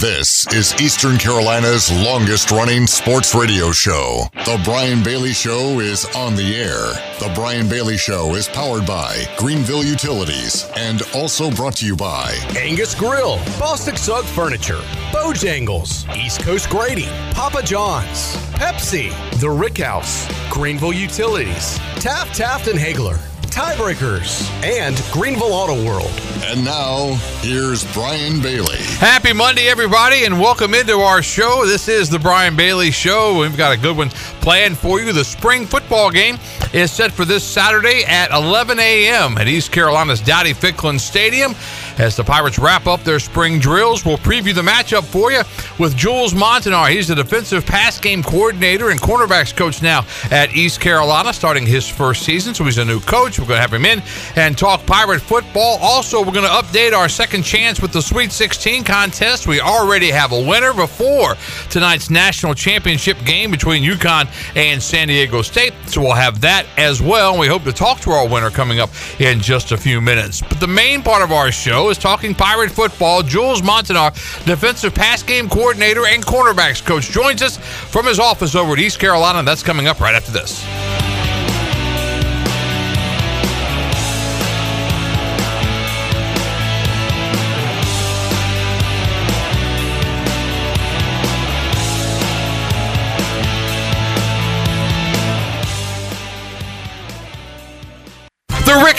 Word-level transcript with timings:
This 0.00 0.46
is 0.54 0.74
Eastern 0.80 1.18
Carolina's 1.18 1.92
longest 1.92 2.50
running 2.50 2.86
sports 2.86 3.34
radio 3.34 3.70
show. 3.70 4.22
The 4.32 4.58
Brian 4.64 5.02
Bailey 5.02 5.34
Show 5.34 5.78
is 5.80 6.06
on 6.16 6.34
the 6.36 6.56
air. 6.56 6.94
The 7.18 7.30
Brian 7.34 7.68
Bailey 7.68 7.98
Show 7.98 8.34
is 8.34 8.48
powered 8.48 8.86
by 8.86 9.26
Greenville 9.36 9.84
Utilities 9.84 10.64
and 10.74 11.02
also 11.14 11.50
brought 11.50 11.76
to 11.76 11.86
you 11.86 11.96
by 11.96 12.32
Angus 12.56 12.94
Grill, 12.94 13.36
Bostic 13.60 13.98
Sugg 13.98 14.24
Furniture, 14.24 14.80
Bojangles, 15.12 16.08
East 16.16 16.44
Coast 16.44 16.70
Grading, 16.70 17.10
Papa 17.34 17.62
John's, 17.62 18.36
Pepsi, 18.54 19.12
The 19.38 19.50
Rick 19.50 19.76
House, 19.76 20.26
Greenville 20.48 20.94
Utilities, 20.94 21.76
Taft, 21.96 22.34
Taft 22.34 22.68
and 22.68 22.78
Haigler, 22.78 23.18
Tiebreakers, 23.50 24.48
and 24.62 25.02
Greenville 25.12 25.52
Auto 25.52 25.84
World. 25.84 26.10
And 26.44 26.64
now, 26.64 27.14
here's 27.40 27.84
Brian 27.92 28.40
Bailey. 28.40 28.76
Happy 28.78 29.32
Monday, 29.32 29.68
everybody, 29.68 30.24
and 30.24 30.38
welcome 30.40 30.72
into 30.72 30.92
our 31.00 31.20
show. 31.20 31.66
This 31.66 31.88
is 31.88 32.08
the 32.08 32.18
Brian 32.18 32.54
Bailey 32.54 32.92
Show. 32.92 33.40
We've 33.40 33.56
got 33.56 33.72
a 33.72 33.76
good 33.76 33.96
one 33.96 34.10
planned 34.40 34.78
for 34.78 35.00
you. 35.00 35.12
The 35.12 35.24
spring 35.24 35.66
football 35.66 36.10
game 36.10 36.38
is 36.72 36.92
set 36.92 37.10
for 37.10 37.24
this 37.24 37.42
Saturday 37.42 38.04
at 38.04 38.30
11 38.30 38.78
a.m. 38.78 39.36
at 39.36 39.48
East 39.48 39.72
Carolina's 39.72 40.20
Dowdy 40.20 40.54
Ficklen 40.54 41.00
Stadium. 41.00 41.54
As 42.00 42.16
the 42.16 42.24
Pirates 42.24 42.58
wrap 42.58 42.86
up 42.86 43.04
their 43.04 43.18
spring 43.18 43.58
drills, 43.58 44.06
we'll 44.06 44.16
preview 44.16 44.54
the 44.54 44.62
matchup 44.62 45.04
for 45.04 45.30
you 45.30 45.42
with 45.78 45.94
Jules 45.94 46.32
Montinar. 46.32 46.88
He's 46.88 47.08
the 47.08 47.14
defensive 47.14 47.66
pass 47.66 48.00
game 48.00 48.22
coordinator 48.22 48.88
and 48.88 48.98
cornerbacks 48.98 49.54
coach 49.54 49.82
now 49.82 50.06
at 50.30 50.56
East 50.56 50.80
Carolina, 50.80 51.30
starting 51.34 51.66
his 51.66 51.86
first 51.86 52.22
season. 52.22 52.54
So 52.54 52.64
he's 52.64 52.78
a 52.78 52.86
new 52.86 53.00
coach. 53.00 53.38
We're 53.38 53.44
going 53.44 53.58
to 53.58 53.60
have 53.60 53.74
him 53.74 53.84
in 53.84 54.02
and 54.34 54.56
talk 54.56 54.86
Pirate 54.86 55.20
football. 55.20 55.76
Also, 55.82 56.20
we're 56.20 56.32
going 56.32 56.46
to 56.46 56.50
update 56.50 56.94
our 56.94 57.06
second 57.06 57.42
chance 57.42 57.82
with 57.82 57.92
the 57.92 58.00
Sweet 58.00 58.32
16 58.32 58.82
contest. 58.82 59.46
We 59.46 59.60
already 59.60 60.10
have 60.10 60.32
a 60.32 60.40
winner 60.40 60.72
before 60.72 61.34
tonight's 61.68 62.08
national 62.08 62.54
championship 62.54 63.18
game 63.26 63.50
between 63.50 63.84
UConn 63.84 64.26
and 64.56 64.82
San 64.82 65.08
Diego 65.08 65.42
State. 65.42 65.74
So 65.84 66.00
we'll 66.00 66.14
have 66.14 66.40
that 66.40 66.64
as 66.78 67.02
well. 67.02 67.38
We 67.38 67.46
hope 67.46 67.64
to 67.64 67.74
talk 67.74 68.00
to 68.00 68.10
our 68.12 68.26
winner 68.26 68.48
coming 68.48 68.80
up 68.80 68.88
in 69.20 69.38
just 69.38 69.72
a 69.72 69.76
few 69.76 70.00
minutes. 70.00 70.40
But 70.40 70.60
the 70.60 70.66
main 70.66 71.02
part 71.02 71.22
of 71.22 71.30
our 71.30 71.52
show 71.52 71.89
is 71.90 71.98
talking 71.98 72.34
Pirate 72.34 72.70
football. 72.70 73.22
Jules 73.22 73.62
Montinar, 73.62 74.12
defensive 74.44 74.94
pass 74.94 75.22
game 75.22 75.48
coordinator 75.48 76.06
and 76.06 76.24
cornerbacks 76.24 76.84
coach, 76.84 77.10
joins 77.10 77.42
us 77.42 77.58
from 77.58 78.06
his 78.06 78.18
office 78.18 78.54
over 78.54 78.72
at 78.72 78.78
East 78.78 78.98
Carolina. 78.98 79.42
That's 79.42 79.62
coming 79.62 79.86
up 79.86 80.00
right 80.00 80.14
after 80.14 80.32
this. 80.32 81.19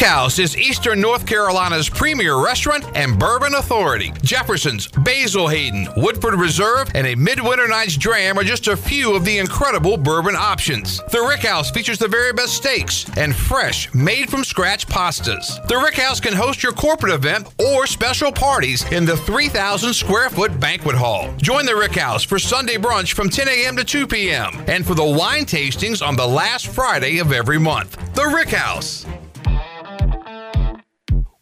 The 0.02 0.07
Rick 0.07 0.13
House 0.13 0.39
is 0.39 0.57
Eastern 0.57 0.99
North 0.99 1.27
Carolina's 1.27 1.88
premier 1.88 2.44
restaurant 2.44 2.83
and 2.95 3.19
bourbon 3.19 3.53
authority. 3.53 4.11
Jefferson's, 4.23 4.88
Basil 4.88 5.47
Hayden, 5.47 5.88
Woodford 5.95 6.33
Reserve, 6.33 6.89
and 6.95 7.05
a 7.05 7.13
Midwinter 7.13 7.67
Night's 7.67 7.97
Dram 7.97 8.39
are 8.39 8.43
just 8.43 8.67
a 8.67 8.75
few 8.75 9.16
of 9.16 9.25
the 9.25 9.38
incredible 9.38 9.97
bourbon 9.97 10.35
options. 10.35 11.02
The 11.11 11.21
Rick 11.21 11.41
House 11.41 11.69
features 11.69 11.99
the 11.99 12.08
very 12.08 12.33
best 12.33 12.55
steaks 12.55 13.05
and 13.16 13.35
fresh, 13.35 13.93
made 13.93 14.31
from 14.31 14.43
scratch 14.43 14.88
pastas. 14.88 15.63
The 15.67 15.77
Rick 15.77 15.97
House 15.97 16.19
can 16.19 16.33
host 16.33 16.63
your 16.63 16.71
corporate 16.71 17.13
event 17.13 17.53
or 17.59 17.86
special 17.86 18.31
parties 18.31 18.83
in 18.91 19.05
the 19.05 19.17
3,000 19.17 19.93
square 19.93 20.31
foot 20.31 20.59
banquet 20.59 20.95
hall. 20.95 21.31
Join 21.37 21.67
the 21.67 21.76
Rick 21.76 21.93
House 21.93 22.23
for 22.23 22.39
Sunday 22.39 22.77
brunch 22.77 23.14
from 23.14 23.30
10 23.30 23.47
a.m. 23.47 23.77
to 23.77 23.83
2 23.83 24.08
p.m. 24.08 24.64
and 24.65 24.83
for 24.83 24.95
the 24.95 25.05
wine 25.05 25.45
tastings 25.45 26.03
on 26.03 26.15
the 26.15 26.27
last 26.27 26.70
Friday 26.70 27.20
of 27.20 27.31
every 27.31 27.59
month. 27.59 28.15
The 28.15 28.26
Rick 28.26 28.49
House. 28.49 29.05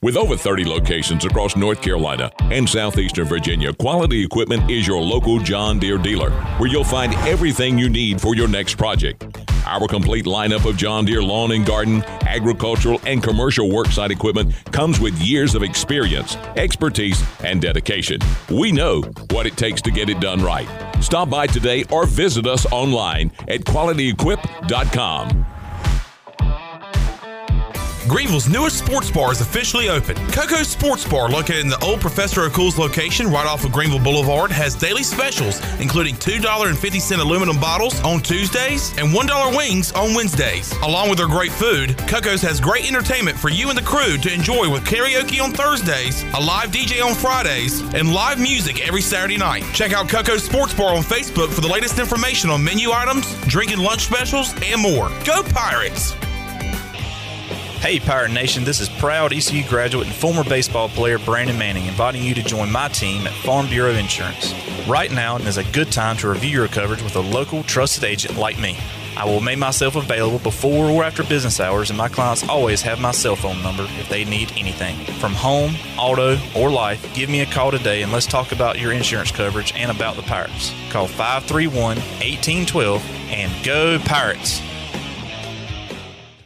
With 0.02 0.16
over 0.16 0.38
30 0.38 0.64
locations 0.64 1.26
across 1.26 1.58
North 1.58 1.82
Carolina 1.82 2.32
and 2.40 2.70
southeastern 2.70 3.26
Virginia, 3.26 3.74
Quality 3.74 4.24
Equipment 4.24 4.72
is 4.72 4.88
your 4.88 5.02
local 5.02 5.40
John 5.40 5.78
Deere 5.78 5.98
dealer, 5.98 6.32
where 6.58 6.70
you'll 6.70 6.86
find 6.86 7.14
everything 7.28 7.78
you 7.78 7.90
need 7.90 8.22
for 8.22 8.34
your 8.34 8.48
next 8.48 8.76
project. 8.76 9.26
Our 9.66 9.90
complete 9.90 10.24
lineup 10.24 10.64
of 10.64 10.78
John 10.78 11.04
Deere 11.04 11.22
lawn 11.22 11.52
and 11.52 11.66
garden, 11.66 12.02
agricultural, 12.22 13.02
and 13.06 13.22
commercial 13.22 13.68
worksite 13.68 14.10
equipment 14.10 14.56
comes 14.72 15.02
with 15.02 15.20
years 15.22 15.54
of 15.54 15.64
experience, 15.64 16.38
expertise, 16.56 17.22
and 17.44 17.62
dedication. 17.62 18.22
We 18.50 18.72
know 18.72 19.02
what 19.32 19.48
it 19.48 19.58
takes 19.58 19.82
to 19.82 19.92
get 19.92 20.08
it 20.08 20.22
done 20.22 20.42
right. 20.42 20.70
Stop 21.04 21.30
by 21.30 21.46
today 21.46 21.84
or 21.92 22.06
visit 22.06 22.48
us 22.48 22.66
online 22.72 23.34
at 23.50 23.66
qualityequip.com. 23.66 25.46
Greenville's 28.10 28.50
newest 28.50 28.80
sports 28.80 29.12
bar 29.12 29.32
is 29.32 29.40
officially 29.40 29.88
open. 29.88 30.16
Coco's 30.32 30.68
Sports 30.68 31.08
Bar, 31.08 31.30
located 31.30 31.60
in 31.60 31.70
the 31.70 31.78
old 31.84 32.02
Professor 32.02 32.42
O'Cool's 32.42 32.80
location 32.80 33.28
right 33.28 33.46
off 33.46 33.64
of 33.64 33.72
Greenville 33.72 34.00
Boulevard, 34.00 34.52
has 34.52 34.74
daily 34.74 35.04
specials, 35.04 35.62
including 35.80 36.16
$2.50 36.16 37.20
aluminum 37.20 37.60
bottles 37.60 38.02
on 38.02 38.20
Tuesdays 38.20 38.98
and 38.98 39.10
$1 39.10 39.56
wings 39.56 39.92
on 39.92 40.16
Wednesdays. 40.16 40.72
Along 40.82 41.10
with 41.10 41.20
their 41.20 41.28
great 41.28 41.52
food, 41.52 41.96
Coco's 42.08 42.42
has 42.42 42.60
great 42.60 42.88
entertainment 42.88 43.38
for 43.38 43.50
you 43.50 43.70
and 43.70 43.78
the 43.78 43.84
crew 43.84 44.18
to 44.18 44.34
enjoy 44.34 44.68
with 44.68 44.86
karaoke 44.86 45.40
on 45.40 45.52
Thursdays, 45.52 46.24
a 46.34 46.40
live 46.40 46.72
DJ 46.72 47.06
on 47.06 47.14
Fridays, 47.14 47.82
and 47.94 48.12
live 48.12 48.40
music 48.40 48.88
every 48.88 49.04
Saturday 49.04 49.38
night. 49.38 49.64
Check 49.76 49.94
out 49.94 50.10
Coco's 50.10 50.44
Sports 50.44 50.74
Bar 50.74 50.96
on 50.96 51.04
Facebook 51.04 51.54
for 51.54 51.62
the 51.62 51.68
latest 51.68 52.00
information 52.00 52.50
on 52.50 52.64
menu 52.64 52.90
items, 52.92 53.40
drinking 53.46 53.78
lunch 53.78 54.06
specials, 54.06 54.52
and 54.64 54.82
more. 54.82 55.10
Go 55.26 55.44
Pirates! 55.44 56.16
Hey, 57.82 57.98
Pirate 57.98 58.32
Nation, 58.32 58.66
this 58.66 58.82
is 58.82 58.90
proud 58.90 59.32
ECU 59.32 59.66
graduate 59.66 60.06
and 60.06 60.16
former 60.16 60.44
baseball 60.44 60.90
player 60.90 61.18
Brandon 61.18 61.58
Manning 61.58 61.86
inviting 61.86 62.22
you 62.22 62.34
to 62.34 62.44
join 62.44 62.70
my 62.70 62.90
team 62.90 63.26
at 63.26 63.32
Farm 63.32 63.70
Bureau 63.70 63.94
Insurance. 63.94 64.54
Right 64.86 65.10
now 65.10 65.38
is 65.38 65.56
a 65.56 65.64
good 65.72 65.90
time 65.90 66.18
to 66.18 66.28
review 66.28 66.50
your 66.50 66.68
coverage 66.68 67.02
with 67.02 67.16
a 67.16 67.22
local 67.22 67.64
trusted 67.64 68.04
agent 68.04 68.38
like 68.38 68.60
me. 68.60 68.78
I 69.16 69.24
will 69.24 69.40
make 69.40 69.60
myself 69.60 69.96
available 69.96 70.40
before 70.40 70.90
or 70.90 71.06
after 71.06 71.24
business 71.24 71.62
hours, 71.62 71.90
and 71.90 71.98
my 71.98 72.10
clients 72.10 72.48
always 72.50 72.82
have 72.82 73.00
my 73.00 73.12
cell 73.12 73.38
phone 73.38 73.64
number 73.64 73.88
if 73.98 74.10
they 74.10 74.26
need 74.26 74.52
anything. 74.58 74.98
From 75.16 75.34
home, 75.34 75.74
auto, 75.98 76.38
or 76.58 76.70
life, 76.70 77.14
give 77.14 77.30
me 77.30 77.40
a 77.40 77.46
call 77.46 77.72
today 77.72 78.02
and 78.02 78.12
let's 78.12 78.28
talk 78.28 78.52
about 78.52 78.78
your 78.78 78.92
insurance 78.92 79.32
coverage 79.32 79.72
and 79.74 79.90
about 79.90 80.18
the 80.18 80.24
Pirates. 80.24 80.74
Call 80.90 81.08
531 81.08 81.96
1812 81.96 83.02
and 83.32 83.66
go 83.66 83.98
Pirates! 84.00 84.69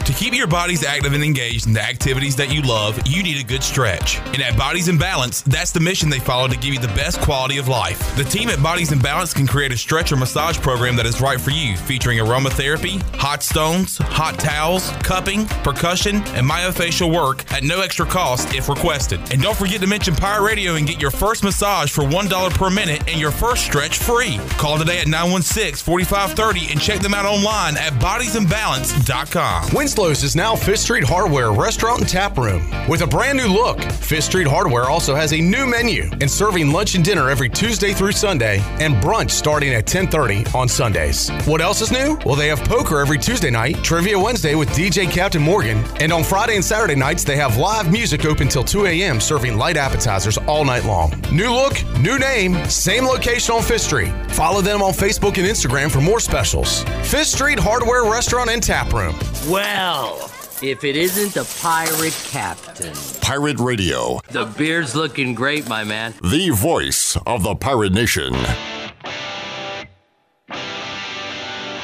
To 0.06 0.12
keep 0.12 0.34
your 0.34 0.48
bodies 0.48 0.84
active 0.84 1.14
and 1.14 1.24
engaged 1.24 1.66
in 1.66 1.72
the 1.72 1.82
activities 1.82 2.36
that 2.36 2.54
you 2.54 2.62
love, 2.62 3.00
you 3.08 3.24
need 3.24 3.40
a 3.40 3.48
good 3.48 3.64
stretch. 3.64 4.20
And 4.34 4.42
at 4.42 4.58
Bodies 4.58 4.90
in 4.90 4.98
Balance, 4.98 5.42
that's 5.44 5.72
the 5.72 5.80
mission 5.80 6.10
they 6.10 6.20
follow 6.20 6.50
to 6.50 6.58
give 6.58 6.74
you 6.74 6.80
the 6.80 6.90
best 6.90 7.22
quality 7.22 7.58
of 7.58 7.70
life. 7.70 8.14
The 8.18 8.26
team 8.26 8.50
at 8.50 8.62
Bodies 8.62 8.92
in 8.92 9.00
Balance 9.00 9.34
can 9.34 9.48
create 9.48 9.72
a 9.72 9.78
stretch 9.78 10.12
or 10.12 10.18
massage 10.18 10.58
program 10.58 10.98
that 10.98 11.06
is 11.06 11.22
right 11.22 11.40
for 11.40 11.52
you, 11.52 11.78
featuring 11.78 12.18
aromatherapy, 12.18 13.02
hot 13.16 13.44
stones, 13.44 13.98
hot 13.98 14.38
towels, 14.40 14.92
cupping, 15.04 15.46
percussion, 15.64 16.18
and 16.36 16.46
myofascial 16.50 17.14
work 17.14 17.50
at 17.54 17.64
no 17.64 17.80
extra 17.80 18.06
cost 18.06 18.54
if 18.54 18.68
requested. 18.68 19.22
And 19.32 19.42
don't 19.42 19.56
forget 19.56 19.80
to 19.80 19.88
mention 19.88 20.16
Pirate 20.16 20.44
Radio 20.46 20.76
and 20.76 20.86
get 20.86 21.02
your 21.02 21.12
first 21.12 21.46
massage 21.46 21.90
for 21.90 22.02
$1 22.02 22.54
per 22.56 22.70
minute 22.70 23.08
and 23.08 23.22
your 23.22 23.32
first 23.32 23.64
stretch 23.64 24.00
free. 24.00 24.38
Call 24.58 24.78
today 24.78 25.00
at 25.00 25.08
916 25.08 25.76
4530 25.76 26.72
and 26.74 26.82
check 26.82 27.00
them 27.00 27.14
out 27.14 27.26
online 27.26 27.78
at 27.78 27.94
bodiesinbalance.com. 27.94 29.70
Winslow's 29.94 30.24
is 30.24 30.36
now 30.36 30.56
Fifth 30.56 30.80
Street 30.80 31.04
Hardware 31.04 31.52
Restaurant 31.52 32.00
and 32.00 32.10
Tap 32.10 32.36
Room. 32.36 32.68
With 32.90 33.02
a 33.02 33.08
brand 33.08 33.38
new 33.38 33.46
look, 33.48 33.80
Fifth 33.80 34.24
Street 34.24 34.48
Hardware 34.48 34.90
also 34.90 35.14
has 35.14 35.34
a 35.34 35.40
new 35.40 35.68
menu 35.68 36.10
and 36.20 36.32
serving 36.32 36.72
lunch 36.72 36.96
and 36.96 37.06
dinner 37.06 37.30
every 37.30 37.48
Tuesday 37.48 37.94
through 37.94 38.14
Sunday 38.14 38.60
and 38.80 38.96
brunch 38.96 39.30
starting 39.30 39.72
at 39.76 39.86
10:30 39.86 40.48
on 40.56 40.68
Sundays. 40.68 41.30
What 41.46 41.62
else 41.62 41.82
is 41.82 41.92
new? 41.92 42.18
Well, 42.26 42.36
they 42.36 42.48
have 42.48 42.64
poker 42.64 43.02
every 43.02 43.20
Tuesday 43.20 43.52
night, 43.52 43.84
trivia 43.84 44.18
Wednesday 44.18 44.56
with 44.56 44.68
DJ 44.70 45.06
Captain 45.06 45.44
Morgan, 45.44 45.84
and 46.00 46.12
on 46.12 46.24
Friday 46.24 46.56
and 46.56 46.66
Saturday 46.66 46.96
nights 46.96 47.24
they 47.24 47.36
have 47.36 47.58
live 47.58 47.92
music 47.92 48.26
open 48.26 48.48
till 48.48 48.64
2 48.64 48.88
a.m. 48.88 49.22
serving 49.22 49.60
light 49.60 49.78
appetizers 49.78 50.40
all 50.48 50.66
night 50.66 50.86
long. 50.86 51.14
New 51.32 51.54
look, 51.54 51.76
new 52.00 52.18
name, 52.18 52.58
same 52.68 53.06
location 53.06 53.54
on 53.54 53.62
Fifth 53.62 53.82
Street. 53.84 54.12
Follow 54.32 54.62
them 54.62 54.82
on 54.82 54.92
Facebook 54.92 55.38
and 55.38 55.48
Instagram 55.48 55.92
for 55.92 56.02
more 56.02 56.20
specials. 56.20 56.82
Fifth 57.04 57.28
Street 57.28 57.60
Hardware 57.60 58.06
Restaurant 58.06 58.50
and 58.50 58.64
Tap 58.64 58.92
Room. 58.92 59.14
Well, 59.84 60.32
if 60.62 60.86
it 60.86 60.96
isn't 60.96 61.34
the 61.34 61.44
pirate 61.62 62.16
captain. 62.32 62.94
Pirate 63.20 63.60
Radio, 63.60 64.22
The 64.32 64.46
beard's 64.46 64.96
looking 64.96 65.36
great, 65.36 65.68
my 65.68 65.84
man. 65.84 66.14
the 66.24 66.52
voice 66.52 67.18
of 67.28 67.44
the 67.44 67.54
pirate 67.54 67.92
nation. 67.92 68.34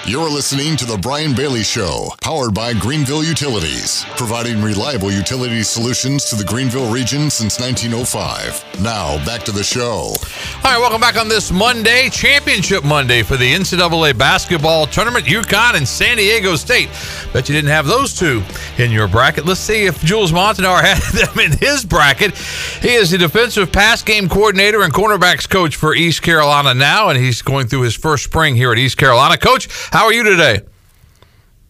You're 0.10 0.28
listening 0.28 0.76
to 0.78 0.86
The 0.86 0.98
Brian 0.98 1.36
Bailey 1.36 1.62
Show, 1.62 2.10
powered 2.20 2.52
by 2.52 2.74
Greenville 2.74 3.24
Utilities, 3.24 4.04
providing 4.18 4.60
reliable 4.60 5.12
utility 5.12 5.62
solutions 5.62 6.26
to 6.32 6.36
the 6.36 6.44
Greenville 6.44 6.92
region 6.92 7.30
since 7.30 7.60
1905. 7.60 8.82
Now, 8.82 9.24
back 9.24 9.44
to 9.44 9.52
the 9.52 9.64
show. 9.64 10.16
All 10.64 10.64
right, 10.64 10.80
welcome 10.80 11.00
back 11.00 11.16
on 11.16 11.30
this 11.30 11.52
Monday, 11.52 12.10
Championship 12.10 12.84
Monday 12.84 13.22
for 13.22 13.38
the 13.38 13.54
NCAA 13.54 14.18
basketball 14.18 14.88
tournament. 14.88 15.26
UConn 15.26 15.76
and 15.76 15.88
San 15.88 16.18
Diego 16.18 16.56
State. 16.56 16.90
Bet 17.32 17.48
you 17.48 17.54
didn't 17.54 17.70
have 17.70 17.86
those 17.86 18.18
two 18.18 18.42
in 18.80 18.90
your 18.90 19.08
bracket. 19.08 19.46
Let's 19.46 19.60
see 19.60 19.86
if 19.86 20.04
Jules 20.04 20.32
Montinar 20.32 20.82
had 20.84 21.04
them 21.14 21.38
in 21.38 21.56
his 21.60 21.86
bracket. 21.86 22.36
He 22.82 22.96
is 22.96 23.12
the 23.12 23.20
defensive 23.20 23.72
pass 23.72 24.02
game 24.02 24.28
coordinator 24.28 24.82
and 24.82 24.92
cornerbacks 24.92 25.48
coach 25.48 25.76
for 25.76 25.94
East 25.94 26.24
Carolina 26.24 26.74
now, 26.74 27.10
and 27.10 27.20
he's 27.20 27.44
going 27.44 27.68
through 27.68 27.82
his 27.82 27.96
first 27.96 28.24
spring 28.24 28.56
here 28.56 28.72
at 28.72 28.80
East 28.80 28.98
Carolina. 28.98 29.38
Coach, 29.38 29.68
how 30.00 30.06
are 30.06 30.14
you 30.14 30.24
today? 30.24 30.62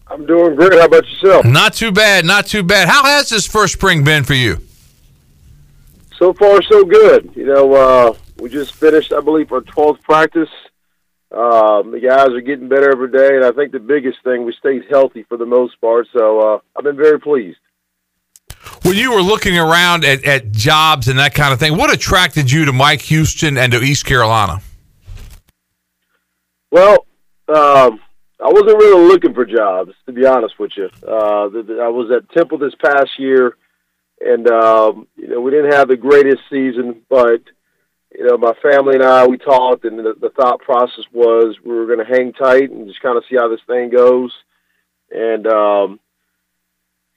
I'm 0.05 0.23
doing 0.27 0.55
great. 0.55 0.73
How 0.73 0.85
about 0.85 1.03
yourself? 1.09 1.45
Not 1.45 1.73
too 1.73 1.91
bad, 1.91 2.25
not 2.25 2.45
too 2.45 2.61
bad. 2.61 2.87
How 2.87 3.03
has 3.03 3.27
this 3.27 3.47
first 3.47 3.73
spring 3.73 4.03
been 4.03 4.23
for 4.23 4.35
you? 4.35 4.59
So 6.19 6.33
far, 6.33 6.61
so 6.61 6.85
good. 6.85 7.31
You 7.33 7.47
know, 7.47 7.73
uh, 7.73 8.13
we 8.37 8.51
just 8.51 8.75
finished, 8.75 9.11
I 9.11 9.21
believe, 9.21 9.51
our 9.51 9.61
12th 9.61 10.03
practice. 10.03 10.49
Um, 11.31 11.89
the 11.89 11.99
guys 12.07 12.29
are 12.29 12.41
getting 12.41 12.69
better 12.69 12.91
every 12.91 13.09
day, 13.09 13.35
and 13.35 13.43
I 13.43 13.51
think 13.51 13.71
the 13.71 13.79
biggest 13.79 14.23
thing, 14.23 14.45
we 14.45 14.53
stayed 14.53 14.83
healthy 14.91 15.23
for 15.23 15.35
the 15.35 15.47
most 15.47 15.81
part. 15.81 16.07
So 16.13 16.39
uh, 16.39 16.59
I've 16.77 16.83
been 16.83 16.97
very 16.97 17.19
pleased. 17.19 17.57
When 18.83 18.95
you 18.95 19.11
were 19.11 19.23
looking 19.23 19.57
around 19.57 20.05
at, 20.05 20.23
at 20.23 20.51
jobs 20.51 21.07
and 21.07 21.17
that 21.17 21.33
kind 21.33 21.51
of 21.51 21.59
thing, 21.59 21.75
what 21.75 21.91
attracted 21.91 22.51
you 22.51 22.65
to 22.65 22.73
Mike 22.73 23.01
Houston 23.01 23.57
and 23.57 23.71
to 23.71 23.81
East 23.81 24.05
Carolina? 24.05 24.61
Well, 26.69 27.07
um, 27.47 27.99
I 28.41 28.47
wasn't 28.47 28.77
really 28.77 29.07
looking 29.07 29.33
for 29.33 29.45
jobs, 29.45 29.91
to 30.05 30.13
be 30.13 30.25
honest 30.25 30.57
with 30.57 30.71
you. 30.77 30.89
Uh, 31.05 31.49
I 31.83 31.89
was 31.89 32.09
at 32.15 32.31
Temple 32.31 32.57
this 32.57 32.75
past 32.83 33.09
year, 33.17 33.57
and 34.21 34.49
um, 34.49 35.07
you 35.17 35.27
know 35.27 35.41
we 35.41 35.51
didn't 35.51 35.73
have 35.73 35.89
the 35.89 35.97
greatest 35.97 36.41
season, 36.49 37.01
but 37.09 37.41
you 38.15 38.25
know 38.25 38.37
my 38.37 38.53
family 38.61 38.95
and 38.95 39.03
I 39.03 39.27
we 39.27 39.37
talked, 39.37 39.83
and 39.83 39.99
the, 39.99 40.15
the 40.19 40.29
thought 40.29 40.61
process 40.61 41.03
was 41.11 41.57
we 41.65 41.73
were 41.73 41.85
going 41.85 41.99
to 41.99 42.05
hang 42.05 42.31
tight 42.31 42.71
and 42.71 42.87
just 42.87 43.01
kind 43.01 43.17
of 43.17 43.23
see 43.29 43.35
how 43.35 43.49
this 43.49 43.59
thing 43.67 43.89
goes, 43.89 44.31
and 45.11 45.45
um, 45.45 45.99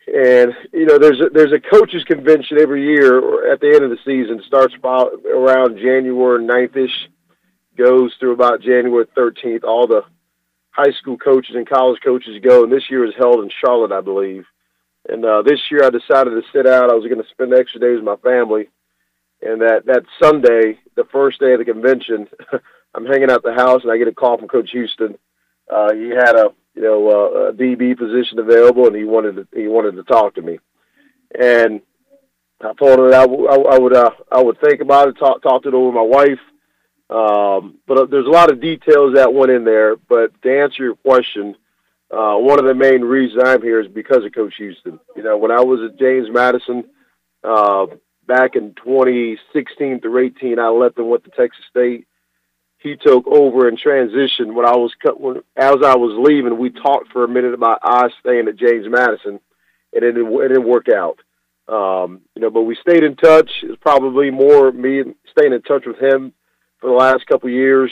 and 0.09 0.53
you 0.73 0.87
know 0.87 0.99
there's 0.99 1.21
a, 1.21 1.29
there's 1.33 1.53
a 1.53 1.61
coaches 1.61 2.03
convention 2.03 2.59
every 2.61 2.85
year 2.85 3.53
at 3.53 3.61
the 3.61 3.69
end 3.69 3.85
of 3.85 3.91
the 3.91 3.99
season. 4.05 4.43
Starts 4.49 4.75
about 4.75 5.13
around 5.25 5.77
January 5.77 6.45
9th 6.45 6.77
ish, 6.77 7.09
goes 7.79 8.13
through 8.19 8.33
about 8.33 8.61
January 8.61 9.07
13th. 9.17 9.63
All 9.63 9.87
the 9.87 10.03
high 10.73 10.93
school 10.99 11.17
coaches 11.17 11.55
and 11.55 11.69
college 11.69 12.01
coaches 12.03 12.43
go, 12.43 12.65
and 12.65 12.73
this 12.73 12.91
year 12.91 13.05
is 13.05 13.15
held 13.17 13.45
in 13.45 13.51
Charlotte, 13.61 13.93
I 13.93 14.01
believe. 14.01 14.45
And 15.09 15.25
uh, 15.25 15.43
this 15.43 15.61
year, 15.71 15.85
I 15.85 15.91
decided 15.91 16.31
to 16.31 16.43
sit 16.53 16.67
out. 16.67 16.91
I 16.91 16.95
was 16.95 17.05
going 17.05 17.23
to 17.23 17.31
spend 17.31 17.53
the 17.53 17.59
extra 17.59 17.81
days 17.81 17.97
with 17.97 18.05
my 18.05 18.17
family, 18.17 18.69
and 19.43 19.61
that 19.61 19.87
that 19.87 20.05
Sunday, 20.21 20.79
the 20.97 21.05
first 21.13 21.41
day 21.41 21.53
of 21.53 21.59
the 21.59 21.65
convention, 21.65 22.29
I'm 22.95 23.07
hanging 23.07 23.31
out 23.31 23.43
the 23.43 23.55
house, 23.55 23.83
and 23.83 23.93
I 23.93 23.99
get 23.99 24.09
a 24.09 24.13
call 24.13 24.39
from 24.39 24.49
Coach 24.49 24.71
Houston. 24.73 25.19
Uh, 25.71 25.93
he 25.93 26.11
had 26.11 26.37
a 26.37 26.51
you 26.75 26.83
know 26.83 27.09
uh, 27.09 27.49
a 27.49 27.53
DB 27.53 27.97
position 27.99 28.39
available, 28.39 28.87
and 28.87 28.97
he 28.97 29.05
wanted 29.05 29.37
to 29.37 29.47
he 29.55 29.67
wanted 29.67 29.97
to 29.97 30.05
talk 30.05 30.37
to 30.37 30.43
me, 30.43 30.59
and 31.39 31.81
I 32.61 32.73
told 32.75 33.01
him 33.01 33.11
that 33.11 33.21
I, 33.21 33.27
w- 33.27 33.49
I 33.49 33.79
would 33.79 33.97
uh, 33.97 34.11
I 34.31 34.41
would 34.41 34.61
think 34.61 34.81
about 34.81 35.09
it, 35.09 35.19
talk 35.19 35.43
talk 35.43 35.67
it 35.67 35.75
over 35.75 35.87
with 35.87 35.95
my 35.95 36.03
wife. 36.03 36.41
Um, 37.11 37.79
but 37.87 37.99
uh, 37.99 38.07
there's 38.07 38.27
a 38.27 38.31
lot 38.31 38.51
of 38.51 38.61
details 38.61 39.15
that 39.15 39.35
went 39.35 39.53
in 39.53 39.65
there. 39.65 39.97
But 39.97 40.41
to 40.43 40.61
answer 40.61 40.85
your 40.85 40.97
question, 40.97 41.57
uh, 42.11 42.37
one 42.37 42.59
of 42.59 42.65
the 42.65 42.75
main 42.75 43.03
reasons 43.03 43.43
I'm 43.45 43.63
here 43.63 43.81
is 43.81 43.89
because 43.89 44.25
of 44.25 44.35
Coach 44.35 44.55
Houston. 44.59 44.99
You 45.17 45.23
know, 45.23 45.37
when 45.37 45.51
I 45.51 45.61
was 45.61 45.81
at 45.91 45.99
James 45.99 46.29
Madison 46.31 46.85
uh, 47.45 47.87
back 48.27 48.57
in 48.57 48.75
2016 48.75 50.01
through 50.01 50.19
18, 50.19 50.59
I 50.59 50.69
left 50.69 50.99
and 50.99 51.09
went 51.09 51.25
to 51.25 51.31
Texas 51.31 51.65
State. 51.71 52.07
He 52.79 52.97
took 52.97 53.27
over 53.29 53.69
and 53.69 53.81
transitioned 53.81 54.55
when 54.55 54.67
I 54.67 54.77
was 54.77 54.93
cut. 55.01 55.21
When 55.21 55.37
as 55.57 55.77
I 55.85 55.97
was 55.97 56.19
leaving, 56.19 56.59
we 56.59 56.71
talked 56.71 57.13
for 57.13 57.25
a 57.25 57.29
minute 57.29 57.55
about 57.55 57.79
I 57.83 58.09
staying 58.21 58.49
at 58.49 58.57
James 58.57 58.87
Madison, 58.89 59.39
and 59.93 60.05
it 60.05 60.13
didn't, 60.13 60.33
it 60.33 60.49
didn't 60.49 60.69
work 60.69 60.87
out. 60.89 61.19
Um, 61.69 62.23
you 62.35 62.43
know, 62.43 62.51
but 62.51 62.63
we 62.63 62.77
stayed 62.77 63.05
in 63.05 63.15
touch. 63.15 63.51
It's 63.63 63.81
probably 63.81 64.31
more 64.31 64.73
me 64.73 65.03
staying 65.31 65.53
in 65.53 65.63
touch 65.63 65.85
with 65.87 65.99
him 65.99 66.33
for 66.83 66.89
the 66.89 66.97
last 66.97 67.27
couple 67.27 67.49
years. 67.49 67.91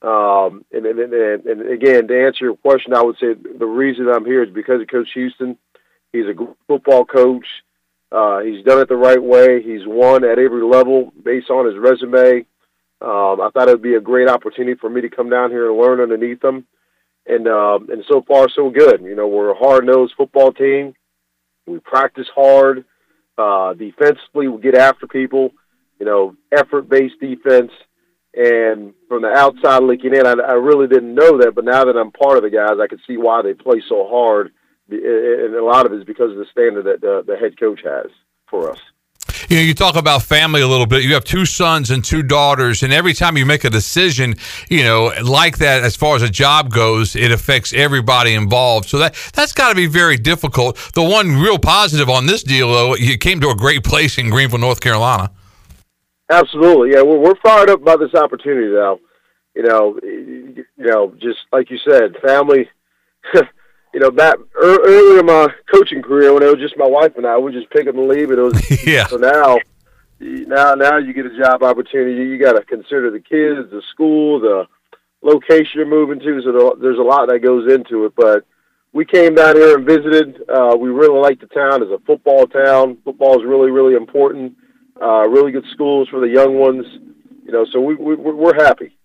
Um, 0.00 0.64
and, 0.72 0.86
and, 0.86 0.98
and, 0.98 1.44
and 1.44 1.70
again, 1.70 2.08
to 2.08 2.26
answer 2.26 2.46
your 2.46 2.56
question, 2.56 2.94
I 2.94 3.02
would 3.02 3.16
say 3.20 3.34
the 3.34 3.66
reason 3.66 4.08
I'm 4.08 4.24
here 4.24 4.42
is 4.42 4.50
because 4.50 4.80
of 4.80 4.88
Coach 4.88 5.10
Houston. 5.12 5.58
He's 6.12 6.24
a 6.24 6.34
football 6.66 7.04
coach. 7.04 7.44
Uh, 8.10 8.40
he's 8.40 8.64
done 8.64 8.80
it 8.80 8.88
the 8.88 8.96
right 8.96 9.22
way. 9.22 9.62
He's 9.62 9.86
won 9.86 10.24
at 10.24 10.38
every 10.38 10.64
level 10.64 11.12
based 11.22 11.50
on 11.50 11.66
his 11.66 11.76
resume. 11.76 12.46
Um, 13.02 13.40
I 13.40 13.50
thought 13.52 13.68
it 13.68 13.72
would 13.72 13.82
be 13.82 13.94
a 13.94 14.00
great 14.00 14.28
opportunity 14.28 14.78
for 14.80 14.88
me 14.88 15.02
to 15.02 15.10
come 15.10 15.28
down 15.28 15.50
here 15.50 15.70
and 15.70 15.78
learn 15.78 16.00
underneath 16.00 16.42
him. 16.42 16.66
And 17.26 17.46
um, 17.46 17.88
and 17.90 18.02
so 18.08 18.22
far 18.26 18.48
so 18.48 18.70
good. 18.70 19.02
You 19.02 19.14
know, 19.14 19.28
we're 19.28 19.50
a 19.50 19.58
hard 19.58 19.84
nosed 19.84 20.14
football 20.16 20.52
team. 20.52 20.94
We 21.66 21.78
practice 21.78 22.26
hard. 22.34 22.84
Uh, 23.36 23.74
defensively, 23.74 24.48
we 24.48 24.60
get 24.60 24.74
after 24.74 25.06
people. 25.06 25.52
You 25.98 26.06
know, 26.06 26.36
effort 26.50 26.88
based 26.88 27.20
defense. 27.20 27.70
And 28.34 28.94
from 29.08 29.22
the 29.22 29.28
outside 29.28 29.82
looking 29.82 30.14
in, 30.14 30.24
I, 30.24 30.32
I 30.32 30.52
really 30.52 30.86
didn't 30.86 31.14
know 31.14 31.38
that, 31.38 31.54
but 31.54 31.64
now 31.64 31.84
that 31.84 31.96
I'm 31.96 32.12
part 32.12 32.36
of 32.36 32.44
the 32.44 32.50
guys, 32.50 32.78
I 32.80 32.86
can 32.86 33.00
see 33.06 33.16
why 33.16 33.42
they 33.42 33.54
play 33.54 33.82
so 33.88 34.06
hard. 34.08 34.52
And 34.88 35.54
a 35.54 35.64
lot 35.64 35.86
of 35.86 35.92
it 35.92 35.98
is 35.98 36.04
because 36.04 36.30
of 36.32 36.38
the 36.38 36.46
standard 36.50 36.84
that 36.84 37.00
the, 37.00 37.24
the 37.26 37.36
head 37.36 37.58
coach 37.58 37.80
has 37.84 38.06
for 38.48 38.70
us. 38.70 38.78
You 39.48 39.56
know, 39.56 39.62
you 39.62 39.74
talk 39.74 39.96
about 39.96 40.22
family 40.22 40.60
a 40.60 40.68
little 40.68 40.86
bit. 40.86 41.02
You 41.02 41.14
have 41.14 41.24
two 41.24 41.44
sons 41.44 41.90
and 41.90 42.04
two 42.04 42.22
daughters, 42.22 42.84
and 42.84 42.92
every 42.92 43.14
time 43.14 43.36
you 43.36 43.44
make 43.44 43.64
a 43.64 43.70
decision, 43.70 44.36
you 44.68 44.84
know, 44.84 45.12
like 45.22 45.58
that, 45.58 45.82
as 45.82 45.96
far 45.96 46.14
as 46.14 46.22
a 46.22 46.30
job 46.30 46.72
goes, 46.72 47.16
it 47.16 47.32
affects 47.32 47.72
everybody 47.72 48.34
involved. 48.34 48.88
So 48.88 48.98
that 48.98 49.16
that's 49.34 49.52
got 49.52 49.70
to 49.70 49.74
be 49.74 49.86
very 49.86 50.16
difficult. 50.16 50.76
The 50.94 51.02
one 51.02 51.36
real 51.36 51.58
positive 51.58 52.08
on 52.08 52.26
this 52.26 52.42
deal, 52.44 52.72
though, 52.72 52.94
you 52.94 53.18
came 53.18 53.40
to 53.40 53.50
a 53.50 53.56
great 53.56 53.82
place 53.82 54.18
in 54.18 54.30
Greenville, 54.30 54.60
North 54.60 54.80
Carolina. 54.80 55.30
Absolutely, 56.30 56.92
yeah. 56.92 57.02
We're 57.02 57.18
we're 57.18 57.40
fired 57.42 57.70
up 57.70 57.82
about 57.82 57.98
this 57.98 58.14
opportunity, 58.14 58.68
though. 58.68 59.00
You 59.54 59.62
know, 59.64 59.98
you 60.02 60.64
know, 60.78 61.12
just 61.20 61.38
like 61.52 61.70
you 61.70 61.78
said, 61.88 62.16
family. 62.24 62.68
you 63.34 63.98
know, 63.98 64.10
back 64.10 64.36
earlier 64.54 65.20
in 65.20 65.26
my 65.26 65.48
coaching 65.72 66.02
career, 66.02 66.32
when 66.32 66.42
it 66.42 66.46
was 66.46 66.60
just 66.60 66.76
my 66.76 66.86
wife 66.86 67.16
and 67.16 67.26
I, 67.26 67.36
we 67.38 67.52
just 67.52 67.70
pick 67.70 67.88
up 67.88 67.96
and 67.96 68.08
leave. 68.08 68.30
It 68.30 68.38
was 68.38 68.54
yeah. 68.86 69.06
So 69.06 69.16
now, 69.16 69.58
now, 70.20 70.74
now 70.74 70.98
you 70.98 71.12
get 71.12 71.26
a 71.26 71.36
job 71.36 71.62
opportunity. 71.62 72.24
You 72.24 72.38
got 72.38 72.52
to 72.52 72.62
consider 72.64 73.10
the 73.10 73.18
kids, 73.18 73.70
the 73.70 73.82
school, 73.90 74.40
the 74.40 74.66
location 75.22 75.72
you're 75.74 75.86
moving 75.86 76.20
to. 76.20 76.42
So 76.42 76.76
there's 76.80 76.98
a 76.98 77.02
lot 77.02 77.28
that 77.28 77.40
goes 77.40 77.72
into 77.72 78.04
it. 78.06 78.12
But 78.14 78.44
we 78.92 79.04
came 79.04 79.34
down 79.34 79.56
here 79.56 79.76
and 79.76 79.86
visited. 79.86 80.48
Uh, 80.48 80.76
we 80.78 80.90
really 80.90 81.18
like 81.18 81.40
the 81.40 81.46
town. 81.46 81.82
It's 81.82 81.90
a 81.90 82.04
football 82.06 82.46
town. 82.46 82.98
Football 83.04 83.40
is 83.40 83.46
really, 83.46 83.72
really 83.72 83.94
important 83.94 84.54
uh, 85.00 85.28
really 85.28 85.52
good 85.52 85.66
schools 85.72 86.08
for 86.08 86.20
the 86.20 86.28
young 86.28 86.58
ones. 86.58 86.86
You 87.44 87.52
know, 87.52 87.64
so 87.72 87.80
we, 87.80 87.94
we 87.94 88.14
we're 88.16 88.54
happy. 88.54 88.96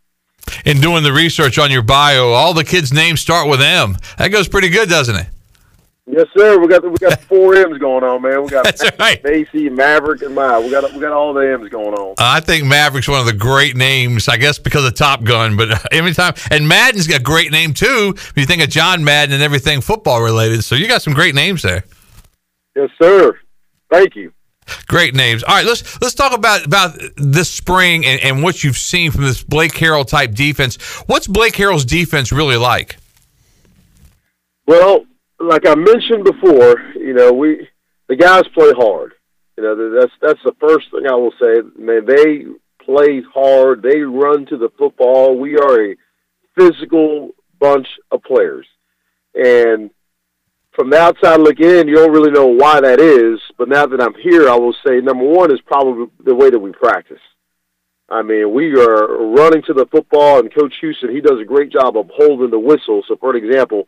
In 0.65 0.79
doing 0.79 1.03
the 1.03 1.13
research 1.13 1.57
on 1.57 1.71
your 1.71 1.81
bio, 1.81 2.29
all 2.29 2.53
the 2.53 2.63
kids' 2.63 2.93
names 2.93 3.21
start 3.21 3.47
with 3.49 3.61
M. 3.61 3.97
That 4.17 4.29
goes 4.29 4.47
pretty 4.47 4.69
good, 4.69 4.89
doesn't 4.89 5.15
it? 5.15 5.27
Yes, 6.07 6.27
sir. 6.37 6.59
We 6.59 6.67
got 6.67 6.83
we 6.83 6.97
got 6.97 7.19
four 7.21 7.55
M's 7.55 7.79
going 7.79 8.03
on, 8.03 8.21
man. 8.21 8.43
We 8.43 8.49
got 8.49 8.63
That's 8.63 8.83
right. 8.99 9.23
Macy, 9.23 9.69
Maverick, 9.69 10.21
and 10.21 10.35
Maya. 10.35 10.61
We 10.61 10.69
got 10.69 10.93
we 10.93 10.99
got 10.99 11.13
all 11.13 11.33
the 11.33 11.41
M's 11.41 11.69
going 11.69 11.95
on. 11.95 12.15
I 12.19 12.41
think 12.41 12.65
Maverick's 12.65 13.07
one 13.07 13.19
of 13.19 13.25
the 13.25 13.33
great 13.33 13.75
names. 13.75 14.27
I 14.27 14.37
guess 14.37 14.59
because 14.59 14.85
of 14.85 14.93
Top 14.93 15.23
Gun, 15.23 15.57
but 15.57 15.87
every 15.91 16.13
time 16.13 16.35
and 16.51 16.67
Madden's 16.67 17.07
got 17.07 17.21
a 17.21 17.23
great 17.23 17.51
name 17.51 17.73
too. 17.73 18.13
If 18.15 18.33
you 18.35 18.45
think 18.45 18.61
of 18.61 18.69
John 18.69 19.03
Madden 19.03 19.33
and 19.33 19.41
everything 19.41 19.81
football 19.81 20.21
related, 20.21 20.63
so 20.63 20.75
you 20.75 20.87
got 20.87 21.01
some 21.01 21.13
great 21.13 21.33
names 21.33 21.63
there. 21.63 21.83
Yes, 22.75 22.89
sir. 23.01 23.39
Thank 23.89 24.15
you. 24.15 24.31
Great 24.87 25.13
names. 25.13 25.43
All 25.43 25.55
right, 25.55 25.65
let's 25.65 25.99
let's 26.01 26.15
talk 26.15 26.33
about 26.33 26.65
about 26.65 26.97
this 27.17 27.49
spring 27.49 28.05
and, 28.05 28.21
and 28.21 28.43
what 28.43 28.63
you've 28.63 28.77
seen 28.77 29.11
from 29.11 29.23
this 29.23 29.43
Blake 29.43 29.73
Harrell 29.73 30.07
type 30.07 30.33
defense. 30.33 30.77
What's 31.07 31.27
Blake 31.27 31.53
Harrell's 31.53 31.85
defense 31.85 32.31
really 32.31 32.57
like? 32.57 32.97
Well, 34.67 35.05
like 35.39 35.67
I 35.67 35.75
mentioned 35.75 36.23
before, 36.23 36.79
you 36.95 37.13
know, 37.13 37.31
we 37.31 37.67
the 38.07 38.15
guys 38.15 38.43
play 38.53 38.71
hard. 38.75 39.13
You 39.57 39.63
know, 39.63 39.99
that's 39.99 40.13
that's 40.21 40.39
the 40.43 40.55
first 40.59 40.91
thing 40.91 41.07
I 41.09 41.15
will 41.15 41.33
say. 41.39 41.61
Man, 41.77 42.05
they 42.05 42.45
play 42.83 43.21
hard. 43.33 43.81
They 43.81 44.01
run 44.01 44.45
to 44.47 44.57
the 44.57 44.69
football. 44.77 45.37
We 45.37 45.57
are 45.57 45.91
a 45.91 45.95
physical 46.57 47.31
bunch 47.59 47.87
of 48.11 48.23
players, 48.23 48.67
and 49.33 49.91
from 50.75 50.89
the 50.89 50.99
outside 50.99 51.39
looking 51.39 51.69
in, 51.69 51.87
you 51.87 51.95
don't 51.95 52.11
really 52.11 52.31
know 52.31 52.47
why 52.47 52.81
that 52.81 52.99
is. 52.99 53.39
But 53.57 53.69
now 53.69 53.85
that 53.85 54.01
I'm 54.01 54.13
here, 54.21 54.49
I 54.49 54.55
will 54.55 54.75
say 54.85 54.99
number 54.99 55.25
one 55.25 55.51
is 55.51 55.61
probably 55.61 56.07
the 56.23 56.35
way 56.35 56.49
that 56.49 56.59
we 56.59 56.71
practice. 56.71 57.21
I 58.09 58.21
mean, 58.21 58.53
we 58.53 58.79
are 58.79 59.25
running 59.33 59.63
to 59.63 59.73
the 59.73 59.87
football, 59.91 60.39
and 60.39 60.53
Coach 60.53 60.75
Houston, 60.81 61.15
he 61.15 61.21
does 61.21 61.39
a 61.41 61.45
great 61.45 61.71
job 61.71 61.97
of 61.97 62.09
holding 62.13 62.51
the 62.51 62.59
whistle. 62.59 63.01
So, 63.07 63.15
for 63.15 63.35
an 63.35 63.43
example, 63.43 63.87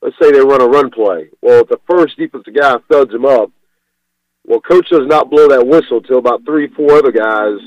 let's 0.00 0.14
say 0.20 0.30
they 0.30 0.40
run 0.40 0.60
a 0.62 0.66
run 0.66 0.90
play. 0.90 1.28
Well, 1.40 1.62
if 1.62 1.68
the 1.68 1.80
first 1.90 2.16
defensive 2.16 2.54
guy 2.54 2.76
thuds 2.90 3.12
him 3.12 3.24
up, 3.24 3.50
well, 4.46 4.60
Coach 4.60 4.88
does 4.90 5.06
not 5.06 5.30
blow 5.30 5.48
that 5.48 5.66
whistle 5.66 6.00
till 6.00 6.18
about 6.18 6.44
three, 6.44 6.68
four 6.68 6.92
other 6.92 7.10
guys, 7.10 7.58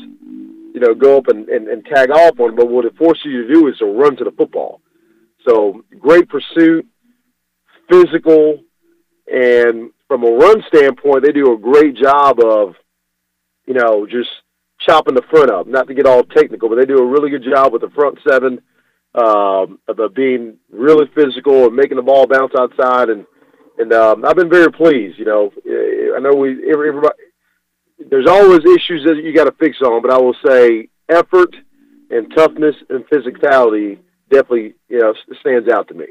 you 0.73 0.79
know, 0.79 0.93
go 0.93 1.17
up 1.17 1.27
and, 1.27 1.47
and, 1.49 1.67
and 1.67 1.85
tag 1.85 2.09
off 2.09 2.39
on 2.39 2.49
him. 2.49 2.55
But 2.55 2.69
what 2.69 2.85
it 2.85 2.95
forces 2.95 3.25
you 3.25 3.47
to 3.47 3.53
do 3.53 3.67
is 3.67 3.77
to 3.79 3.85
run 3.85 4.15
to 4.17 4.23
the 4.23 4.31
football. 4.31 4.81
So, 5.47 5.83
great 5.99 6.29
pursuit, 6.29 6.85
physical, 7.89 8.63
and 9.31 9.91
from 10.07 10.23
a 10.23 10.31
run 10.31 10.63
standpoint, 10.67 11.23
they 11.23 11.31
do 11.31 11.53
a 11.53 11.57
great 11.57 11.95
job 11.95 12.39
of, 12.39 12.75
you 13.65 13.73
know, 13.73 14.05
just– 14.05 14.29
chopping 14.79 15.15
the 15.15 15.21
front 15.29 15.51
up. 15.51 15.67
Not 15.67 15.87
to 15.87 15.93
get 15.93 16.05
all 16.05 16.23
technical, 16.23 16.69
but 16.69 16.75
they 16.75 16.85
do 16.85 16.97
a 16.97 17.05
really 17.05 17.29
good 17.29 17.43
job 17.43 17.73
with 17.73 17.81
the 17.81 17.89
front 17.89 18.19
seven 18.27 18.61
um, 19.15 19.79
of 19.87 20.13
being 20.13 20.57
really 20.71 21.09
physical 21.15 21.65
and 21.65 21.75
making 21.75 21.97
the 21.97 22.03
ball 22.03 22.27
bounce 22.27 22.53
outside. 22.57 23.09
And 23.09 23.25
and 23.77 23.91
um, 23.93 24.25
I've 24.25 24.35
been 24.35 24.49
very 24.49 24.71
pleased. 24.71 25.19
You 25.19 25.25
know, 25.25 25.51
I 26.15 26.19
know 26.19 26.35
we 26.35 26.69
everybody. 26.71 27.15
There's 28.09 28.27
always 28.27 28.59
issues 28.59 29.05
that 29.05 29.21
you 29.23 29.33
got 29.33 29.45
to 29.45 29.53
fix 29.53 29.77
on, 29.81 30.01
but 30.01 30.11
I 30.11 30.17
will 30.17 30.35
say 30.45 30.89
effort 31.09 31.55
and 32.09 32.33
toughness 32.35 32.75
and 32.89 33.05
physicality 33.07 33.99
definitely 34.29 34.75
you 34.89 34.99
know 34.99 35.13
stands 35.39 35.69
out 35.69 35.87
to 35.87 35.93
me. 35.93 36.07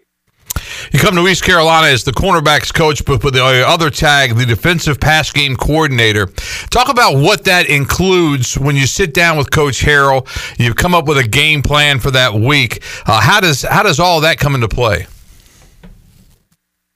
You 0.94 1.00
come 1.00 1.16
to 1.16 1.26
East 1.26 1.42
Carolina 1.42 1.88
as 1.88 2.04
the 2.04 2.12
cornerbacks 2.12 2.72
coach, 2.72 3.04
but 3.04 3.24
with 3.24 3.34
the 3.34 3.42
other 3.42 3.90
tag, 3.90 4.36
the 4.36 4.46
defensive 4.46 5.00
pass 5.00 5.32
game 5.32 5.56
coordinator. 5.56 6.26
Talk 6.70 6.88
about 6.88 7.16
what 7.16 7.42
that 7.46 7.68
includes 7.68 8.56
when 8.56 8.76
you 8.76 8.86
sit 8.86 9.12
down 9.12 9.36
with 9.36 9.50
Coach 9.50 9.80
Harrell. 9.80 10.24
You've 10.56 10.76
come 10.76 10.94
up 10.94 11.08
with 11.08 11.18
a 11.18 11.26
game 11.26 11.62
plan 11.62 11.98
for 11.98 12.12
that 12.12 12.32
week. 12.32 12.80
Uh, 13.06 13.20
how 13.20 13.40
does 13.40 13.62
how 13.62 13.82
does 13.82 13.98
all 13.98 14.20
that 14.20 14.38
come 14.38 14.54
into 14.54 14.68
play? 14.68 15.08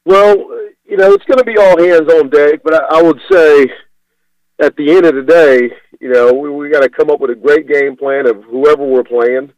Well, 0.04 0.36
you 0.84 0.96
know, 0.96 1.12
it's 1.12 1.24
going 1.24 1.38
to 1.38 1.44
be 1.44 1.58
all 1.58 1.76
hands 1.76 2.08
on 2.08 2.30
deck, 2.30 2.60
but 2.62 2.74
I, 2.74 3.00
I 3.00 3.02
would 3.02 3.18
say 3.28 3.66
at 4.60 4.76
the 4.76 4.92
end 4.92 5.06
of 5.06 5.16
the 5.16 5.22
day, 5.22 5.72
you 6.00 6.12
know, 6.12 6.32
we, 6.32 6.48
we 6.50 6.70
got 6.70 6.82
to 6.82 6.88
come 6.88 7.10
up 7.10 7.18
with 7.18 7.30
a 7.30 7.34
great 7.34 7.66
game 7.66 7.96
plan 7.96 8.28
of 8.28 8.44
whoever 8.44 8.86
we're 8.86 9.02
playing. 9.02 9.52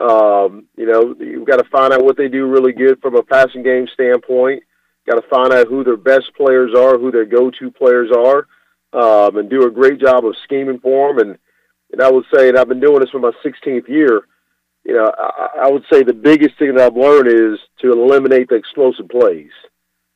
Um, 0.00 0.66
you 0.76 0.86
know, 0.86 1.14
you've 1.18 1.46
got 1.46 1.56
to 1.56 1.68
find 1.70 1.92
out 1.92 2.04
what 2.04 2.16
they 2.16 2.28
do 2.28 2.46
really 2.46 2.72
good 2.72 3.00
from 3.00 3.16
a 3.16 3.22
passing 3.22 3.62
game 3.62 3.86
standpoint. 3.92 4.62
Got 5.08 5.20
to 5.20 5.28
find 5.28 5.52
out 5.52 5.68
who 5.68 5.82
their 5.84 5.96
best 5.96 6.30
players 6.36 6.72
are, 6.76 6.98
who 6.98 7.10
their 7.10 7.24
go-to 7.24 7.70
players 7.70 8.10
are, 8.14 8.46
um, 8.92 9.36
and 9.36 9.50
do 9.50 9.66
a 9.66 9.70
great 9.70 10.00
job 10.00 10.24
of 10.24 10.36
scheming 10.44 10.78
for 10.80 11.14
them. 11.14 11.28
And 11.28 11.38
and 11.90 12.02
I 12.02 12.10
would 12.10 12.24
say, 12.34 12.48
and 12.48 12.58
I've 12.58 12.68
been 12.68 12.80
doing 12.80 13.00
this 13.00 13.10
for 13.10 13.18
my 13.18 13.32
16th 13.44 13.88
year. 13.88 14.22
You 14.84 14.94
know, 14.94 15.10
I, 15.18 15.64
I 15.64 15.70
would 15.70 15.84
say 15.90 16.02
the 16.02 16.12
biggest 16.12 16.58
thing 16.58 16.74
that 16.74 16.84
I've 16.84 16.96
learned 16.96 17.28
is 17.28 17.58
to 17.80 17.92
eliminate 17.92 18.48
the 18.48 18.56
explosive 18.56 19.08
plays. 19.08 19.50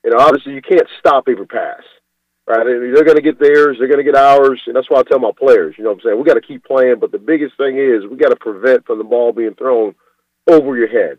You 0.04 0.10
know, 0.10 0.18
obviously 0.18 0.52
you 0.52 0.62
can't 0.62 0.86
stop 0.98 1.24
every 1.28 1.46
pass 1.46 1.82
right? 2.46 2.64
They're 2.64 3.04
going 3.04 3.16
to 3.16 3.22
get 3.22 3.38
theirs, 3.38 3.76
they're 3.78 3.88
going 3.88 4.04
to 4.04 4.10
get 4.10 4.16
ours, 4.16 4.60
and 4.66 4.76
that's 4.76 4.90
why 4.90 5.00
I 5.00 5.02
tell 5.02 5.18
my 5.18 5.32
players, 5.38 5.74
you 5.76 5.84
know 5.84 5.90
what 5.90 6.00
I'm 6.00 6.02
saying? 6.04 6.18
We 6.18 6.24
got 6.24 6.34
to 6.34 6.40
keep 6.40 6.64
playing, 6.64 6.96
but 7.00 7.12
the 7.12 7.18
biggest 7.18 7.56
thing 7.56 7.78
is 7.78 8.06
we 8.10 8.16
got 8.16 8.30
to 8.30 8.36
prevent 8.36 8.86
from 8.86 8.98
the 8.98 9.04
ball 9.04 9.32
being 9.32 9.54
thrown 9.54 9.94
over 10.48 10.76
your 10.76 10.88
head. 10.88 11.18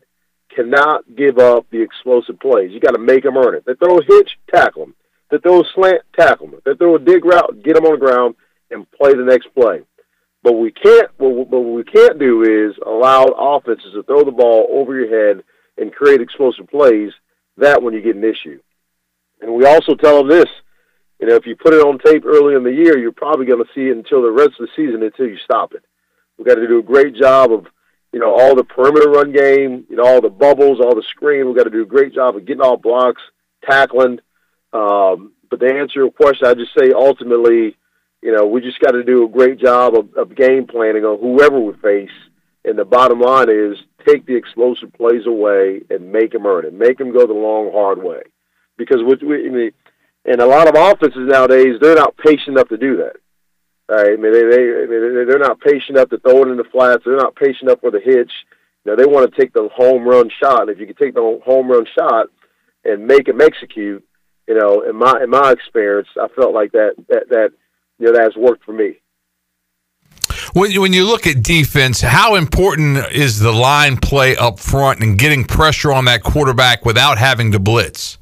Cannot 0.56 1.04
give 1.16 1.40
up 1.40 1.66
the 1.72 1.82
explosive 1.82 2.40
plays. 2.40 2.72
You 2.72 2.80
got 2.80 2.96
to 2.96 3.00
make 3.00 3.24
them 3.24 3.38
earn 3.38 3.56
it. 3.56 3.66
They 3.66 3.74
throw 3.76 3.98
a 3.98 4.04
hitch, 4.06 4.38
tackle 4.54 4.86
them. 4.86 4.96
They 5.32 5.40
throw 5.40 5.62
a 5.62 5.64
slant, 5.74 6.02
tackle 6.18 6.48
them. 6.48 6.62
They 6.64 6.76
throw 6.76 6.96
a 6.96 7.00
dig 7.00 7.26
route, 7.26 7.64
get 7.64 7.76
them 7.76 7.86
on 7.86 7.94
the 7.94 8.06
ground 8.06 8.36
and 8.70 8.90
play 8.92 9.14
the 9.14 9.24
next 9.24 9.48
play. 9.56 9.82
But 10.44 10.54
we 10.54 10.72
can't. 10.72 11.10
What 11.18 11.58
we 11.58 11.84
can't 11.86 12.20
do 12.20 12.44
is 12.44 12.76
allow 12.86 13.24
offenses 13.26 13.94
to 13.94 14.04
throw 14.04 14.24
the 14.24 14.32
ball 14.32 14.68
over 14.72 14.94
your 14.94 15.10
head 15.10 15.44
and 15.78 15.94
create 15.94 16.22
explosive 16.22 16.68
plays. 16.68 17.12
That 17.58 17.82
when 17.82 17.94
you 17.94 18.02
get 18.02 18.16
an 18.16 18.24
issue. 18.24 18.60
And 19.42 19.56
we 19.56 19.66
also 19.66 19.96
tell 19.96 20.18
them 20.18 20.28
this: 20.28 20.50
you 21.24 21.30
know, 21.30 21.36
if 21.36 21.46
you 21.46 21.56
put 21.56 21.74
it 21.74 21.80
on 21.80 22.00
tape 22.00 22.26
early 22.26 22.54
in 22.54 22.66
the 22.66 22.74
year, 22.74 22.98
you're 22.98 23.14
probably 23.14 23.46
going 23.46 23.64
to 23.64 23.74
see 23.74 23.88
it 23.88 23.96
until 23.96 24.22
the 24.22 24.30
rest 24.30 24.60
of 24.60 24.68
the 24.68 24.76
season 24.76 25.04
until 25.04 25.26
you 25.26 25.38
stop 25.38 25.72
it. 25.72 25.86
We've 26.38 26.46
got 26.46 26.56
to 26.56 26.68
do 26.68 26.80
a 26.80 26.84
great 26.84 27.16
job 27.16 27.54
of, 27.54 27.66
you 28.12 28.20
know, 28.20 28.38
all 28.38 28.58
the 28.58 28.66
perimeter 28.66 29.10
run 29.10 29.32
game, 29.32 29.86
you 29.90 29.96
know, 29.96 30.06
all 30.06 30.20
the 30.20 30.30
bubbles, 30.30 30.82
all 30.82 30.94
the 30.94 31.06
screen. 31.12 31.46
We've 31.46 31.56
got 31.56 31.64
to 31.64 31.70
do 31.70 31.84
a 31.84 31.86
great 31.86 32.14
job 32.14 32.36
of 32.36 32.46
getting 32.46 32.62
off 32.62 32.82
blocks, 32.82 33.22
tackling. 33.64 34.20
Um, 34.74 35.32
but 35.50 35.62
to 35.62 35.74
answer 35.74 36.02
your 36.02 36.12
question, 36.12 36.46
I 36.46 36.56
just 36.56 36.78
say 36.78 36.92
ultimately, 36.94 37.78
you 38.22 38.36
know, 38.36 38.46
we 38.46 38.60
just 38.60 38.82
got 38.82 38.92
to 38.92 39.06
do 39.06 39.24
a 39.24 39.30
great 39.30 39.62
job 39.62 39.96
of, 39.96 40.14
of 40.16 40.36
game 40.36 40.68
planning 40.68 41.06
on 41.06 41.22
whoever 41.22 41.58
we 41.58 41.72
face. 41.76 42.18
And 42.66 42.78
the 42.78 42.84
bottom 42.84 43.22
line 43.22 43.50
is 43.50 43.78
take 44.06 44.26
the 44.26 44.36
explosive 44.36 44.92
plays 44.92 45.26
away 45.26 45.84
and 45.90 46.12
make 46.12 46.34
them 46.34 46.46
earn 46.46 46.66
it. 46.66 46.74
Make 46.74 46.98
them 46.98 47.14
go 47.14 47.26
the 47.26 47.32
long, 47.32 47.72
hard 47.72 48.04
way. 48.04 48.24
Because 48.76 48.98
we, 49.08 49.26
we 49.26 49.48
I 49.48 49.50
mean, 49.50 49.72
and 50.26 50.40
a 50.42 50.46
lot 50.46 50.68
of 50.68 50.76
offenses 50.76 51.28
nowadays, 51.28 51.76
they're 51.82 51.96
not 51.96 52.18
patient 52.18 52.50
enough 52.50 52.70
to 52.70 52.78
do 52.78 52.98
that. 52.98 53.16
Right? 53.90 54.14
I 54.14 54.16
mean, 54.16 54.32
they, 54.32 54.44
they, 54.44 55.26
they're 55.26 55.40
not 55.40 55.60
patient 55.60 55.98
enough 55.98 56.10
to 56.10 56.20
throw 56.20 56.44
it 56.44 56.48
in 56.48 56.58
the 56.58 56.64
flats. 56.72 57.04
They're 57.06 57.18
not 57.18 57.36
patient 57.36 57.64
enough 57.64 57.82
for 57.82 57.92
the 57.92 58.00
hitch. 58.00 58.32
You 58.86 58.92
know, 58.92 58.96
they 58.96 59.06
want 59.06 59.30
to 59.30 59.40
take 59.40 59.54
the 59.54 59.70
home 59.74 60.04
run 60.08 60.30
shot. 60.42 60.62
And 60.62 60.70
if 60.70 60.80
you 60.80 60.86
can 60.86 60.96
take 60.96 61.14
the 61.14 61.42
home 61.46 61.70
run 61.70 61.86
shot 61.98 62.28
and 62.86 63.06
make 63.06 63.26
them 63.26 63.42
execute, 63.42 64.06
you 64.48 64.56
know, 64.56 64.82
in 64.82 64.96
my 64.96 65.22
in 65.24 65.30
my 65.30 65.52
experience, 65.52 66.10
I 66.22 66.28
felt 66.36 66.54
like 66.54 66.74
that 66.74 66.96
that 67.08 67.30
that 67.30 67.50
you 68.00 68.08
know 68.08 68.14
that 68.14 68.24
has 68.24 68.36
worked 68.36 68.66
for 68.66 68.74
me. 68.74 69.00
When, 70.54 70.80
when 70.82 70.94
you 70.94 71.06
look 71.06 71.26
at 71.26 71.42
defense, 71.42 72.02
how 72.02 72.36
important 72.36 72.98
is 73.12 73.40
the 73.40 73.52
line 73.52 73.98
play 73.98 74.36
up 74.36 74.60
front 74.60 75.02
and 75.02 75.18
getting 75.18 75.46
pressure 75.46 75.92
on 75.92 76.06
that 76.06 76.22
quarterback 76.22 76.86
without 76.86 77.18
having 77.18 77.54
to 77.54 77.60
blitz? 77.60 78.18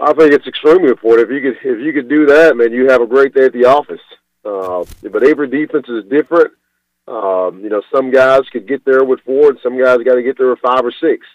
I 0.00 0.14
think 0.14 0.32
it's 0.32 0.46
extremely 0.46 0.88
important. 0.88 1.30
If 1.30 1.34
you 1.34 1.52
could, 1.52 1.58
if 1.62 1.84
you 1.84 1.92
could 1.92 2.08
do 2.08 2.26
that, 2.26 2.56
man, 2.56 2.72
you 2.72 2.88
have 2.88 3.02
a 3.02 3.06
great 3.06 3.34
day 3.34 3.44
at 3.44 3.52
the 3.52 3.66
office. 3.66 4.00
Uh, 4.44 4.84
but 5.02 5.22
every 5.22 5.48
defense 5.48 5.86
is 5.88 6.04
different. 6.08 6.52
Um, 7.06 7.60
you 7.62 7.68
know, 7.68 7.82
some 7.92 8.10
guys 8.10 8.42
could 8.50 8.66
get 8.66 8.84
there 8.84 9.04
with 9.04 9.20
four, 9.20 9.50
and 9.50 9.58
some 9.62 9.78
guys 9.78 9.98
got 9.98 10.14
to 10.14 10.22
get 10.22 10.38
there 10.38 10.50
with 10.50 10.60
five 10.60 10.84
or 10.84 10.92
six. 11.00 11.26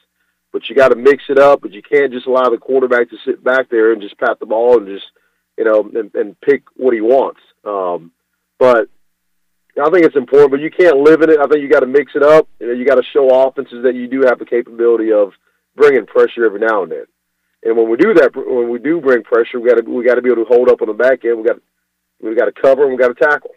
But 0.52 0.68
you 0.68 0.76
got 0.76 0.90
to 0.90 0.96
mix 0.96 1.24
it 1.30 1.38
up. 1.38 1.62
But 1.62 1.74
you 1.74 1.84
can't 1.84 2.12
just 2.12 2.26
allow 2.26 2.50
the 2.50 2.58
quarterback 2.58 3.10
to 3.10 3.18
sit 3.26 3.44
back 3.44 3.70
there 3.70 3.92
and 3.92 4.02
just 4.02 4.18
pat 4.18 4.40
the 4.40 4.46
ball 4.46 4.78
and 4.78 4.88
just, 4.88 5.06
you 5.58 5.66
know, 5.66 5.88
and, 5.94 6.14
and 6.16 6.40
pick 6.42 6.64
what 6.76 6.94
he 6.94 7.02
wants. 7.02 7.42
Um, 7.64 8.12
but 8.58 8.90
I 9.80 9.90
think 9.92 10.06
it's 10.06 10.16
important. 10.16 10.52
But 10.52 10.62
you 10.62 10.72
can't 10.72 10.98
live 10.98 11.22
in 11.22 11.30
it. 11.30 11.40
I 11.40 11.46
think 11.46 11.62
you 11.62 11.70
got 11.70 11.82
to 11.82 11.88
mix 11.88 12.14
it 12.16 12.24
up. 12.24 12.48
You 12.60 12.68
know, 12.68 12.74
you 12.74 12.86
got 12.86 12.96
to 12.96 13.04
show 13.14 13.48
offenses 13.48 13.84
that 13.84 13.96
you 13.96 14.08
do 14.08 14.22
have 14.22 14.40
the 14.40 14.46
capability 14.46 15.12
of 15.12 15.34
bringing 15.76 16.08
pressure 16.08 16.46
every 16.46 16.62
now 16.62 16.84
and 16.84 16.92
then. 16.92 17.06
And 17.66 17.76
when 17.76 17.90
we 17.90 17.98
do 17.98 18.14
that, 18.14 18.32
when 18.36 18.70
we 18.70 18.78
do 18.78 19.02
bring 19.02 19.24
pressure, 19.24 19.60
we 19.60 19.70
got 19.70 19.78
to 19.78 19.92
we 19.92 20.06
got 20.06 20.16
to 20.16 20.22
be 20.22 20.32
able 20.32 20.46
to 20.46 20.54
hold 20.54 20.70
up 20.70 20.82
on 20.82 20.88
the 20.88 20.94
back 20.94 21.26
end. 21.26 21.40
We 21.40 21.44
got 21.44 21.58
we 22.22 22.36
got 22.36 22.46
to 22.46 22.52
cover 22.52 22.84
and 22.84 22.92
we 22.92 22.98
got 22.98 23.08
to 23.10 23.16
tackle. 23.16 23.52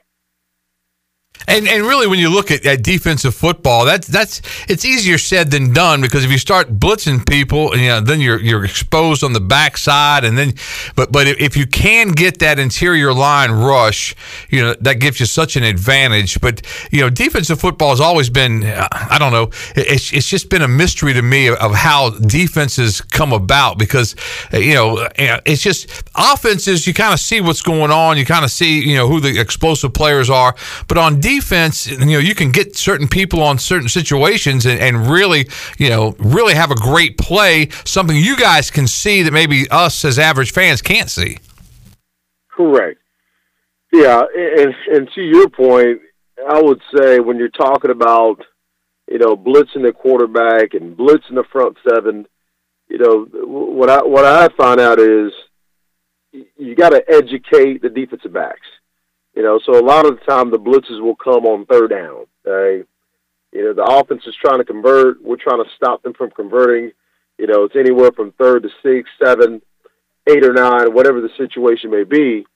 And 1.49 1.67
and 1.67 1.83
really, 1.85 2.07
when 2.07 2.19
you 2.19 2.29
look 2.29 2.51
at, 2.51 2.67
at 2.67 2.83
defensive 2.83 3.35
football, 3.35 3.87
that's 3.87 4.07
that's 4.07 4.43
it's 4.69 4.85
easier 4.85 5.17
said 5.17 5.51
than 5.51 5.73
done 5.73 6.03
because 6.03 6.23
if 6.23 6.31
you 6.31 6.37
start 6.37 6.79
blitzing 6.79 7.27
people, 7.27 7.75
you 7.75 7.89
know, 7.89 8.01
then 8.03 8.21
you're 8.21 8.39
you're 8.39 8.67
exposed 8.67 9.25
on 9.25 9.33
the 9.33 9.41
backside, 9.41 10.25
and 10.25 10.37
then, 10.37 10.53
but 10.95 11.11
but 11.11 11.27
if 11.27 11.57
you 11.57 11.67
can 11.67 12.09
get 12.09 12.41
that 12.41 12.59
interior 12.59 13.15
line 13.15 13.51
rush, 13.51 14.15
you 14.51 14.61
know, 14.61 14.75
that 14.83 15.01
gives 15.01 15.21
you 15.21 15.27
such 15.27 15.57
an 15.57 15.63
advantage. 15.63 16.39
But 16.39 16.67
you 16.91 17.01
know, 17.01 17.09
defensive 17.09 17.59
football 17.59 17.91
has 17.91 18.01
always 18.01 18.29
been, 18.29 18.65
I 18.65 19.17
don't 19.19 19.33
know, 19.33 19.51
it's 19.75 20.13
it's 20.13 20.29
just 20.29 20.51
been 20.51 20.61
a 20.61 20.69
mystery 20.69 21.15
to 21.15 21.23
me 21.23 21.49
of 21.49 21.75
how 21.75 22.11
defenses 22.11 23.01
come 23.01 23.33
about 23.33 23.79
because 23.79 24.15
you 24.53 24.75
know 24.75 24.99
eh, 25.17 25.41
it's 25.47 25.63
just 25.63 26.05
offenses. 26.15 26.87
You 26.87 26.93
kind 26.93 27.15
of 27.15 27.21
see 27.21 27.41
what's 27.41 27.63
going 27.63 27.91
on, 27.91 28.19
you 28.19 28.27
kind 28.27 28.45
of 28.45 28.51
see 28.51 28.87
you 28.87 28.97
know 28.97 29.09
who 29.09 29.19
the 29.19 29.41
explosive 29.41 29.95
players 29.95 30.29
are, 30.29 30.55
but 30.89 30.99
on 30.99 31.21
defense 31.21 31.38
defense, 31.39 31.87
you 31.87 31.99
know, 31.99 32.19
you 32.19 32.35
can 32.35 32.51
get 32.51 32.77
certain 32.77 33.09
people 33.09 33.43
on 33.43 33.59
certain 33.59 33.89
situations 33.89 34.67
and, 34.67 34.81
and 34.81 35.11
really, 35.11 35.49
you 35.79 35.89
know, 35.89 36.15
really 36.19 36.55
have 36.55 36.71
a 36.71 36.75
great 36.75 37.17
play, 37.19 37.69
something 37.85 38.17
you 38.17 38.37
guys 38.37 38.71
can 38.71 38.87
see 38.87 39.23
that 39.23 39.33
maybe 39.33 39.69
us 39.71 40.05
as 40.05 40.19
average 40.19 40.53
fans 40.53 40.83
can't 40.83 41.11
see. 41.11 41.39
Correct. 42.51 43.01
Yeah, 43.93 44.23
and, 44.37 44.75
and 44.93 45.09
to 45.15 45.23
your 45.23 45.49
point, 45.49 46.01
I 46.51 46.61
would 46.61 46.81
say 46.97 47.21
when 47.21 47.39
you're 47.39 47.49
talking 47.49 47.91
about, 47.91 48.37
you 49.11 49.19
know, 49.19 49.37
blitzing 49.37 49.83
the 49.83 49.93
quarterback 49.93 50.75
and 50.75 50.97
blitzing 50.97 51.35
the 51.35 51.45
front 51.51 51.77
seven, 51.89 52.27
you 52.89 52.99
know, 52.99 53.27
what 53.45 53.91
I 53.91 54.03
what 54.03 54.25
I 54.25 54.49
find 54.57 54.81
out 54.81 54.99
is 54.99 55.33
you 56.33 56.75
got 56.75 56.91
to 56.91 57.03
educate 57.09 57.83
the 57.83 57.89
defensive 57.89 58.33
backs. 58.33 58.67
You 59.39 59.45
know, 59.45 59.61
so 59.65 59.79
a 59.79 59.87
lot 59.87 60.05
of 60.05 60.19
the 60.19 60.25
time 60.25 60.51
the 60.51 60.59
blitzes 60.59 61.01
will 61.01 61.15
come 61.15 61.47
on 61.47 61.65
third 61.67 61.91
down. 61.91 62.27
Okay? 62.45 62.85
You 63.53 63.65
know, 63.67 63.73
the 63.73 63.85
offense 63.85 64.23
is 64.27 64.35
trying 64.35 64.59
to 64.59 64.65
convert. 64.65 65.23
We're 65.23 65.37
trying 65.37 65.63
to 65.63 65.71
stop 65.77 66.03
them 66.03 66.13
from 66.13 66.33
converting. 66.33 66.91
You 67.39 67.47
know, 67.47 67.63
it's 67.63 67.77
anywhere 67.77 68.11
from 68.11 68.33
third 68.33 68.65
to 68.65 68.69
six, 68.83 69.09
seven, 69.25 69.63
eight 70.29 70.45
or 70.45 70.53
nine, 70.53 70.93
whatever 70.93 71.21
the 71.21 71.29
situation 71.37 71.93
may 71.93 72.03
be. 72.03 72.49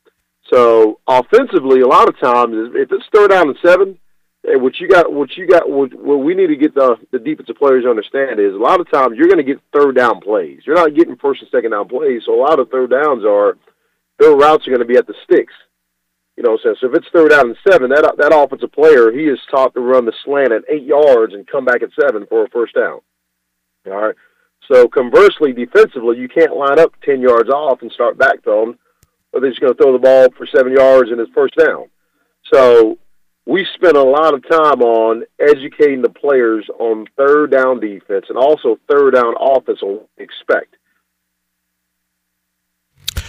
So 0.52 0.98
offensively, 1.06 1.82
a 1.82 1.86
lot 1.86 2.08
of 2.08 2.18
times, 2.18 2.52
if 2.74 2.90
it's 2.90 3.04
third 3.14 3.30
down 3.30 3.50
and 3.50 3.58
seven, 3.64 3.96
eh, 4.44 4.56
what 4.56 4.80
you 4.80 4.88
got, 4.88 5.12
what 5.12 5.36
you 5.36 5.46
got, 5.46 5.70
what, 5.70 5.94
what 5.94 6.16
we 6.16 6.34
need 6.34 6.48
to 6.48 6.56
get 6.56 6.74
the 6.74 6.96
the 7.12 7.20
defensive 7.20 7.58
players 7.58 7.84
to 7.84 7.90
understand 7.90 8.40
is 8.40 8.54
a 8.54 8.58
lot 8.58 8.80
of 8.80 8.90
times 8.90 9.14
you're 9.16 9.28
going 9.28 9.38
to 9.38 9.44
get 9.44 9.62
third 9.72 9.94
down 9.94 10.20
plays. 10.20 10.62
You're 10.66 10.74
not 10.74 10.96
getting 10.96 11.14
first 11.14 11.42
and 11.42 11.50
second 11.52 11.70
down 11.70 11.86
plays. 11.86 12.22
So 12.26 12.34
a 12.34 12.42
lot 12.42 12.58
of 12.58 12.70
third 12.70 12.90
downs 12.90 13.24
are 13.24 13.56
their 14.18 14.34
routes 14.34 14.66
are 14.66 14.70
going 14.70 14.82
to 14.82 14.92
be 14.92 14.98
at 14.98 15.06
the 15.06 15.14
sticks. 15.22 15.54
You 16.36 16.42
know, 16.42 16.58
so, 16.62 16.74
so 16.80 16.88
if 16.88 16.94
it's 16.94 17.06
third 17.12 17.30
down 17.30 17.48
and 17.48 17.56
seven, 17.68 17.90
that 17.90 18.14
that 18.16 18.34
offensive 18.34 18.72
player 18.72 19.12
he 19.12 19.24
is 19.24 19.38
taught 19.50 19.74
to 19.74 19.80
run 19.80 20.06
the 20.06 20.14
slant 20.24 20.52
at 20.52 20.64
eight 20.68 20.84
yards 20.84 21.34
and 21.34 21.46
come 21.46 21.64
back 21.64 21.82
at 21.82 21.90
seven 22.00 22.26
for 22.26 22.44
a 22.44 22.48
first 22.48 22.74
down. 22.74 23.00
All 23.86 23.92
right. 23.92 24.14
So 24.70 24.88
conversely, 24.88 25.52
defensively, 25.52 26.18
you 26.18 26.28
can't 26.28 26.56
line 26.56 26.78
up 26.78 26.94
ten 27.04 27.20
yards 27.20 27.50
off 27.50 27.82
and 27.82 27.92
start 27.92 28.16
backfilling, 28.16 28.78
or 29.32 29.40
they're 29.40 29.50
just 29.50 29.60
going 29.60 29.74
to 29.74 29.82
throw 29.82 29.92
the 29.92 29.98
ball 29.98 30.28
for 30.36 30.46
seven 30.46 30.72
yards 30.72 31.10
and 31.10 31.20
it's 31.20 31.32
first 31.34 31.54
down. 31.56 31.90
So 32.52 32.98
we 33.44 33.66
spent 33.74 33.96
a 33.96 34.02
lot 34.02 34.34
of 34.34 34.48
time 34.48 34.82
on 34.82 35.24
educating 35.38 36.00
the 36.00 36.08
players 36.08 36.66
on 36.78 37.06
third 37.16 37.50
down 37.50 37.80
defense 37.80 38.26
and 38.28 38.38
also 38.38 38.78
third 38.88 39.14
down 39.14 39.34
offense 39.38 39.82
on 39.82 40.00
expect. 40.16 40.76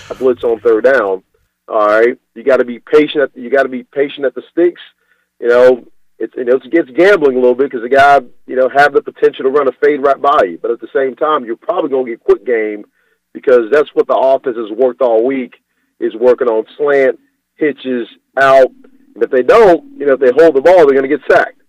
A 0.10 0.16
blitz 0.16 0.44
on 0.44 0.60
third 0.60 0.84
down 0.86 1.24
all 1.68 1.88
right, 1.88 2.18
you 2.36 2.44
got 2.44 2.58
to 2.58 2.66
be 2.66 2.80
patient. 2.80 3.24
At, 3.24 3.38
you 3.38 3.50
got 3.50 3.64
to 3.64 3.70
be 3.70 3.84
patient 3.84 4.26
at 4.26 4.36
the 4.36 4.44
sticks. 4.52 4.82
You 5.40 5.48
know, 5.48 5.86
it's 6.20 6.34
you 6.36 6.46
know 6.46 6.56
it 6.56 6.72
gets 6.72 6.90
gambling 6.92 7.38
a 7.38 7.40
little 7.40 7.56
bit 7.56 7.72
because 7.72 7.84
the 7.84 7.96
guy 7.96 8.20
you 8.48 8.56
know 8.56 8.70
have 8.70 8.94
the 8.94 9.02
potential 9.02 9.44
to 9.44 9.50
run 9.50 9.68
a 9.68 9.72
fade 9.84 10.04
right 10.04 10.22
by 10.22 10.44
you, 10.44 10.60
but 10.62 10.72
at 10.72 10.80
the 10.80 10.90
same 10.94 11.16
time 11.16 11.46
you're 11.46 11.56
probably 11.56 11.90
going 11.90 12.06
to 12.06 12.12
get 12.12 12.24
quick 12.24 12.46
game 12.46 12.86
because 13.34 13.72
that's 13.72 13.90
what 13.94 14.08
the 14.08 14.16
offense 14.16 14.58
has 14.58 14.78
worked 14.78 15.02
all 15.02 15.26
week 15.26 15.56
is 16.00 16.14
working 16.16 16.48
on 16.48 16.66
slant, 16.78 17.20
hitches, 17.56 18.08
out. 18.40 18.68
And 19.16 19.24
if 19.24 19.32
they 19.32 19.44
don't, 19.44 20.00
you 20.00 20.06
know, 20.06 20.14
if 20.14 20.20
they 20.20 20.32
hold 20.36 20.56
the 20.56 20.62
ball, 20.62 20.86
they're 20.86 20.98
going 20.98 21.10
to 21.10 21.18
get 21.18 21.22
sacked. 21.30 21.62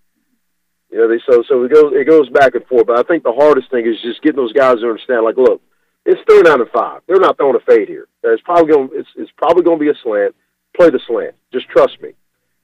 You 0.91 0.99
know, 0.99 1.07
they 1.09 1.19
so 1.29 1.43
so 1.47 1.63
it 1.63 1.73
goes 1.73 1.91
it 1.93 2.07
goes 2.07 2.29
back 2.29 2.55
and 2.55 2.65
forth. 2.67 2.87
But 2.87 2.99
I 2.99 3.03
think 3.03 3.23
the 3.23 3.33
hardest 3.33 3.69
thing 3.71 3.85
is 3.85 4.01
just 4.01 4.21
getting 4.21 4.37
those 4.37 4.53
guys 4.53 4.77
to 4.77 4.87
understand, 4.87 5.25
like, 5.25 5.37
look, 5.37 5.61
it's 6.05 6.21
third 6.27 6.45
down 6.45 6.61
and 6.61 6.69
five. 6.69 7.01
They're 7.07 7.19
not 7.19 7.37
throwing 7.37 7.55
a 7.55 7.59
fade 7.59 7.87
here. 7.87 8.07
It's 8.23 8.41
probably 8.43 8.71
going. 8.71 8.89
It's, 8.93 9.09
it's 9.15 9.31
probably 9.37 9.63
going 9.63 9.79
to 9.79 9.83
be 9.83 9.89
a 9.89 9.95
slant. 10.03 10.35
Play 10.75 10.89
the 10.89 10.99
slant. 11.07 11.35
Just 11.51 11.67
trust 11.69 12.01
me. 12.01 12.11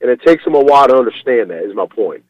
And 0.00 0.10
it 0.10 0.20
takes 0.22 0.44
them 0.44 0.54
a 0.54 0.60
while 0.60 0.88
to 0.88 0.96
understand 0.96 1.50
that. 1.50 1.64
Is 1.64 1.74
my 1.74 1.86
point. 1.86 2.24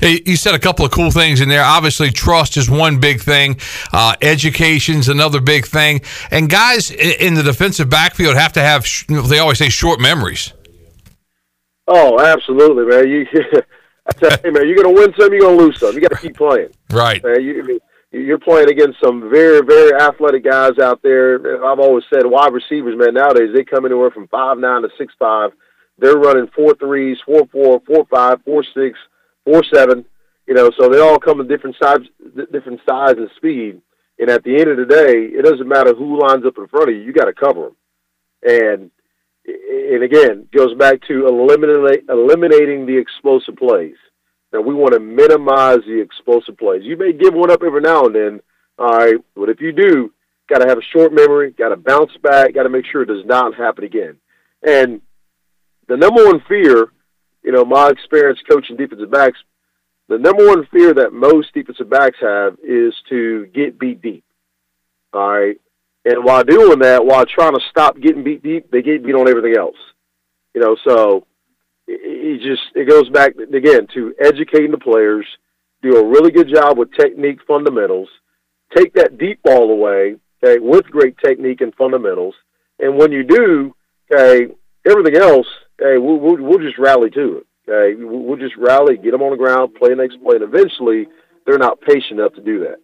Hey, 0.00 0.22
you 0.24 0.36
said 0.36 0.54
a 0.54 0.58
couple 0.58 0.84
of 0.84 0.90
cool 0.90 1.10
things 1.10 1.40
in 1.40 1.48
there. 1.48 1.64
Obviously, 1.64 2.10
trust 2.10 2.56
is 2.56 2.70
one 2.70 3.00
big 3.00 3.20
thing. 3.20 3.58
Uh, 3.92 4.14
education's 4.22 5.08
another 5.08 5.40
big 5.40 5.66
thing. 5.66 6.02
And 6.30 6.48
guys 6.48 6.90
in 6.90 7.34
the 7.34 7.42
defensive 7.42 7.88
backfield 7.90 8.36
have 8.36 8.52
to 8.54 8.60
have. 8.60 8.86
They 9.08 9.38
always 9.38 9.58
say 9.58 9.68
short 9.68 10.00
memories. 10.00 10.52
Oh, 11.88 12.20
absolutely, 12.20 12.84
man. 12.84 13.08
You, 13.08 13.26
I 14.06 14.12
tell 14.12 14.38
you, 14.44 14.52
man, 14.52 14.68
you're 14.68 14.76
gonna 14.76 14.92
win 14.92 15.12
some, 15.18 15.32
you're 15.32 15.42
gonna 15.42 15.56
lose 15.56 15.78
some. 15.78 15.94
You 15.94 16.00
got 16.00 16.12
to 16.12 16.16
keep 16.16 16.36
playing. 16.36 16.70
Right. 16.90 17.22
Man, 17.22 17.42
you, 17.42 17.80
you're 18.12 18.38
playing 18.38 18.70
against 18.70 18.98
some 19.02 19.30
very, 19.30 19.62
very 19.64 19.94
athletic 19.94 20.44
guys 20.44 20.78
out 20.78 21.02
there. 21.02 21.64
I've 21.64 21.80
always 21.80 22.04
said 22.12 22.26
wide 22.26 22.52
receivers, 22.52 22.96
man, 22.96 23.14
nowadays 23.14 23.50
they 23.54 23.64
come 23.64 23.86
anywhere 23.86 24.10
from 24.10 24.28
five 24.28 24.58
nine 24.58 24.82
to 24.82 24.88
six 24.98 25.14
five. 25.18 25.50
They're 25.98 26.18
running 26.18 26.48
four 26.54 26.74
threes, 26.74 27.18
four 27.24 27.46
four, 27.50 27.80
four 27.86 28.06
five, 28.10 28.42
four 28.44 28.64
six, 28.74 28.98
four 29.44 29.62
seven. 29.72 30.04
You 30.46 30.54
know, 30.54 30.70
so 30.78 30.88
they 30.88 31.00
all 31.00 31.18
come 31.18 31.40
in 31.40 31.48
different 31.48 31.76
size, 31.82 32.00
different 32.52 32.80
size 32.88 33.14
and 33.16 33.30
speed. 33.36 33.80
And 34.18 34.28
at 34.28 34.44
the 34.44 34.60
end 34.60 34.68
of 34.68 34.76
the 34.76 34.84
day, 34.84 35.38
it 35.38 35.44
doesn't 35.44 35.68
matter 35.68 35.94
who 35.94 36.20
lines 36.20 36.44
up 36.44 36.58
in 36.58 36.66
front 36.68 36.90
of 36.90 36.94
you. 36.94 37.02
You 37.02 37.12
got 37.12 37.24
to 37.24 37.32
cover 37.32 37.70
them. 37.70 37.76
And 38.42 38.90
and 39.44 40.02
again, 40.02 40.48
goes 40.54 40.74
back 40.74 41.00
to 41.08 41.26
eliminating 41.26 42.06
eliminating 42.08 42.86
the 42.86 42.96
explosive 42.96 43.56
plays. 43.56 43.96
Now 44.52 44.60
we 44.60 44.74
want 44.74 44.94
to 44.94 45.00
minimize 45.00 45.80
the 45.86 46.00
explosive 46.00 46.58
plays. 46.58 46.82
You 46.84 46.96
may 46.96 47.12
give 47.12 47.34
one 47.34 47.50
up 47.50 47.62
every 47.62 47.80
now 47.80 48.04
and 48.04 48.14
then, 48.14 48.40
all 48.78 48.88
right, 48.88 49.16
but 49.34 49.48
if 49.48 49.60
you 49.60 49.72
do, 49.72 50.12
got 50.48 50.58
to 50.58 50.68
have 50.68 50.78
a 50.78 50.96
short 50.96 51.12
memory, 51.12 51.52
got 51.52 51.70
to 51.70 51.76
bounce 51.76 52.12
back, 52.22 52.54
got 52.54 52.64
to 52.64 52.68
make 52.68 52.84
sure 52.90 53.02
it 53.02 53.06
does 53.06 53.24
not 53.24 53.54
happen 53.54 53.84
again. 53.84 54.18
And 54.62 55.00
the 55.88 55.96
number 55.96 56.24
one 56.24 56.42
fear, 56.48 56.92
you 57.42 57.52
know, 57.52 57.64
my 57.64 57.88
experience 57.88 58.38
coaching 58.48 58.76
defensive 58.76 59.10
backs, 59.10 59.38
the 60.08 60.18
number 60.18 60.46
one 60.46 60.66
fear 60.72 60.94
that 60.94 61.12
most 61.12 61.54
defensive 61.54 61.88
backs 61.88 62.18
have 62.20 62.58
is 62.62 62.94
to 63.08 63.46
get 63.46 63.78
beat 63.78 64.02
deep. 64.02 64.24
All 65.12 65.28
right. 65.28 65.56
And 66.04 66.24
while 66.24 66.42
doing 66.42 66.80
that, 66.80 67.04
while 67.04 67.24
trying 67.24 67.54
to 67.54 67.60
stop 67.70 67.98
getting 67.98 68.24
beat 68.24 68.42
deep, 68.42 68.70
they 68.70 68.82
get 68.82 69.04
beat 69.04 69.14
on 69.14 69.28
everything 69.28 69.56
else. 69.56 69.76
You 70.54 70.60
know, 70.60 70.76
so 70.86 71.26
it 71.86 72.40
just 72.42 72.62
it 72.74 72.88
goes 72.88 73.08
back 73.10 73.32
again 73.36 73.86
to 73.94 74.14
educating 74.20 74.70
the 74.70 74.78
players, 74.78 75.26
do 75.82 75.96
a 75.96 76.06
really 76.06 76.30
good 76.30 76.48
job 76.48 76.78
with 76.78 76.92
technique 76.94 77.40
fundamentals, 77.46 78.08
take 78.74 78.94
that 78.94 79.18
deep 79.18 79.42
ball 79.42 79.70
away, 79.70 80.16
okay, 80.42 80.58
with 80.60 80.84
great 80.86 81.16
technique 81.18 81.60
and 81.60 81.74
fundamentals, 81.74 82.34
and 82.78 82.96
when 82.96 83.12
you 83.12 83.22
do, 83.22 83.74
okay, 84.12 84.52
everything 84.86 85.16
else, 85.16 85.46
okay, 85.80 85.98
we'll, 85.98 86.18
we'll, 86.18 86.36
we'll 86.42 86.58
just 86.58 86.78
rally 86.78 87.10
to 87.10 87.38
it. 87.38 87.46
Okay, 87.68 88.02
we'll 88.02 88.36
just 88.36 88.56
rally, 88.56 88.96
get 88.96 89.12
them 89.12 89.22
on 89.22 89.30
the 89.30 89.36
ground, 89.36 89.74
play 89.74 89.94
next 89.94 90.20
play, 90.22 90.34
and 90.34 90.42
eventually 90.42 91.06
they're 91.46 91.58
not 91.58 91.80
patient 91.80 92.18
enough 92.18 92.34
to 92.34 92.42
do 92.42 92.58
that. 92.60 92.78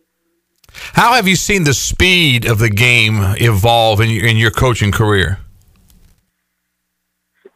How 0.92 1.14
have 1.14 1.26
you 1.26 1.36
seen 1.36 1.64
the 1.64 1.74
speed 1.74 2.44
of 2.44 2.58
the 2.58 2.70
game 2.70 3.16
evolve 3.40 4.00
in 4.00 4.10
your, 4.10 4.26
in 4.26 4.36
your 4.36 4.50
coaching 4.50 4.92
career? 4.92 5.38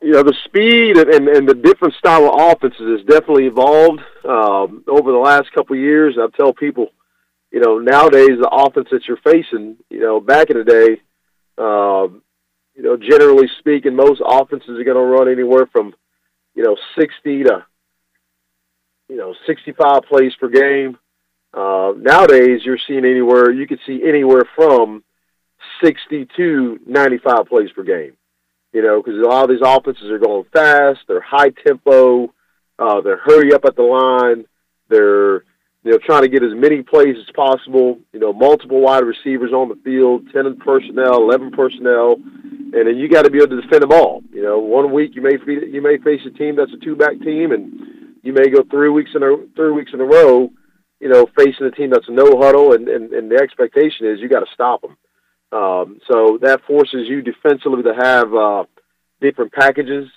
You 0.02 0.12
know 0.12 0.22
the 0.22 0.34
speed 0.44 0.98
and, 0.98 1.08
and, 1.08 1.28
and, 1.28 1.48
the 1.48 1.54
different 1.54 1.94
style 1.94 2.28
of 2.28 2.52
offenses 2.52 2.98
has 2.98 3.06
definitely 3.06 3.46
evolved 3.46 4.00
um, 4.28 4.84
over 4.88 5.12
the 5.12 5.18
last 5.18 5.52
couple 5.52 5.76
of 5.76 5.82
years. 5.82 6.18
I 6.18 6.26
tell 6.36 6.52
people, 6.52 6.88
you 7.52 7.60
know, 7.60 7.78
nowadays 7.78 8.38
the 8.40 8.50
offense 8.50 8.88
that 8.90 9.06
you're 9.06 9.18
facing, 9.18 9.76
you 9.90 10.00
know, 10.00 10.20
back 10.20 10.50
in 10.50 10.58
the 10.58 10.64
day, 10.64 11.00
um, 11.56 12.22
you 12.74 12.82
know, 12.82 12.96
generally 12.96 13.48
speaking, 13.60 13.94
most 13.94 14.20
offenses 14.24 14.70
are 14.70 14.84
going 14.84 14.96
to 14.96 15.02
run 15.02 15.30
anywhere 15.30 15.66
from, 15.70 15.94
you 16.54 16.64
know, 16.64 16.76
60 16.98 17.44
to, 17.44 17.64
you 19.08 19.16
know, 19.16 19.34
65 19.46 20.02
plays 20.08 20.32
per 20.40 20.48
game. 20.48 20.98
Uh, 21.54 21.92
nowadays, 21.96 22.62
you're 22.64 22.78
seeing 22.88 23.04
anywhere 23.04 23.52
you 23.52 23.66
could 23.66 23.80
see 23.86 24.02
anywhere 24.06 24.42
from 24.56 25.04
60 25.84 26.28
to 26.36 26.80
95 26.86 27.46
plays 27.46 27.70
per 27.76 27.84
game 27.84 28.16
you 28.72 28.82
know, 28.82 29.02
because 29.02 29.18
a 29.18 29.28
lot 29.28 29.44
of 29.44 29.50
these 29.50 29.64
offenses 29.64 30.10
are 30.10 30.18
going 30.18 30.44
fast, 30.52 31.00
they're 31.06 31.20
high 31.20 31.50
tempo, 31.50 32.32
uh, 32.78 33.00
they're 33.02 33.18
hurry 33.18 33.52
up 33.52 33.64
at 33.64 33.76
the 33.76 33.82
line, 33.82 34.44
they're 34.88 35.44
you 35.84 35.90
know 35.90 35.98
trying 35.98 36.22
to 36.22 36.28
get 36.28 36.42
as 36.42 36.54
many 36.54 36.82
plays 36.82 37.16
as 37.18 37.30
possible. 37.34 37.98
You 38.12 38.20
know, 38.20 38.32
multiple 38.32 38.80
wide 38.80 39.04
receivers 39.04 39.52
on 39.52 39.68
the 39.68 39.76
field, 39.84 40.28
ten 40.32 40.56
personnel, 40.56 41.16
eleven 41.16 41.50
personnel, 41.50 42.14
and 42.14 42.86
then 42.86 42.96
you 42.96 43.08
got 43.08 43.22
to 43.22 43.30
be 43.30 43.38
able 43.38 43.56
to 43.56 43.60
defend 43.62 43.82
them 43.82 43.92
all. 43.92 44.22
You 44.32 44.42
know, 44.42 44.58
one 44.58 44.92
week 44.92 45.14
you 45.14 45.22
may 45.22 45.36
feed, 45.38 45.72
you 45.72 45.82
may 45.82 45.98
face 45.98 46.20
a 46.26 46.30
team 46.30 46.56
that's 46.56 46.72
a 46.72 46.84
two 46.84 46.96
back 46.96 47.20
team, 47.20 47.52
and 47.52 48.14
you 48.22 48.32
may 48.32 48.48
go 48.48 48.62
three 48.70 48.88
weeks 48.88 49.10
in 49.14 49.22
a 49.22 49.36
three 49.54 49.72
weeks 49.72 49.92
in 49.92 50.00
a 50.00 50.04
row. 50.04 50.50
You 51.00 51.08
know, 51.08 51.26
facing 51.36 51.66
a 51.66 51.72
team 51.72 51.90
that's 51.90 52.08
a 52.08 52.12
no 52.12 52.38
huddle, 52.38 52.74
and, 52.74 52.88
and, 52.88 53.12
and 53.12 53.28
the 53.28 53.34
expectation 53.34 54.06
is 54.06 54.20
you 54.20 54.28
got 54.28 54.46
to 54.46 54.54
stop 54.54 54.82
them. 54.82 54.96
Um, 55.52 56.00
so 56.10 56.38
that 56.40 56.62
forces 56.66 57.06
you 57.08 57.20
defensively 57.20 57.82
to 57.82 57.94
have 57.94 58.34
uh, 58.34 58.64
different 59.20 59.52
packages. 59.52 60.08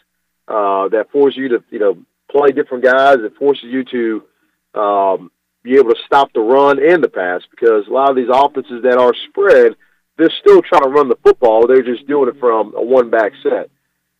Uh, 0.48 0.88
that 0.90 1.08
force 1.12 1.36
you 1.36 1.50
to 1.50 1.64
you 1.70 1.80
know 1.80 1.98
play 2.32 2.52
different 2.52 2.84
guys. 2.84 3.18
It 3.20 3.36
forces 3.36 3.66
you 3.66 3.84
to 3.84 4.80
um, 4.80 5.32
be 5.64 5.76
able 5.76 5.90
to 5.90 6.02
stop 6.06 6.32
the 6.34 6.40
run 6.40 6.82
and 6.82 7.04
the 7.04 7.10
pass 7.10 7.42
because 7.52 7.88
a 7.88 7.92
lot 7.92 8.10
of 8.10 8.16
these 8.16 8.30
offenses 8.32 8.84
that 8.84 8.98
are 8.98 9.14
spread, 9.30 9.76
they're 10.18 10.32
still 10.42 10.62
trying 10.62 10.84
to 10.84 10.90
run 10.90 11.10
the 11.10 11.18
football. 11.24 11.68
They're 11.68 11.82
just 11.82 12.08
doing 12.08 12.30
it 12.30 12.40
from 12.40 12.74
a 12.76 12.82
one 12.82 13.10
back 13.10 13.34
set. 13.44 13.70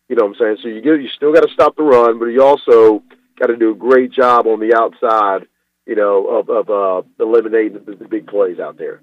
You 0.08 0.16
know 0.16 0.26
what 0.26 0.36
I'm 0.36 0.38
saying? 0.38 0.56
So 0.62 0.68
you 0.68 0.82
get 0.82 1.00
you 1.00 1.08
still 1.16 1.32
got 1.32 1.46
to 1.46 1.54
stop 1.54 1.76
the 1.76 1.82
run, 1.82 2.18
but 2.18 2.26
you 2.26 2.42
also 2.42 3.02
got 3.38 3.46
to 3.46 3.56
do 3.56 3.70
a 3.70 3.74
great 3.74 4.12
job 4.12 4.46
on 4.46 4.60
the 4.60 4.74
outside. 4.76 5.46
You 5.86 5.94
know 5.94 6.26
of 6.26 6.50
of 6.50 6.68
uh, 6.68 7.08
eliminating 7.20 7.84
the, 7.84 7.94
the 7.94 8.08
big 8.08 8.26
plays 8.26 8.58
out 8.58 8.76
there. 8.76 9.00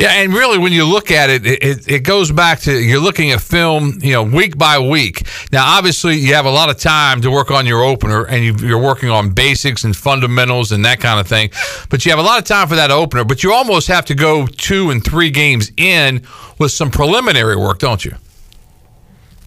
Yeah, 0.00 0.12
and 0.12 0.32
really, 0.32 0.56
when 0.56 0.72
you 0.72 0.86
look 0.86 1.10
at 1.10 1.28
it, 1.28 1.44
it, 1.44 1.86
it 1.86 2.04
goes 2.04 2.32
back 2.32 2.60
to 2.60 2.72
you're 2.72 3.02
looking 3.02 3.32
at 3.32 3.42
film, 3.42 3.98
you 4.00 4.14
know, 4.14 4.22
week 4.22 4.56
by 4.56 4.78
week. 4.78 5.26
Now, 5.52 5.76
obviously, 5.76 6.16
you 6.16 6.32
have 6.32 6.46
a 6.46 6.50
lot 6.50 6.70
of 6.70 6.78
time 6.78 7.20
to 7.20 7.30
work 7.30 7.50
on 7.50 7.66
your 7.66 7.82
opener, 7.84 8.24
and 8.24 8.42
you, 8.42 8.74
are 8.74 8.80
working 8.80 9.10
on 9.10 9.34
basics 9.34 9.84
and 9.84 9.94
fundamentals 9.94 10.72
and 10.72 10.86
that 10.86 11.00
kind 11.00 11.20
of 11.20 11.28
thing. 11.28 11.50
But 11.90 12.06
you 12.06 12.12
have 12.12 12.18
a 12.18 12.22
lot 12.22 12.38
of 12.38 12.46
time 12.46 12.66
for 12.66 12.76
that 12.76 12.90
opener. 12.90 13.24
But 13.24 13.42
you 13.42 13.52
almost 13.52 13.88
have 13.88 14.06
to 14.06 14.14
go 14.14 14.46
two 14.46 14.90
and 14.90 15.04
three 15.04 15.28
games 15.28 15.70
in 15.76 16.22
with 16.58 16.72
some 16.72 16.90
preliminary 16.90 17.56
work, 17.56 17.78
don't 17.78 18.02
you? 18.02 18.14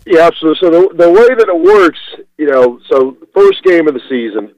Yeah, 0.06 0.28
absolutely. 0.28 0.60
so 0.62 0.70
the, 0.70 1.06
the 1.06 1.10
way 1.10 1.30
that 1.30 1.50
it 1.50 1.60
works, 1.60 2.00
you 2.38 2.46
know, 2.46 2.80
so 2.92 3.18
first 3.34 3.64
game 3.64 3.88
of 3.88 3.96
the 3.96 4.02
season, 4.08 4.54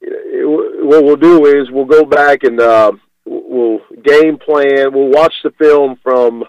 it, 0.00 0.84
what 0.84 1.04
we'll 1.04 1.14
do 1.14 1.46
is 1.46 1.70
we'll 1.70 1.84
go 1.84 2.04
back 2.04 2.42
and. 2.42 2.58
Uh, 2.58 2.90
we'll 3.30 3.80
game 4.02 4.38
plan. 4.38 4.92
We'll 4.92 5.08
watch 5.08 5.34
the 5.42 5.50
film 5.52 5.98
from, 6.02 6.44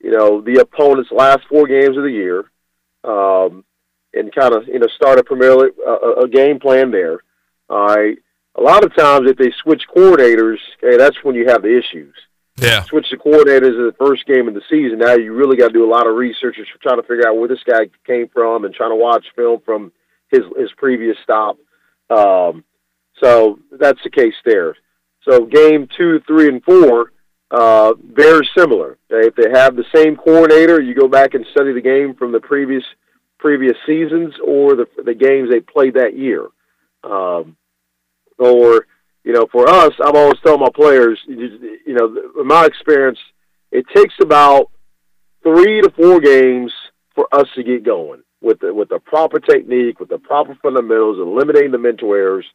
you 0.00 0.10
know, 0.10 0.40
the 0.40 0.60
opponent's 0.60 1.10
last 1.12 1.40
four 1.48 1.66
games 1.66 1.96
of 1.96 2.02
the 2.02 2.10
year, 2.10 2.50
um, 3.04 3.64
and 4.12 4.34
kind 4.34 4.54
of 4.54 4.66
you 4.66 4.78
know 4.78 4.88
start 4.96 5.18
a 5.18 5.24
primarily 5.24 5.68
uh, 5.86 6.22
a 6.22 6.28
game 6.28 6.58
plan 6.58 6.90
there. 6.90 7.20
All 7.68 7.86
right. 7.86 8.18
A 8.58 8.62
lot 8.62 8.84
of 8.84 8.94
times, 8.96 9.30
if 9.30 9.36
they 9.36 9.52
switch 9.62 9.82
coordinators, 9.94 10.56
okay, 10.82 10.96
that's 10.96 11.22
when 11.22 11.34
you 11.34 11.46
have 11.48 11.62
the 11.62 11.76
issues. 11.76 12.14
Yeah. 12.56 12.84
Switch 12.84 13.06
the 13.10 13.18
coordinators 13.18 13.76
in 13.76 13.84
the 13.84 13.94
first 13.98 14.26
game 14.26 14.48
of 14.48 14.54
the 14.54 14.62
season. 14.70 14.98
Now 14.98 15.14
you 15.14 15.34
really 15.34 15.58
got 15.58 15.68
to 15.68 15.72
do 15.74 15.84
a 15.84 15.92
lot 15.92 16.06
of 16.06 16.14
research 16.16 16.56
and 16.56 16.66
trying 16.80 16.96
to 16.96 17.06
figure 17.06 17.28
out 17.28 17.36
where 17.36 17.48
this 17.48 17.62
guy 17.66 17.90
came 18.06 18.28
from 18.28 18.64
and 18.64 18.74
trying 18.74 18.92
to 18.92 18.96
watch 18.96 19.26
film 19.36 19.60
from 19.64 19.92
his 20.30 20.40
his 20.56 20.72
previous 20.78 21.18
stop. 21.22 21.58
Um, 22.08 22.64
so 23.22 23.58
that's 23.72 24.02
the 24.02 24.10
case 24.10 24.34
there. 24.44 24.74
So 25.28 25.44
game 25.44 25.88
two, 25.96 26.20
three, 26.26 26.48
and 26.48 26.62
four, 26.62 27.12
uh, 27.50 27.94
very 28.12 28.48
similar. 28.56 28.98
If 29.10 29.34
they 29.34 29.50
have 29.58 29.76
the 29.76 29.84
same 29.94 30.16
coordinator, 30.16 30.80
you 30.80 30.94
go 30.94 31.08
back 31.08 31.34
and 31.34 31.44
study 31.52 31.72
the 31.72 31.80
game 31.80 32.14
from 32.14 32.32
the 32.32 32.40
previous 32.40 32.84
previous 33.38 33.76
seasons 33.86 34.34
or 34.44 34.74
the 34.74 34.86
the 35.04 35.14
games 35.14 35.50
they 35.50 35.60
played 35.60 35.94
that 35.94 36.16
year. 36.16 36.46
Um, 37.04 37.56
or 38.38 38.86
you 39.24 39.32
know, 39.32 39.46
for 39.50 39.68
us, 39.68 39.92
I'm 40.00 40.14
always 40.14 40.38
telling 40.44 40.60
my 40.60 40.70
players, 40.72 41.18
you 41.26 41.72
know, 41.86 42.16
in 42.40 42.46
my 42.46 42.64
experience, 42.64 43.18
it 43.72 43.84
takes 43.94 44.14
about 44.22 44.70
three 45.42 45.80
to 45.82 45.90
four 45.90 46.20
games 46.20 46.72
for 47.14 47.26
us 47.32 47.48
to 47.56 47.64
get 47.64 47.84
going 47.84 48.22
with 48.40 48.60
the, 48.60 48.72
with 48.72 48.88
the 48.88 49.00
proper 49.00 49.40
technique, 49.40 49.98
with 49.98 50.10
the 50.10 50.18
proper 50.18 50.56
fundamentals, 50.62 51.18
eliminating 51.18 51.72
the 51.72 51.78
mental 51.78 52.12
errors. 52.14 52.46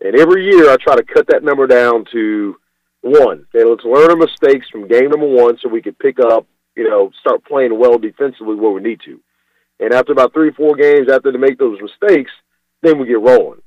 And 0.00 0.18
every 0.18 0.44
year, 0.44 0.70
I 0.70 0.76
try 0.76 0.96
to 0.96 1.02
cut 1.02 1.26
that 1.28 1.42
number 1.42 1.66
down 1.66 2.04
to 2.12 2.56
one. 3.00 3.46
Okay, 3.54 3.68
let's 3.68 3.84
learn 3.84 4.10
our 4.10 4.16
mistakes 4.16 4.68
from 4.70 4.88
game 4.88 5.10
number 5.10 5.26
one, 5.26 5.58
so 5.60 5.68
we 5.68 5.82
can 5.82 5.94
pick 5.94 6.18
up, 6.20 6.46
you 6.76 6.88
know, 6.88 7.10
start 7.20 7.44
playing 7.44 7.78
well 7.78 7.98
defensively 7.98 8.54
where 8.54 8.70
we 8.70 8.80
need 8.80 9.00
to. 9.04 9.20
And 9.80 9.92
after 9.92 10.12
about 10.12 10.32
three, 10.32 10.52
four 10.52 10.74
games, 10.74 11.08
after 11.10 11.32
they 11.32 11.38
make 11.38 11.58
those 11.58 11.78
mistakes, 11.80 12.30
then 12.82 12.98
we 12.98 13.06
get 13.06 13.20
rolling. 13.20 13.62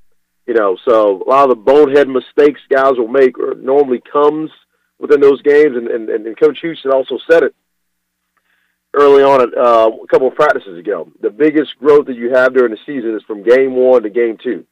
You 0.48 0.54
know, 0.56 0.78
so 0.86 1.22
a 1.22 1.30
lot 1.30 1.50
of 1.50 1.58
the 1.58 1.64
bonehead 1.64 2.08
mistakes 2.10 2.60
guys 2.70 2.94
will 2.98 3.08
make 3.08 3.38
or 3.38 3.56
normally 3.56 4.02
comes 4.12 4.50
within 5.00 5.22
those 5.22 5.42
games, 5.42 5.76
and, 5.76 5.88
and, 5.88 6.10
and 6.10 6.40
Coach 6.40 6.60
Houston 6.62 6.92
also 6.92 7.18
said 7.30 7.44
it 7.44 7.56
early 8.94 9.24
on 9.24 9.42
at, 9.42 9.58
uh, 9.58 9.90
a 10.04 10.08
couple 10.08 10.28
of 10.28 10.36
practices 10.36 10.78
ago. 10.78 11.10
The 11.22 11.30
biggest 11.30 11.78
growth 11.80 12.08
that 12.08 12.16
you 12.16 12.34
have 12.34 12.54
during 12.54 12.72
the 12.72 12.78
season 12.86 13.16
is 13.16 13.24
from 13.24 13.44
game 13.44 13.76
one 13.76 14.04
to 14.04 14.10
game 14.10 14.38
two. 14.42 14.66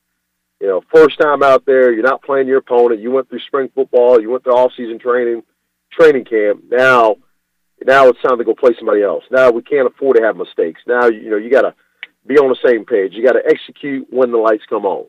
You 0.61 0.67
know, 0.67 0.81
first 0.93 1.19
time 1.19 1.41
out 1.41 1.65
there, 1.65 1.93
you're 1.93 2.03
not 2.03 2.21
playing 2.21 2.47
your 2.47 2.57
opponent. 2.57 2.99
You 3.01 3.11
went 3.11 3.29
through 3.29 3.39
spring 3.47 3.69
football, 3.73 4.21
you 4.21 4.29
went 4.29 4.43
through 4.43 4.57
off-season 4.57 4.99
training, 4.99 5.43
training 5.91 6.25
camp. 6.25 6.63
Now, 6.69 7.15
now 7.85 8.07
it's 8.07 8.21
time 8.21 8.37
to 8.37 8.43
go 8.43 8.53
play 8.53 8.71
somebody 8.77 9.01
else. 9.01 9.23
Now 9.31 9.51
we 9.51 9.61
can't 9.61 9.87
afford 9.87 10.17
to 10.17 10.23
have 10.23 10.35
mistakes. 10.35 10.81
Now 10.85 11.07
you 11.07 11.29
know 11.29 11.37
you 11.37 11.49
got 11.49 11.61
to 11.61 11.73
be 12.27 12.37
on 12.37 12.49
the 12.49 12.67
same 12.69 12.85
page. 12.85 13.13
You 13.13 13.25
got 13.25 13.33
to 13.33 13.43
execute 13.45 14.07
when 14.09 14.31
the 14.31 14.37
lights 14.37 14.63
come 14.69 14.85
on. 14.85 15.05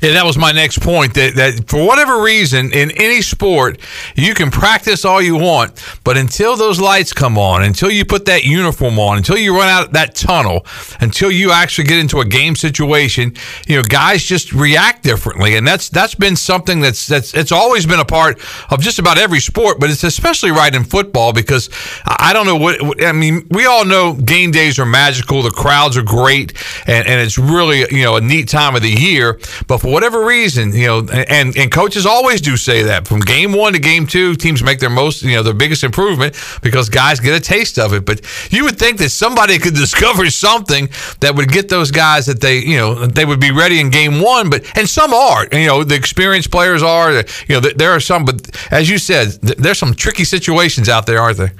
Yeah, 0.00 0.12
that 0.12 0.24
was 0.24 0.36
my 0.36 0.52
next 0.52 0.80
point. 0.80 1.14
That, 1.14 1.34
that 1.36 1.68
for 1.68 1.86
whatever 1.86 2.22
reason, 2.22 2.72
in 2.72 2.90
any 2.92 3.22
sport, 3.22 3.78
you 4.16 4.34
can 4.34 4.50
practice 4.50 5.04
all 5.04 5.22
you 5.22 5.36
want, 5.36 5.82
but 6.02 6.16
until 6.16 6.56
those 6.56 6.80
lights 6.80 7.12
come 7.12 7.38
on, 7.38 7.62
until 7.62 7.90
you 7.90 8.04
put 8.04 8.24
that 8.24 8.44
uniform 8.44 8.98
on, 8.98 9.16
until 9.16 9.36
you 9.36 9.56
run 9.56 9.68
out 9.68 9.92
that 9.92 10.14
tunnel, 10.14 10.66
until 11.00 11.30
you 11.30 11.52
actually 11.52 11.84
get 11.84 11.98
into 11.98 12.20
a 12.20 12.24
game 12.24 12.56
situation, 12.56 13.34
you 13.66 13.76
know, 13.76 13.82
guys 13.82 14.24
just 14.24 14.52
react 14.52 15.02
differently, 15.04 15.56
and 15.56 15.66
that's 15.66 15.88
that's 15.88 16.14
been 16.14 16.36
something 16.36 16.80
that's 16.80 17.06
that's 17.06 17.34
it's 17.34 17.52
always 17.52 17.86
been 17.86 18.00
a 18.00 18.04
part 18.04 18.40
of 18.70 18.80
just 18.80 18.98
about 18.98 19.18
every 19.18 19.40
sport, 19.40 19.78
but 19.78 19.90
it's 19.90 20.04
especially 20.04 20.50
right 20.50 20.74
in 20.74 20.84
football 20.84 21.32
because 21.32 21.70
I 22.04 22.32
don't 22.32 22.46
know 22.46 22.56
what 22.56 23.04
I 23.04 23.12
mean. 23.12 23.46
We 23.50 23.66
all 23.66 23.84
know 23.84 24.14
game 24.14 24.50
days 24.50 24.78
are 24.78 24.86
magical, 24.86 25.42
the 25.42 25.50
crowds 25.50 25.96
are 25.96 26.02
great, 26.02 26.54
and, 26.86 27.06
and 27.06 27.20
it's 27.20 27.38
really 27.38 27.80
you 27.90 28.02
know 28.02 28.16
a 28.16 28.20
neat 28.20 28.48
time 28.48 28.74
of 28.74 28.82
the 28.82 28.90
year. 28.90 29.38
But 29.66 29.78
for 29.78 29.92
whatever 29.92 30.24
reason, 30.24 30.72
you 30.72 30.86
know, 30.86 31.06
and 31.28 31.56
and 31.56 31.70
coaches 31.70 32.06
always 32.06 32.40
do 32.40 32.56
say 32.56 32.82
that 32.84 33.06
from 33.06 33.20
game 33.20 33.52
one 33.52 33.72
to 33.72 33.78
game 33.78 34.06
two, 34.06 34.34
teams 34.34 34.62
make 34.62 34.78
their 34.78 34.90
most, 34.90 35.22
you 35.22 35.34
know, 35.34 35.42
their 35.42 35.54
biggest 35.54 35.84
improvement 35.84 36.36
because 36.62 36.88
guys 36.88 37.20
get 37.20 37.34
a 37.34 37.40
taste 37.40 37.78
of 37.78 37.92
it. 37.92 38.04
But 38.04 38.20
you 38.50 38.64
would 38.64 38.78
think 38.78 38.98
that 38.98 39.10
somebody 39.10 39.58
could 39.58 39.74
discover 39.84 40.28
something 40.30 40.88
that 41.20 41.34
would 41.34 41.50
get 41.50 41.68
those 41.68 41.90
guys 41.90 42.26
that 42.26 42.40
they, 42.40 42.58
you 42.58 42.76
know, 42.76 43.06
they 43.06 43.24
would 43.24 43.40
be 43.40 43.50
ready 43.50 43.80
in 43.80 43.90
game 43.90 44.20
one. 44.20 44.50
But 44.50 44.64
and 44.76 44.88
some 44.88 45.12
are, 45.12 45.46
you 45.52 45.66
know, 45.66 45.84
the 45.84 45.94
experienced 45.94 46.50
players 46.50 46.82
are, 46.82 47.12
you 47.12 47.24
know, 47.50 47.60
there 47.60 47.90
are 47.90 48.00
some. 48.00 48.24
But 48.24 48.50
as 48.72 48.88
you 48.88 48.98
said, 48.98 49.32
there's 49.42 49.78
some 49.78 49.94
tricky 49.94 50.24
situations 50.24 50.88
out 50.88 51.06
there, 51.06 51.20
aren't 51.20 51.38
there? 51.38 51.52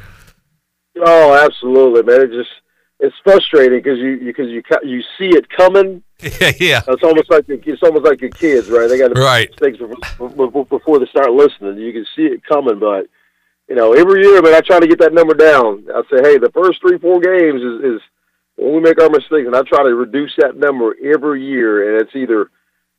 Oh, 1.04 1.34
absolutely, 1.34 2.02
man. 2.02 2.22
It 2.22 2.30
just 2.30 2.50
it's 3.02 3.16
frustrating 3.24 3.80
because 3.80 3.98
you 3.98 4.20
because 4.20 4.46
you 4.48 4.62
you 4.84 5.02
see 5.18 5.36
it 5.36 5.48
coming. 5.50 6.02
Yeah, 6.22 6.52
yeah. 6.60 6.82
It's 6.86 7.02
almost 7.02 7.28
like 7.32 7.46
it's 7.48 7.82
almost 7.82 8.04
like 8.04 8.20
your 8.20 8.30
kids, 8.30 8.70
right? 8.70 8.86
They 8.86 8.96
got 8.96 9.12
to 9.12 9.20
right 9.20 9.50
mistakes 9.50 9.78
before, 9.78 10.64
before 10.66 11.00
they 11.00 11.06
start 11.06 11.32
listening. 11.32 11.78
You 11.78 11.92
can 11.92 12.06
see 12.14 12.22
it 12.22 12.44
coming, 12.44 12.78
but 12.78 13.08
you 13.68 13.74
know, 13.74 13.92
every 13.92 14.22
year, 14.22 14.40
man, 14.40 14.54
I 14.54 14.60
try 14.60 14.78
to 14.78 14.86
get 14.86 15.00
that 15.00 15.12
number 15.12 15.34
down. 15.34 15.88
I 15.92 16.02
say, 16.02 16.22
hey, 16.22 16.38
the 16.38 16.52
first 16.54 16.80
three, 16.80 16.98
four 16.98 17.18
games 17.18 17.60
is, 17.60 17.94
is 17.96 18.00
when 18.54 18.74
we 18.74 18.80
make 18.80 19.02
our 19.02 19.10
mistakes, 19.10 19.46
and 19.46 19.56
I 19.56 19.62
try 19.62 19.82
to 19.82 19.94
reduce 19.96 20.32
that 20.38 20.56
number 20.56 20.94
every 21.02 21.44
year. 21.44 21.90
And 21.90 22.02
it's 22.06 22.14
either 22.14 22.50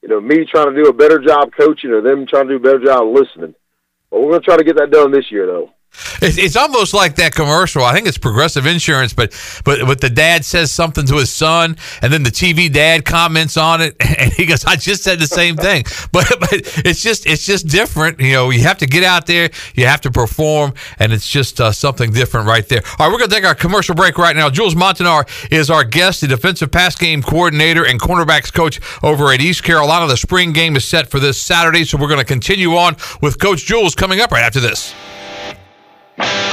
you 0.01 0.09
know 0.09 0.19
me 0.19 0.43
trying 0.43 0.75
to 0.75 0.83
do 0.83 0.89
a 0.89 0.93
better 0.93 1.19
job 1.19 1.51
coaching 1.57 1.91
or 1.91 2.01
them 2.01 2.27
trying 2.27 2.49
to 2.49 2.57
do 2.59 2.67
a 2.67 2.71
better 2.71 2.83
job 2.83 3.07
listening. 3.07 3.55
But 4.11 4.19
we're 4.19 4.31
going 4.31 4.41
to 4.41 4.45
try 4.45 4.57
to 4.57 4.65
get 4.65 4.75
that 4.75 4.91
done 4.91 5.11
this 5.11 5.31
year, 5.31 5.45
though. 5.47 5.72
It's 6.21 6.55
almost 6.55 6.93
like 6.93 7.15
that 7.17 7.35
commercial. 7.35 7.83
I 7.83 7.93
think 7.93 8.07
it's 8.07 8.17
Progressive 8.17 8.65
Insurance, 8.65 9.13
but 9.13 9.31
but 9.63 9.85
but 9.85 10.01
the 10.01 10.09
dad 10.09 10.43
says 10.43 10.71
something 10.71 11.05
to 11.05 11.15
his 11.17 11.31
son, 11.31 11.77
and 12.01 12.11
then 12.11 12.23
the 12.23 12.31
TV 12.31 12.71
dad 12.71 13.05
comments 13.05 13.57
on 13.57 13.81
it, 13.81 13.95
and 14.19 14.31
he 14.33 14.45
goes, 14.45 14.65
"I 14.65 14.75
just 14.75 15.03
said 15.03 15.19
the 15.19 15.27
same 15.27 15.55
thing." 15.55 15.85
But 16.11 16.27
but 16.39 16.53
it's 16.85 17.01
just 17.01 17.25
it's 17.25 17.45
just 17.45 17.67
different. 17.67 18.19
You 18.19 18.33
know, 18.33 18.49
you 18.51 18.61
have 18.63 18.77
to 18.79 18.85
get 18.85 19.03
out 19.03 19.25
there, 19.25 19.49
you 19.73 19.87
have 19.87 20.01
to 20.01 20.11
perform, 20.11 20.73
and 20.99 21.11
it's 21.11 21.27
just 21.27 21.59
uh, 21.59 21.71
something 21.71 22.11
different 22.11 22.47
right 22.47 22.67
there. 22.67 22.81
All 22.99 23.07
right, 23.07 23.11
we're 23.11 23.19
gonna 23.19 23.31
take 23.31 23.45
our 23.45 23.55
commercial 23.55 23.95
break 23.95 24.17
right 24.17 24.35
now. 24.35 24.49
Jules 24.49 24.75
Montinar 24.75 25.27
is 25.51 25.71
our 25.71 25.83
guest, 25.83 26.21
the 26.21 26.27
defensive 26.27 26.71
pass 26.71 26.95
game 26.95 27.23
coordinator 27.23 27.85
and 27.85 27.99
cornerbacks 27.99 28.53
coach 28.53 28.79
over 29.01 29.31
at 29.31 29.41
East 29.41 29.63
Carolina. 29.63 30.07
The 30.07 30.17
spring 30.17 30.53
game 30.53 30.75
is 30.75 30.85
set 30.85 31.09
for 31.09 31.19
this 31.19 31.41
Saturday, 31.41 31.83
so 31.83 31.97
we're 31.97 32.07
going 32.07 32.19
to 32.19 32.25
continue 32.25 32.75
on 32.75 32.95
with 33.21 33.39
Coach 33.39 33.65
Jules 33.65 33.95
coming 33.95 34.19
up 34.19 34.31
right 34.31 34.43
after 34.43 34.59
this. 34.59 34.93
Bye. 36.17 36.52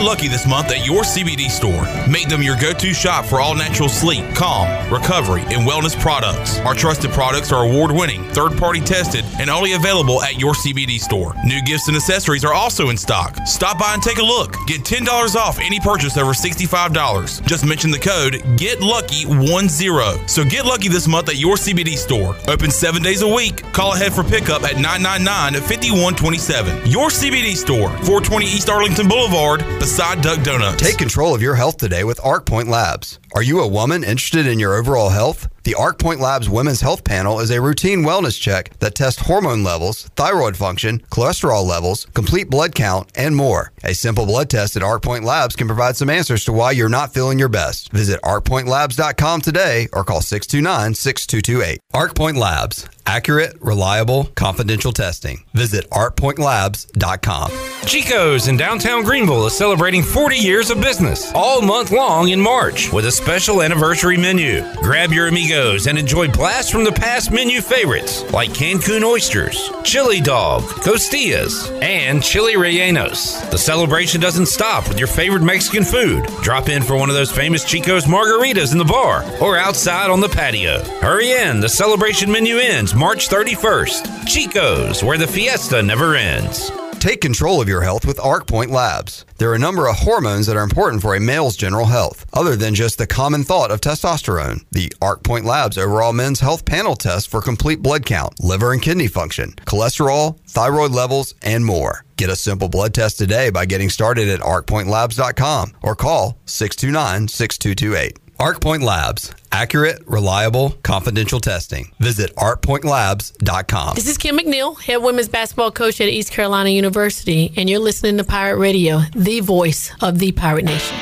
Get 0.00 0.06
lucky 0.06 0.28
this 0.28 0.46
month 0.46 0.70
at 0.72 0.86
your 0.86 1.02
CBD 1.02 1.50
store. 1.50 1.86
Make 2.10 2.30
them 2.30 2.40
your 2.40 2.56
go 2.56 2.72
to 2.72 2.94
shop 2.94 3.26
for 3.26 3.38
all 3.38 3.54
natural 3.54 3.86
sleep, 3.86 4.24
calm, 4.34 4.66
recovery, 4.90 5.42
and 5.42 5.68
wellness 5.68 5.94
products. 6.00 6.58
Our 6.60 6.72
trusted 6.74 7.10
products 7.10 7.52
are 7.52 7.66
award 7.66 7.92
winning, 7.92 8.24
third 8.32 8.56
party 8.56 8.80
tested, 8.80 9.26
and 9.38 9.50
only 9.50 9.74
available 9.74 10.22
at 10.22 10.40
your 10.40 10.54
CBD 10.54 10.98
store. 10.98 11.34
New 11.44 11.60
gifts 11.64 11.88
and 11.88 11.96
accessories 11.98 12.46
are 12.46 12.54
also 12.54 12.88
in 12.88 12.96
stock. 12.96 13.36
Stop 13.46 13.78
by 13.78 13.92
and 13.92 14.02
take 14.02 14.16
a 14.16 14.22
look. 14.22 14.56
Get 14.66 14.84
$10 14.84 15.36
off 15.36 15.58
any 15.58 15.78
purchase 15.80 16.16
over 16.16 16.32
$65. 16.32 17.46
Just 17.46 17.66
mention 17.66 17.90
the 17.90 17.98
code 17.98 18.36
GETLUCKY10. 18.56 20.30
So 20.30 20.44
get 20.44 20.64
lucky 20.64 20.88
this 20.88 21.06
month 21.08 21.28
at 21.28 21.36
your 21.36 21.56
CBD 21.56 21.98
store. 21.98 22.36
Open 22.48 22.70
seven 22.70 23.02
days 23.02 23.20
a 23.20 23.28
week. 23.28 23.70
Call 23.74 23.92
ahead 23.92 24.14
for 24.14 24.24
pickup 24.24 24.62
at 24.62 24.76
999 24.76 25.60
5127. 25.60 26.90
Your 26.90 27.10
CBD 27.10 27.54
store, 27.54 27.90
420 28.06 28.46
East 28.46 28.70
Arlington 28.70 29.06
Boulevard 29.06 29.60
beside 29.90 30.22
Duck 30.22 30.44
Donuts. 30.44 30.80
Take 30.80 30.98
control 30.98 31.34
of 31.34 31.42
your 31.42 31.56
health 31.56 31.76
today 31.76 32.04
with 32.04 32.20
ArcPoint 32.20 32.68
Labs. 32.68 33.18
Are 33.34 33.42
you 33.42 33.58
a 33.58 33.66
woman 33.66 34.04
interested 34.04 34.46
in 34.46 34.60
your 34.60 34.76
overall 34.76 35.08
health? 35.08 35.48
The 35.62 35.74
ArcPoint 35.74 36.20
Labs 36.20 36.48
Women's 36.48 36.80
Health 36.80 37.04
Panel 37.04 37.38
is 37.40 37.50
a 37.50 37.60
routine 37.60 38.00
wellness 38.00 38.40
check 38.40 38.78
that 38.78 38.94
tests 38.94 39.20
hormone 39.20 39.62
levels, 39.62 40.04
thyroid 40.16 40.56
function, 40.56 41.00
cholesterol 41.10 41.66
levels, 41.66 42.06
complete 42.14 42.48
blood 42.48 42.74
count, 42.74 43.10
and 43.14 43.36
more. 43.36 43.70
A 43.84 43.92
simple 43.94 44.24
blood 44.24 44.48
test 44.48 44.76
at 44.76 44.82
ArcPoint 44.82 45.22
Labs 45.22 45.56
can 45.56 45.66
provide 45.66 45.96
some 45.96 46.08
answers 46.08 46.46
to 46.46 46.52
why 46.52 46.70
you're 46.70 46.88
not 46.88 47.12
feeling 47.12 47.38
your 47.38 47.50
best. 47.50 47.92
Visit 47.92 48.22
arcpointlabs.com 48.22 49.42
today 49.42 49.88
or 49.92 50.02
call 50.02 50.22
629 50.22 50.94
6228. 50.94 51.80
ArcPoint 51.92 52.38
Labs. 52.38 52.88
Accurate, 53.06 53.56
reliable, 53.60 54.24
confidential 54.36 54.92
testing. 54.92 55.44
Visit 55.52 55.88
arcpointlabs.com. 55.90 57.50
Chico's 57.86 58.46
in 58.46 58.56
downtown 58.56 59.02
Greenville 59.02 59.46
is 59.46 59.56
celebrating 59.56 60.02
40 60.02 60.36
years 60.36 60.70
of 60.70 60.80
business 60.80 61.32
all 61.34 61.60
month 61.60 61.90
long 61.90 62.28
in 62.28 62.40
March 62.40 62.92
with 62.92 63.06
a 63.06 63.10
special 63.10 63.62
anniversary 63.62 64.16
menu. 64.16 64.62
Grab 64.76 65.12
your 65.12 65.26
amigo 65.26 65.49
Chico's 65.50 65.88
and 65.88 65.98
enjoy 65.98 66.28
blasts 66.28 66.70
from 66.70 66.84
the 66.84 66.92
past 66.92 67.32
menu 67.32 67.60
favorites 67.60 68.22
like 68.32 68.50
Cancun 68.50 69.02
oysters, 69.02 69.72
chili 69.82 70.20
dog, 70.20 70.62
costillas, 70.62 71.68
and 71.82 72.22
chili 72.22 72.54
rellenos. 72.54 73.50
The 73.50 73.58
celebration 73.58 74.20
doesn't 74.20 74.46
stop 74.46 74.88
with 74.88 74.96
your 74.96 75.08
favorite 75.08 75.42
Mexican 75.42 75.82
food. 75.82 76.24
Drop 76.42 76.68
in 76.68 76.84
for 76.84 76.96
one 76.96 77.08
of 77.08 77.16
those 77.16 77.32
famous 77.32 77.64
Chico's 77.64 78.04
margaritas 78.04 78.70
in 78.70 78.78
the 78.78 78.84
bar 78.84 79.24
or 79.40 79.56
outside 79.56 80.08
on 80.08 80.20
the 80.20 80.28
patio. 80.28 80.84
Hurry 81.00 81.32
in, 81.32 81.58
the 81.58 81.68
celebration 81.68 82.30
menu 82.30 82.58
ends 82.58 82.94
March 82.94 83.28
31st. 83.28 84.28
Chico's, 84.28 85.02
where 85.02 85.18
the 85.18 85.26
fiesta 85.26 85.82
never 85.82 86.14
ends. 86.14 86.70
Take 87.00 87.22
control 87.22 87.62
of 87.62 87.68
your 87.68 87.80
health 87.80 88.04
with 88.04 88.18
ArcPoint 88.18 88.68
Labs. 88.68 89.24
There 89.38 89.50
are 89.50 89.54
a 89.54 89.58
number 89.58 89.88
of 89.88 89.96
hormones 89.96 90.46
that 90.46 90.56
are 90.58 90.62
important 90.62 91.00
for 91.00 91.14
a 91.14 91.20
male's 91.20 91.56
general 91.56 91.86
health, 91.86 92.26
other 92.34 92.56
than 92.56 92.74
just 92.74 92.98
the 92.98 93.06
common 93.06 93.42
thought 93.42 93.70
of 93.70 93.80
testosterone. 93.80 94.66
The 94.70 94.90
ArcPoint 95.00 95.44
Labs 95.44 95.78
overall 95.78 96.12
men's 96.12 96.40
health 96.40 96.66
panel 96.66 96.94
test 96.94 97.30
for 97.30 97.40
complete 97.40 97.80
blood 97.80 98.04
count, 98.04 98.34
liver 98.38 98.74
and 98.74 98.82
kidney 98.82 99.06
function, 99.06 99.52
cholesterol, 99.64 100.38
thyroid 100.46 100.90
levels, 100.90 101.34
and 101.40 101.64
more. 101.64 102.04
Get 102.18 102.28
a 102.28 102.36
simple 102.36 102.68
blood 102.68 102.92
test 102.92 103.16
today 103.16 103.48
by 103.48 103.64
getting 103.64 103.88
started 103.88 104.28
at 104.28 104.40
arcpointlabs.com 104.40 105.76
or 105.80 105.96
call 105.96 106.36
629 106.44 107.28
6228. 107.28 108.18
ArcPoint 108.38 108.82
Labs. 108.82 109.34
Accurate, 109.52 110.02
reliable, 110.06 110.70
confidential 110.82 111.40
testing. 111.40 111.92
Visit 111.98 112.34
arcpointlabs.com. 112.36 113.94
This 113.94 114.06
is 114.06 114.16
Kim 114.16 114.38
McNeil, 114.38 114.80
head 114.80 114.98
women's 114.98 115.28
basketball 115.28 115.72
coach 115.72 116.00
at 116.00 116.08
East 116.08 116.32
Carolina 116.32 116.70
University, 116.70 117.52
and 117.56 117.68
you're 117.68 117.80
listening 117.80 118.16
to 118.18 118.24
Pirate 118.24 118.58
Radio, 118.58 119.00
the 119.14 119.40
voice 119.40 119.92
of 120.00 120.18
the 120.18 120.32
Pirate 120.32 120.64
Nation. 120.64 120.96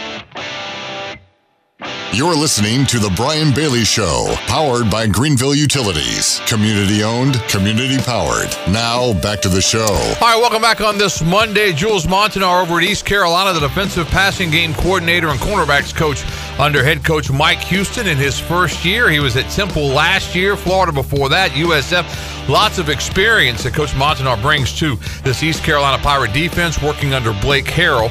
You're 2.10 2.34
listening 2.34 2.86
to 2.86 2.98
The 2.98 3.12
Brian 3.14 3.52
Bailey 3.54 3.84
Show, 3.84 4.34
powered 4.46 4.90
by 4.90 5.06
Greenville 5.06 5.54
Utilities. 5.54 6.40
Community 6.46 7.02
owned, 7.04 7.34
community 7.48 7.98
powered. 7.98 8.48
Now, 8.72 9.12
back 9.20 9.42
to 9.42 9.50
the 9.50 9.60
show. 9.60 9.84
All 9.84 10.20
right, 10.22 10.38
welcome 10.40 10.62
back 10.62 10.80
on 10.80 10.96
this 10.96 11.22
Monday. 11.22 11.70
Jules 11.74 12.06
Montinar 12.06 12.62
over 12.62 12.78
at 12.78 12.84
East 12.84 13.04
Carolina, 13.04 13.52
the 13.52 13.60
defensive 13.60 14.06
passing 14.06 14.50
game 14.50 14.72
coordinator 14.72 15.28
and 15.28 15.38
cornerbacks 15.38 15.94
coach 15.94 16.24
under 16.58 16.82
head 16.82 17.04
coach 17.04 17.30
Mike 17.30 17.60
Houston 17.60 18.06
in 18.06 18.16
his 18.16 18.40
first 18.40 18.86
year. 18.86 19.10
He 19.10 19.20
was 19.20 19.36
at 19.36 19.48
Temple 19.50 19.88
last 19.88 20.34
year, 20.34 20.56
Florida 20.56 20.92
before 20.92 21.28
that, 21.28 21.50
USF. 21.50 22.48
Lots 22.48 22.78
of 22.78 22.88
experience 22.88 23.64
that 23.64 23.74
Coach 23.74 23.90
Montinar 23.90 24.40
brings 24.40 24.72
to 24.78 24.96
this 25.24 25.42
East 25.42 25.62
Carolina 25.62 26.02
Pirate 26.02 26.32
defense, 26.32 26.82
working 26.82 27.12
under 27.12 27.34
Blake 27.34 27.66
Harrell. 27.66 28.10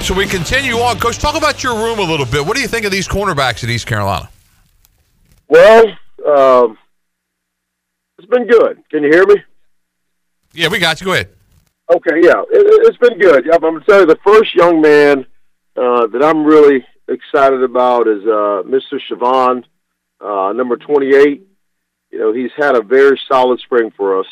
So 0.00 0.14
we 0.14 0.26
continue 0.26 0.76
on. 0.76 0.98
Coach, 0.98 1.18
talk 1.18 1.36
about 1.36 1.62
your 1.62 1.74
room 1.74 1.98
a 1.98 2.02
little 2.02 2.24
bit. 2.24 2.46
What 2.46 2.56
do 2.56 2.62
you 2.62 2.68
think 2.68 2.86
of 2.86 2.92
these 2.92 3.06
cornerbacks 3.06 3.62
at 3.62 3.70
East 3.70 3.86
Carolina? 3.86 4.30
Well, 5.48 5.86
um, 6.26 6.78
it's 8.16 8.26
been 8.28 8.46
good. 8.46 8.82
Can 8.90 9.02
you 9.02 9.10
hear 9.10 9.26
me? 9.26 9.36
Yeah, 10.54 10.68
we 10.68 10.78
got 10.78 11.00
you. 11.00 11.04
Go 11.04 11.12
ahead. 11.12 11.28
Okay, 11.90 12.20
yeah, 12.22 12.42
it, 12.50 12.86
has 12.86 12.96
been 12.98 13.18
good. 13.18 13.50
I'm 13.52 13.60
going 13.60 13.80
to 13.80 13.86
tell 13.86 14.00
you 14.00 14.06
the 14.06 14.18
first 14.24 14.54
young 14.54 14.80
man 14.80 15.26
uh, 15.76 16.06
that 16.06 16.22
I'm 16.22 16.44
really 16.44 16.86
excited 17.08 17.62
about 17.62 18.06
is 18.08 18.22
uh, 18.24 18.62
Mr. 18.66 19.00
Shavon, 19.10 19.64
uh, 20.20 20.52
number 20.52 20.76
28. 20.76 21.46
You 22.10 22.18
know, 22.18 22.32
he's 22.32 22.50
had 22.56 22.76
a 22.76 22.82
very 22.82 23.18
solid 23.30 23.60
spring 23.60 23.92
for 23.96 24.20
us. 24.20 24.26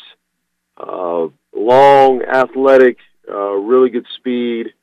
Uh, 0.77 1.27
long, 1.55 2.21
athletic, 2.23 2.97
uh, 3.29 3.51
really 3.53 3.89
good 3.89 4.05
speed. 4.17 4.73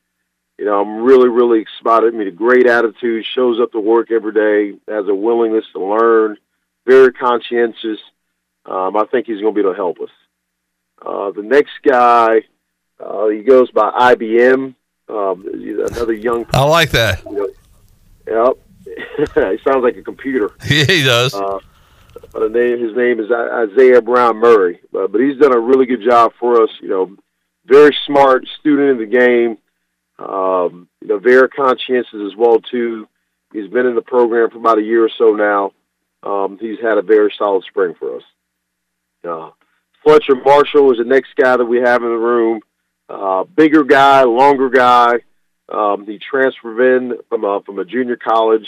You 0.57 0.65
know, 0.65 0.79
I'm 0.81 1.03
really, 1.03 1.27
really 1.27 1.59
excited. 1.59 2.13
I 2.13 2.17
mean, 2.17 2.27
a 2.27 2.31
great 2.31 2.65
attitude, 2.65 3.25
shows 3.25 3.59
up 3.59 3.73
to 3.73 3.79
work 3.79 4.09
every 4.09 4.33
day, 4.33 4.79
has 4.87 5.07
a 5.07 5.13
willingness 5.13 5.65
to 5.73 5.83
learn, 5.83 6.37
very 6.85 7.11
conscientious. 7.11 7.99
Um, 8.65 8.95
I 8.95 9.05
think 9.11 9.27
he's 9.27 9.41
going 9.41 9.53
to 9.53 9.55
be 9.55 9.61
able 9.61 9.73
to 9.73 9.75
help 9.75 9.99
us. 9.99 10.09
Uh, 11.05 11.31
the 11.31 11.43
next 11.43 11.73
guy, 11.83 12.41
uh, 13.03 13.27
he 13.27 13.43
goes 13.43 13.69
by 13.71 14.15
IBM. 14.15 14.75
Um, 15.07 15.45
another 15.45 16.13
young. 16.13 16.45
I 16.53 16.63
like 16.63 16.91
that. 16.91 17.23
You 17.25 17.53
know, 18.27 18.55
yep. 18.85 19.27
he 19.35 19.57
sounds 19.63 19.83
like 19.83 19.97
a 19.97 20.03
computer. 20.03 20.51
Yeah, 20.69 20.85
he 20.85 21.03
does. 21.03 21.33
Uh, 21.33 21.59
the 22.33 22.49
name, 22.49 22.81
his 22.81 22.95
name 22.95 23.19
is 23.19 23.29
Isaiah 23.29 24.01
Brown 24.01 24.37
Murray, 24.37 24.79
but, 24.91 25.11
but 25.11 25.19
he's 25.19 25.37
done 25.37 25.53
a 25.53 25.59
really 25.59 25.85
good 25.85 26.03
job 26.03 26.31
for 26.39 26.63
us. 26.63 26.69
You 26.81 26.89
know, 26.89 27.15
very 27.65 27.95
smart 28.05 28.47
student 28.59 28.91
in 28.91 28.97
the 28.97 29.17
game 29.17 29.57
um, 30.19 30.87
you 31.01 31.07
know, 31.07 31.19
very 31.19 31.49
conscientious 31.49 32.13
as 32.13 32.35
well 32.37 32.59
too. 32.59 33.07
He's 33.53 33.69
been 33.69 33.85
in 33.85 33.95
the 33.95 34.01
program 34.01 34.49
for 34.49 34.57
about 34.57 34.79
a 34.79 34.83
year 34.83 35.05
or 35.05 35.09
so 35.17 35.33
now. 35.33 35.71
Um, 36.23 36.57
he's 36.59 36.79
had 36.81 36.97
a 36.97 37.01
very 37.01 37.33
solid 37.37 37.63
spring 37.65 37.93
for 37.97 38.17
us. 38.17 38.23
Uh, 39.27 39.51
Fletcher 40.03 40.35
Marshall 40.35 40.91
is 40.91 40.97
the 40.97 41.03
next 41.03 41.35
guy 41.35 41.57
that 41.57 41.65
we 41.65 41.77
have 41.77 42.01
in 42.01 42.09
the 42.09 42.15
room. 42.15 42.61
Uh, 43.07 43.43
bigger 43.43 43.83
guy, 43.83 44.23
longer 44.23 44.69
guy. 44.69 45.15
Um, 45.69 46.05
he 46.05 46.19
transferred 46.19 46.97
in 46.97 47.17
from 47.29 47.43
a, 47.43 47.61
from 47.65 47.79
a 47.79 47.85
junior 47.85 48.17
college. 48.17 48.67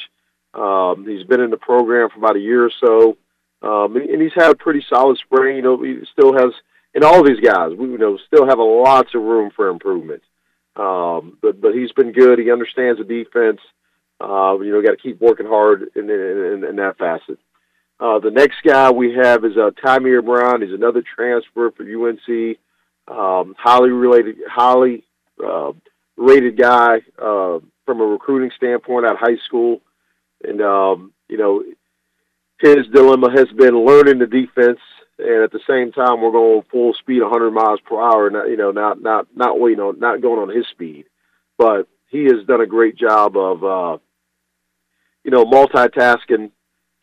Um, 0.54 1.06
he's 1.08 1.26
been 1.26 1.42
in 1.42 1.52
the 1.52 1.58
program 1.58 2.10
for 2.10 2.18
about 2.18 2.36
a 2.36 2.40
year 2.40 2.66
or 2.66 2.72
so, 2.80 3.18
um, 3.62 3.96
and, 3.96 4.10
and 4.10 4.22
he's 4.22 4.34
had 4.34 4.52
a 4.52 4.56
pretty 4.56 4.84
solid 4.90 5.18
spring. 5.20 5.58
You 5.58 5.62
know, 5.62 5.84
he 5.84 6.00
still 6.12 6.34
has, 6.34 6.54
and 6.96 7.04
all 7.04 7.24
these 7.24 7.40
guys, 7.40 7.74
we 7.78 7.88
you 7.88 7.98
know 7.98 8.18
still 8.26 8.48
have 8.48 8.58
a 8.58 8.64
lots 8.64 9.14
of 9.14 9.22
room 9.22 9.52
for 9.56 9.70
improvement. 9.70 10.24
Um, 10.78 11.38
but 11.42 11.60
but 11.60 11.74
he's 11.74 11.92
been 11.92 12.12
good. 12.12 12.40
He 12.40 12.52
understands 12.52 13.00
the 13.00 13.04
defense. 13.04 13.60
Uh, 14.20 14.58
you 14.60 14.72
know, 14.72 14.82
got 14.82 14.92
to 14.92 14.98
keep 14.98 15.20
working 15.20 15.46
hard 15.46 15.90
in, 15.96 16.10
in, 16.10 16.64
in 16.64 16.76
that 16.78 16.98
facet. 16.98 17.38
Uh, 18.00 18.20
the 18.20 18.32
next 18.32 18.58
guy 18.64 18.92
we 18.92 19.14
have 19.14 19.44
is 19.44 19.58
uh, 19.58 19.72
Tymir 19.84 20.24
Brown. 20.24 20.62
He's 20.62 20.74
another 20.74 21.04
transfer 21.04 21.72
for 21.72 21.84
UNC. 21.84 22.58
Um, 23.08 23.56
highly 23.58 23.90
related, 23.90 24.38
highly 24.48 25.04
uh, 25.44 25.72
rated 26.16 26.58
guy 26.58 26.98
uh, 27.18 27.60
from 27.86 28.02
a 28.02 28.06
recruiting 28.06 28.52
standpoint 28.56 29.06
at 29.06 29.18
high 29.18 29.38
school, 29.46 29.82
and 30.44 30.62
um, 30.62 31.14
you 31.30 31.38
know, 31.38 31.64
his 32.60 32.88
dilemma 32.88 33.32
has 33.32 33.48
been 33.56 33.86
learning 33.86 34.20
the 34.20 34.28
defense 34.28 34.80
and 35.20 35.44
at 35.44 35.52
the 35.52 35.60
same 35.68 35.92
time 35.92 36.22
we're 36.22 36.32
going 36.32 36.62
full 36.72 36.94
speed 36.94 37.22
100 37.22 37.52
miles 37.52 37.80
per 37.82 38.00
hour 38.00 38.30
not 38.30 38.50
you 38.50 38.58
know 38.58 38.72
not 38.72 39.02
not 39.02 39.28
not 39.36 39.56
you 39.56 39.76
know 39.76 39.92
not 39.92 40.22
going 40.22 40.40
on 40.40 40.56
his 40.56 40.68
speed. 40.68 41.06
But 41.58 41.88
he 42.10 42.26
has 42.26 42.46
done 42.48 42.62
a 42.62 42.68
great 42.68 42.96
job 42.96 43.36
of 43.36 43.64
uh 43.64 43.98
you 45.24 45.32
know 45.32 45.46
multitasking 45.46 46.52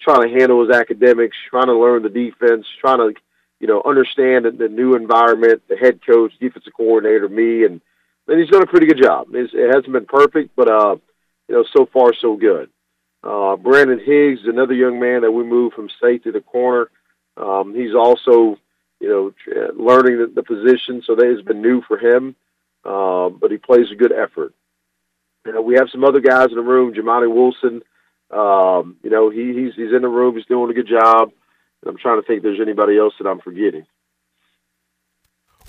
trying 0.00 0.29
to 0.29 0.38
handle 0.38 0.66
his 0.66 0.74
academics 0.74 1.37
trying 1.50 1.66
to 1.66 1.79
learn 1.79 2.03
the 2.03 2.09
defense 2.09 2.66
trying 2.81 2.98
to 2.98 3.20
you 3.61 3.66
know 3.66 3.83
understand 3.85 4.44
the, 4.44 4.50
the 4.50 4.68
new 4.68 4.94
environment 4.94 5.62
the 5.68 5.77
head 5.77 6.00
coach 6.07 6.33
defensive 6.40 6.72
coordinator 6.77 7.29
me 7.29 7.64
and 7.64 7.81
and 8.27 8.40
he's 8.40 8.48
done 8.48 8.62
a 8.62 8.66
pretty 8.66 8.87
good 8.87 9.03
job. 9.03 9.29
It's, 9.35 9.53
it 9.53 9.74
hasn't 9.74 9.92
been 9.92 10.07
perfect 10.07 10.55
but 10.55 10.70
uh 10.70 10.96
you 11.48 11.55
know 11.55 11.64
so 11.77 11.87
far 11.92 12.12
so 12.14 12.37
good. 12.37 12.70
Uh 13.24 13.57
brandon 13.57 13.98
higgs 13.98 14.40
another 14.44 14.74
young 14.74 15.00
man 15.00 15.22
that 15.22 15.33
we 15.33 15.42
moved 15.42 15.74
from 15.74 15.88
safety 16.00 16.31
to 16.31 16.40
corner 16.40 16.90
um, 17.37 17.75
he's 17.75 17.94
also, 17.94 18.57
you 19.01 19.09
know, 19.09 19.73
learning 19.77 20.18
the, 20.18 20.33
the 20.35 20.42
position, 20.42 21.03
so 21.05 21.14
that 21.14 21.27
has 21.27 21.42
been 21.42 21.62
new 21.62 21.83
for 21.83 21.99
him. 21.99 22.37
Uh, 22.85 23.31
but 23.31 23.51
he 23.51 23.57
plays 23.57 23.90
a 23.90 23.97
good 23.97 24.12
effort. 24.12 24.55
You 25.47 25.53
know, 25.53 25.62
we 25.62 25.75
have 25.75 25.88
some 25.90 26.05
other 26.05 26.20
guys 26.20 26.49
in 26.51 26.57
the 26.57 26.62
room. 26.62 26.94
Jamani 26.94 27.33
Wilson, 27.33 27.83
um, 28.31 28.97
you 29.03 29.11
know, 29.11 29.31
he, 29.31 29.53
he's 29.55 29.75
he's 29.75 29.92
in 29.92 30.03
the 30.03 30.09
room. 30.09 30.37
He's 30.37 30.47
doing 30.47 30.70
a 30.70 30.75
good 30.75 30.88
job. 30.88 31.33
And 31.83 31.90
I'm 31.90 31.99
trying 31.99 32.20
to 32.20 32.27
think 32.27 32.38
if 32.38 32.42
there's 32.42 32.61
anybody 32.61 32.99
else 32.99 33.14
that 33.18 33.29
I'm 33.29 33.40
forgetting. 33.40 33.87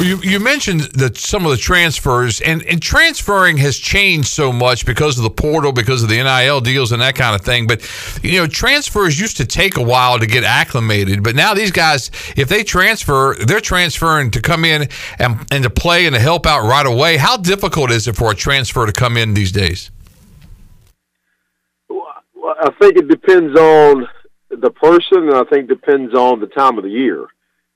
You, 0.06 0.20
you 0.22 0.40
mentioned 0.40 0.82
that 0.82 1.18
some 1.18 1.46
of 1.46 1.52
the 1.52 1.58
transfers 1.58 2.40
and, 2.40 2.62
and 2.68 2.80
transferring 2.80 3.58
has 3.58 3.76
changed 3.76 4.28
so 4.28 4.52
much 4.52 4.86
because 4.86 5.18
of 5.18 5.24
the 5.24 5.32
portal, 5.32 5.72
because 5.72 6.04
of 6.04 6.10
the 6.10 6.22
NIL 6.22 6.62
deals 6.62 6.92
and 6.92 7.02
that 7.02 7.16
kind 7.16 7.34
of 7.34 7.42
thing. 7.42 7.66
But 7.66 7.82
you 8.24 8.40
know, 8.40 8.46
transfers 8.46 9.20
used 9.20 9.38
to 9.38 9.48
take 9.48 9.78
a 9.78 9.82
while 9.82 10.20
to 10.20 10.28
get 10.28 10.44
acclimated, 10.44 11.24
but 11.24 11.34
now 11.34 11.56
these 11.56 11.72
guys, 11.72 12.12
if 12.38 12.48
they 12.50 12.64
transfer, 12.64 13.36
they're 13.48 13.60
transferring 13.60 14.30
to 14.32 14.42
come 14.42 14.64
in 14.64 14.90
and, 15.18 15.44
and 15.50 15.64
to 15.64 15.72
play 15.72 16.06
and 16.06 16.14
to 16.14 16.22
help 16.22 16.46
out 16.46 16.68
right 16.68 16.86
away. 16.86 17.18
How 17.18 17.36
difficult 17.36 17.90
is 17.90 18.08
it 18.08 18.16
for 18.16 18.30
a 18.30 18.36
transfer 18.36 18.86
to 18.86 18.94
come 18.94 19.18
in 19.18 19.34
these 19.34 19.52
days? 19.52 19.90
Well, 21.90 22.06
I 22.46 22.70
think 22.80 22.98
it 22.98 23.08
depends 23.08 23.58
on 23.58 24.08
the 24.52 24.70
person, 24.70 25.30
and 25.30 25.34
I 25.34 25.46
think 25.46 25.72
it 25.72 25.82
depends 25.82 26.14
on 26.14 26.42
the 26.42 26.48
time 26.48 26.78
of 26.78 26.84
the 26.84 26.92
year 26.92 27.26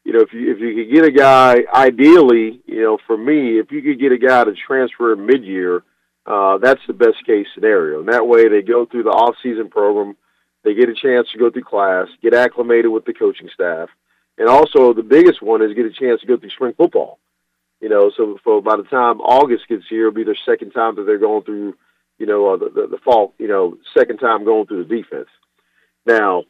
you 0.09 0.15
know, 0.15 0.21
if 0.21 0.33
you 0.33 0.51
if 0.51 0.59
you 0.59 0.73
could 0.73 0.91
get 0.91 1.05
a 1.05 1.11
guy, 1.11 1.57
ideally, 1.71 2.59
you 2.65 2.81
know, 2.81 2.97
for 3.05 3.15
me, 3.15 3.59
if 3.59 3.71
you 3.71 3.83
could 3.83 3.99
get 3.99 4.11
a 4.11 4.17
guy 4.17 4.43
to 4.43 4.55
transfer 4.55 5.15
mid 5.15 5.43
year, 5.43 5.83
uh, 6.25 6.57
that's 6.57 6.81
the 6.87 6.93
best 6.93 7.23
case 7.27 7.45
scenario. 7.53 7.99
And 7.99 8.09
that 8.09 8.25
way, 8.25 8.47
they 8.47 8.63
go 8.63 8.87
through 8.87 9.03
the 9.03 9.11
off 9.11 9.35
season 9.43 9.69
program, 9.69 10.17
they 10.63 10.73
get 10.73 10.89
a 10.89 10.95
chance 10.95 11.27
to 11.31 11.37
go 11.37 11.51
through 11.51 11.63
class, 11.63 12.07
get 12.23 12.33
acclimated 12.33 12.89
with 12.89 13.05
the 13.05 13.13
coaching 13.13 13.51
staff, 13.53 13.89
and 14.39 14.49
also 14.49 14.93
the 14.93 15.03
biggest 15.03 15.43
one 15.43 15.61
is 15.61 15.75
get 15.75 15.85
a 15.85 15.91
chance 15.91 16.21
to 16.21 16.27
go 16.27 16.37
through 16.37 16.49
spring 16.49 16.73
football. 16.75 17.19
You 17.79 17.89
know, 17.89 18.09
so 18.17 18.39
for 18.43 18.63
by 18.63 18.77
the 18.77 18.89
time 18.89 19.21
August 19.21 19.67
gets 19.67 19.83
here, 19.87 20.07
it'll 20.07 20.15
be 20.15 20.23
their 20.23 20.35
second 20.43 20.71
time 20.71 20.95
that 20.95 21.03
they're 21.03 21.19
going 21.19 21.43
through, 21.43 21.75
you 22.17 22.25
know, 22.25 22.51
uh, 22.51 22.57
the, 22.57 22.69
the 22.69 22.87
the 22.87 22.99
fall, 23.05 23.35
you 23.37 23.47
know, 23.47 23.77
second 23.95 24.17
time 24.17 24.43
going 24.43 24.65
through 24.65 24.85
the 24.85 24.95
defense. 24.95 25.29
Now, 26.07 26.45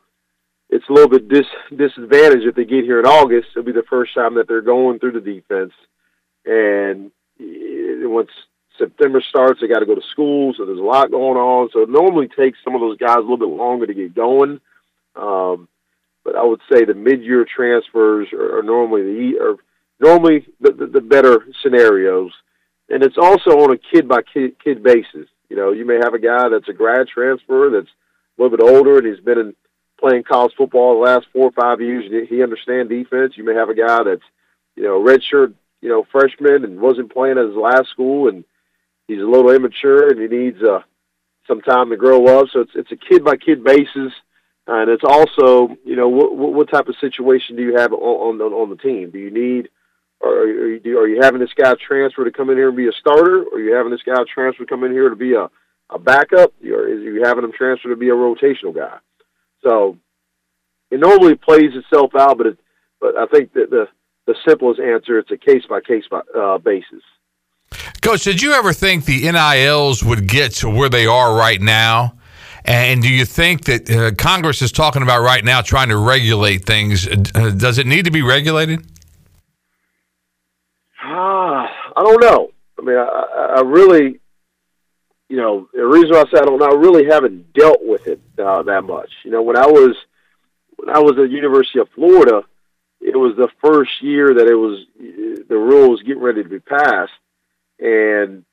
it's 0.69 0.87
a 0.89 0.93
little 0.93 1.09
bit 1.09 1.27
dis 1.27 1.45
disadvantaged 1.75 2.45
if 2.45 2.55
they 2.55 2.65
get 2.65 2.83
here 2.83 2.99
in 2.99 3.05
August. 3.05 3.49
It'll 3.51 3.63
be 3.63 3.71
the 3.71 3.83
first 3.89 4.13
time 4.13 4.35
that 4.35 4.47
they're 4.47 4.61
going 4.61 4.99
through 4.99 5.13
the 5.13 5.21
defense, 5.21 5.73
and 6.45 7.11
once 7.39 8.29
September 8.77 9.21
starts, 9.27 9.59
they 9.59 9.67
got 9.67 9.79
to 9.79 9.85
go 9.85 9.95
to 9.95 10.07
school, 10.11 10.53
so 10.55 10.65
there's 10.65 10.79
a 10.79 10.83
lot 10.83 11.11
going 11.11 11.37
on. 11.37 11.69
So 11.73 11.81
it 11.81 11.89
normally 11.89 12.27
takes 12.27 12.57
some 12.63 12.75
of 12.75 12.81
those 12.81 12.97
guys 12.97 13.17
a 13.17 13.21
little 13.21 13.37
bit 13.37 13.49
longer 13.49 13.85
to 13.85 13.93
get 13.93 14.15
going. 14.15 14.61
Um, 15.15 15.67
but 16.23 16.35
I 16.35 16.43
would 16.43 16.61
say 16.71 16.85
the 16.85 16.93
mid-year 16.93 17.45
transfers 17.45 18.27
are, 18.33 18.59
are 18.59 18.63
normally 18.63 19.03
the 19.03 19.39
are 19.41 19.55
normally 19.99 20.45
the, 20.61 20.71
the, 20.71 20.85
the 20.87 21.01
better 21.01 21.45
scenarios, 21.61 22.31
and 22.89 23.03
it's 23.03 23.17
also 23.17 23.51
on 23.59 23.73
a 23.73 23.77
kid 23.77 24.07
by 24.07 24.21
kid, 24.21 24.55
kid 24.63 24.83
basis. 24.83 25.27
You 25.49 25.55
know, 25.55 25.71
you 25.71 25.85
may 25.85 25.97
have 26.01 26.13
a 26.13 26.19
guy 26.19 26.49
that's 26.49 26.69
a 26.69 26.73
grad 26.73 27.07
transfer 27.07 27.69
that's 27.71 27.89
a 27.89 28.41
little 28.41 28.55
bit 28.55 28.65
older 28.65 28.97
and 28.99 29.07
he's 29.07 29.23
been 29.23 29.39
in 29.39 29.55
playing 29.99 30.23
college 30.23 30.53
football 30.57 30.95
the 30.95 31.11
last 31.11 31.27
four 31.33 31.47
or 31.47 31.51
five 31.51 31.81
years. 31.81 32.05
He 32.29 32.43
understands 32.43 32.89
defense. 32.89 33.33
You 33.35 33.43
may 33.43 33.53
have 33.53 33.69
a 33.69 33.75
guy 33.75 34.03
that's 34.03 34.23
you 34.75 34.83
know 34.83 35.01
redshirt 35.01 35.53
you 35.81 35.89
know 35.89 36.05
freshman 36.11 36.63
and 36.63 36.79
wasn't 36.79 37.13
playing 37.13 37.37
at 37.37 37.45
his 37.45 37.55
last 37.55 37.89
school 37.89 38.29
and 38.29 38.43
he's 39.07 39.19
a 39.21 39.25
little 39.25 39.51
immature 39.51 40.09
and 40.09 40.19
he 40.19 40.27
needs 40.27 40.61
uh, 40.61 40.81
some 41.47 41.61
time 41.61 41.89
to 41.89 41.97
grow 41.97 42.25
up. 42.39 42.47
So 42.51 42.61
it's 42.61 42.71
it's 42.75 42.91
a 42.91 42.95
kid 42.95 43.23
by 43.23 43.37
kid 43.37 43.63
basis. 43.63 44.13
And 44.71 44.91
it's 44.91 45.03
also, 45.03 45.75
you 45.83 45.95
know, 45.95 46.07
what, 46.07 46.35
what 46.35 46.69
type 46.69 46.87
of 46.89 46.95
situation 47.01 47.55
do 47.55 47.63
you 47.63 47.77
have 47.77 47.91
on, 47.91 48.39
on, 48.39 48.53
on 48.53 48.69
the 48.69 48.75
team? 48.75 49.09
Do 49.09 49.17
you 49.17 49.31
need 49.31 49.69
are, 50.21 50.29
are 50.29 50.67
you, 50.75 50.99
are 50.99 51.07
you 51.07 51.21
having 51.21 51.39
this 51.39 51.53
guy 51.55 51.73
transfer 51.75 52.25
to 52.25 52.31
come 52.31 52.49
in 52.49 52.57
here 52.57 52.67
and 52.67 52.77
be 52.77 52.87
a 52.87 52.91
starter, 52.99 53.43
or 53.43 53.57
are 53.57 53.59
you 53.59 53.73
having 53.73 53.91
this 53.91 54.03
guy 54.03 54.21
transfer 54.31 54.63
to 54.63 54.69
come 54.69 54.83
in 54.83 54.91
here 54.91 55.09
to 55.09 55.15
be 55.15 55.33
a, 55.33 55.49
a 55.89 55.99
backup, 55.99 56.53
or 56.61 56.87
is 56.87 57.01
you 57.01 57.23
having 57.23 57.43
him 57.43 57.51
transfer 57.51 57.89
to 57.89 57.95
be 57.95 58.09
a 58.09 58.13
rotational 58.13 58.75
guy? 58.75 58.97
So 59.69 59.97
it 60.89 60.99
normally 60.99 61.35
plays 61.35 61.71
itself 61.75 62.15
out, 62.17 62.37
but 62.37 62.47
it, 62.47 62.59
but 62.99 63.15
I 63.15 63.27
think 63.27 63.53
that 63.53 63.69
the 63.69 63.87
the 64.25 64.35
simplest 64.47 64.79
answer 64.79 65.19
it's 65.19 65.31
a 65.31 65.37
case 65.37 65.63
by 65.69 65.79
case 65.81 66.05
basis. 66.63 67.03
Coach, 68.01 68.23
did 68.23 68.41
you 68.41 68.53
ever 68.53 68.73
think 68.73 69.05
the 69.05 69.31
NILs 69.31 70.03
would 70.03 70.27
get 70.27 70.53
to 70.55 70.69
where 70.69 70.89
they 70.89 71.05
are 71.05 71.35
right 71.35 71.61
now? 71.61 72.15
And 72.65 73.01
do 73.01 73.09
you 73.09 73.25
think 73.25 73.65
that 73.65 73.89
uh, 73.89 74.11
Congress 74.15 74.61
is 74.61 74.71
talking 74.71 75.01
about 75.01 75.21
right 75.21 75.43
now 75.43 75.61
trying 75.61 75.89
to 75.89 75.97
regulate 75.97 76.65
things? 76.65 77.07
Uh, 77.07 77.51
does 77.55 77.77
it 77.77 77.87
need 77.87 78.05
to 78.05 78.11
be 78.11 78.21
regulated? 78.21 78.85
Ah, 81.01 81.67
I 81.95 82.03
don't 82.03 82.21
know. 82.21 82.51
I 82.77 82.81
mean, 82.81 82.97
I, 82.97 83.55
I 83.57 83.61
really, 83.61 84.19
you 85.29 85.37
know, 85.37 85.67
the 85.73 85.85
reason 85.85 86.11
why 86.11 86.21
I 86.21 86.23
say 86.25 86.41
I 86.41 86.45
don't 86.45 86.59
know, 86.59 86.65
I 86.65 86.75
really 86.75 87.05
haven't 87.05 87.53
dealt 87.53 87.79
with 87.81 88.07
it 88.07 88.19
uh, 88.39 88.63
that 88.63 88.83
much. 88.83 89.09
You 89.23 89.31
know, 89.31 89.41
when 89.41 89.57
I 89.57 89.67
was 89.67 89.95
when 90.75 90.95
I 90.95 90.99
was 90.99 91.17
at 91.17 91.29
University 91.29 91.79
of 91.79 91.89
Florida, 91.93 92.43
it 93.01 93.15
was 93.15 93.35
the 93.35 93.49
first 93.63 94.01
year 94.01 94.33
that 94.33 94.47
it 94.47 94.55
was 94.55 94.85
the 94.97 95.57
rules 95.57 96.01
getting 96.03 96.21
ready 96.21 96.43
to 96.43 96.49
be 96.49 96.59
passed, 96.59 97.11
and 97.79 98.43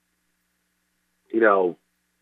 you 1.33 1.41
know, 1.41 1.77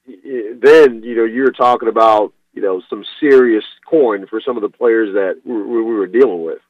then 0.06 1.02
you 1.02 1.16
know 1.16 1.24
you're 1.24 1.52
talking 1.52 1.88
about 1.88 2.32
you 2.52 2.62
know 2.62 2.82
some 2.88 3.04
serious 3.20 3.64
coin 3.88 4.26
for 4.26 4.40
some 4.40 4.56
of 4.56 4.62
the 4.62 4.76
players 4.76 5.14
that 5.14 5.40
we, 5.44 5.62
we 5.62 5.82
were 5.82 6.06
dealing 6.06 6.44
with. 6.44 6.60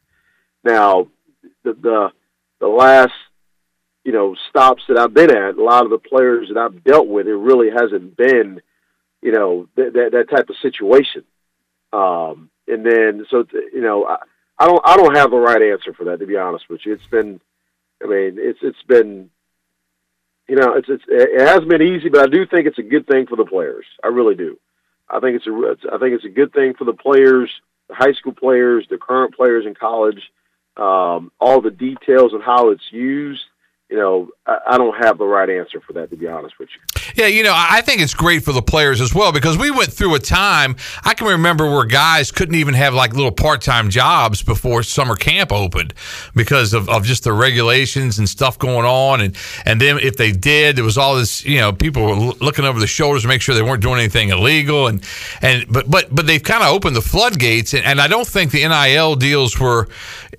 Now, 0.65 1.09
the 1.63 1.75
the 1.75 2.11
the 2.61 2.69
last 2.69 3.13
you 4.05 4.13
know 4.13 4.35
stops 4.51 4.83
that 4.89 4.99
I've 4.99 5.15
been 5.15 5.31
at, 5.31 5.57
a 5.57 5.65
lot 5.65 5.85
of 5.85 5.91
the 5.91 5.99
players 5.99 6.49
that 6.49 6.59
I've 6.59 6.85
dealt 6.85 7.09
with, 7.09 7.27
it 7.27 7.35
really 7.35 7.71
hasn't 7.71 8.17
been 8.17 8.61
you 9.25 9.33
know 9.33 9.67
that 9.75 9.95
that, 9.95 10.11
that 10.13 10.31
type 10.31 10.51
of 10.51 10.57
situation. 10.61 11.25
Um, 11.93 12.51
and 12.69 12.85
then 12.85 13.27
so 13.31 13.45
you 13.73 13.81
know 13.81 14.05
I, 14.05 14.19
I 14.59 14.67
don't 14.67 14.83
I 14.85 14.97
don't 14.97 15.17
have 15.17 15.31
the 15.31 15.39
right 15.39 15.63
answer 15.63 15.95
for 15.95 16.05
that 16.05 16.21
to 16.21 16.27
be 16.27 16.37
honest 16.37 16.67
with 16.69 16.83
you. 16.85 16.93
It's 16.93 17.07
been 17.07 17.41
I 18.03 18.07
mean 18.07 18.37
it's 18.39 18.59
it's 18.63 18.83
been 18.87 19.31
you 20.47 20.57
know 20.57 20.75
it's 20.75 20.89
it's 20.91 21.05
it 21.09 21.41
hasn't 21.41 21.71
been 21.71 21.83
easy, 21.83 22.11
but 22.11 22.21
I 22.21 22.27
do 22.27 22.47
think 22.47 22.67
it's 22.67 22.79
a 22.79 22.83
good 22.83 23.07
thing 23.07 23.27
for 23.27 23.37
the 23.37 23.47
players. 23.47 23.87
I 24.05 24.09
really 24.09 24.35
do. 24.35 24.59
I 25.09 25.21
think 25.21 25.37
it's 25.37 25.47
a 25.47 25.95
I 25.95 25.99
think 25.99 26.15
it's 26.15 26.27
a 26.27 26.29
good 26.29 26.53
thing 26.53 26.75
for 26.75 26.85
the 26.85 26.93
players, 26.93 27.51
the 27.89 27.95
high 27.95 28.13
school 28.13 28.35
players, 28.35 28.87
the 28.91 28.99
current 28.99 29.35
players 29.35 29.65
in 29.67 29.75
college. 29.75 30.21
Um, 30.77 31.31
all 31.41 31.61
the 31.61 31.71
details 31.71 32.35
of 32.35 32.43
how 32.43 32.71
it's 32.71 32.91
used 32.91 33.45
you 33.95 34.01
know, 34.01 34.29
I, 34.45 34.77
don't 34.77 34.97
have 34.97 35.19
the 35.19 35.25
right 35.25 35.49
answer 35.49 35.81
for 35.81 35.93
that, 35.93 36.11
to 36.11 36.17
be 36.17 36.27
honest 36.27 36.59
with 36.59 36.69
you. 36.75 37.13
Yeah, 37.15 37.29
you 37.29 37.45
know, 37.45 37.53
I 37.55 37.81
think 37.81 38.01
it's 38.03 38.13
great 38.13 38.43
for 38.43 38.53
the 38.53 38.61
players 38.61 39.01
as 39.01 39.15
well 39.15 39.31
because 39.31 39.57
we 39.57 39.71
went 39.71 39.93
through 39.93 40.17
a 40.17 40.19
time, 40.19 40.75
I 41.05 41.15
can 41.15 41.29
remember 41.29 41.71
where 41.71 41.85
guys 41.85 42.33
couldn't 42.33 42.57
even 42.57 42.75
have 42.75 42.93
like 42.93 43.15
little 43.15 43.31
part 43.31 43.63
time 43.63 43.91
jobs 43.91 44.43
before 44.43 44.83
summer 44.83 45.15
camp 45.15 45.53
opened 45.53 45.95
because 46.35 46.75
of, 46.75 46.89
of 46.89 47.05
just 47.05 47.23
the 47.23 47.33
regulations 47.33 48.19
and 48.19 48.29
stuff 48.29 48.59
going 48.59 48.85
on. 48.85 49.21
And, 49.21 49.37
and 49.65 49.81
then 49.81 50.01
if 50.01 50.17
they 50.17 50.33
did, 50.33 50.75
there 50.75 50.85
was 50.85 50.99
all 50.99 51.15
this, 51.15 51.45
you 51.45 51.59
know, 51.59 51.73
people 51.73 52.03
were 52.03 52.17
looking 52.41 52.65
over 52.65 52.81
the 52.81 52.89
shoulders 52.89 53.23
to 53.23 53.29
make 53.29 53.43
sure 53.43 53.55
they 53.55 53.63
weren't 53.63 53.81
doing 53.81 54.01
anything 54.01 54.31
illegal. 54.31 54.89
And, 54.89 55.07
and 55.41 55.67
but, 55.71 55.89
but, 55.89 56.13
but 56.13 56.27
they've 56.27 56.43
kind 56.43 56.65
of 56.65 56.75
opened 56.75 56.97
the 56.97 57.01
floodgates. 57.01 57.75
And, 57.75 57.85
and 57.85 58.01
I 58.01 58.09
don't 58.09 58.27
think 58.27 58.51
the 58.51 58.67
NIL 58.67 59.15
deals 59.15 59.61
were 59.61 59.87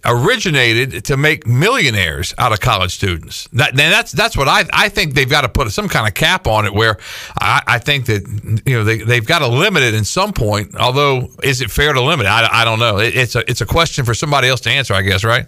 originated 0.03 1.05
to 1.05 1.17
make 1.17 1.47
millionaires 1.47 2.33
out 2.37 2.51
of 2.51 2.59
college 2.59 2.93
students. 2.93 3.47
That, 3.53 3.75
that's 3.75 4.11
that's 4.11 4.35
what 4.35 4.47
I 4.47 4.65
I 4.73 4.89
think 4.89 5.13
they've 5.13 5.29
got 5.29 5.41
to 5.41 5.49
put 5.49 5.71
some 5.71 5.87
kind 5.87 6.07
of 6.07 6.13
cap 6.13 6.47
on 6.47 6.65
it. 6.65 6.73
Where 6.73 6.97
I, 7.39 7.61
I 7.67 7.79
think 7.79 8.07
that 8.07 8.61
you 8.65 8.75
know 8.75 8.83
they 8.83 8.97
they've 8.97 9.25
got 9.25 9.39
to 9.39 9.47
limit 9.47 9.83
it 9.83 9.93
in 9.93 10.03
some 10.03 10.33
point. 10.33 10.75
Although, 10.75 11.29
is 11.43 11.61
it 11.61 11.71
fair 11.71 11.93
to 11.93 12.01
limit? 12.01 12.25
It? 12.25 12.29
I, 12.29 12.61
I 12.61 12.65
don't 12.65 12.79
know. 12.79 12.99
It, 12.99 13.15
it's 13.15 13.35
a 13.35 13.49
it's 13.49 13.61
a 13.61 13.65
question 13.65 14.05
for 14.05 14.13
somebody 14.13 14.47
else 14.47 14.61
to 14.61 14.69
answer. 14.69 14.93
I 14.93 15.01
guess 15.01 15.23
right. 15.23 15.45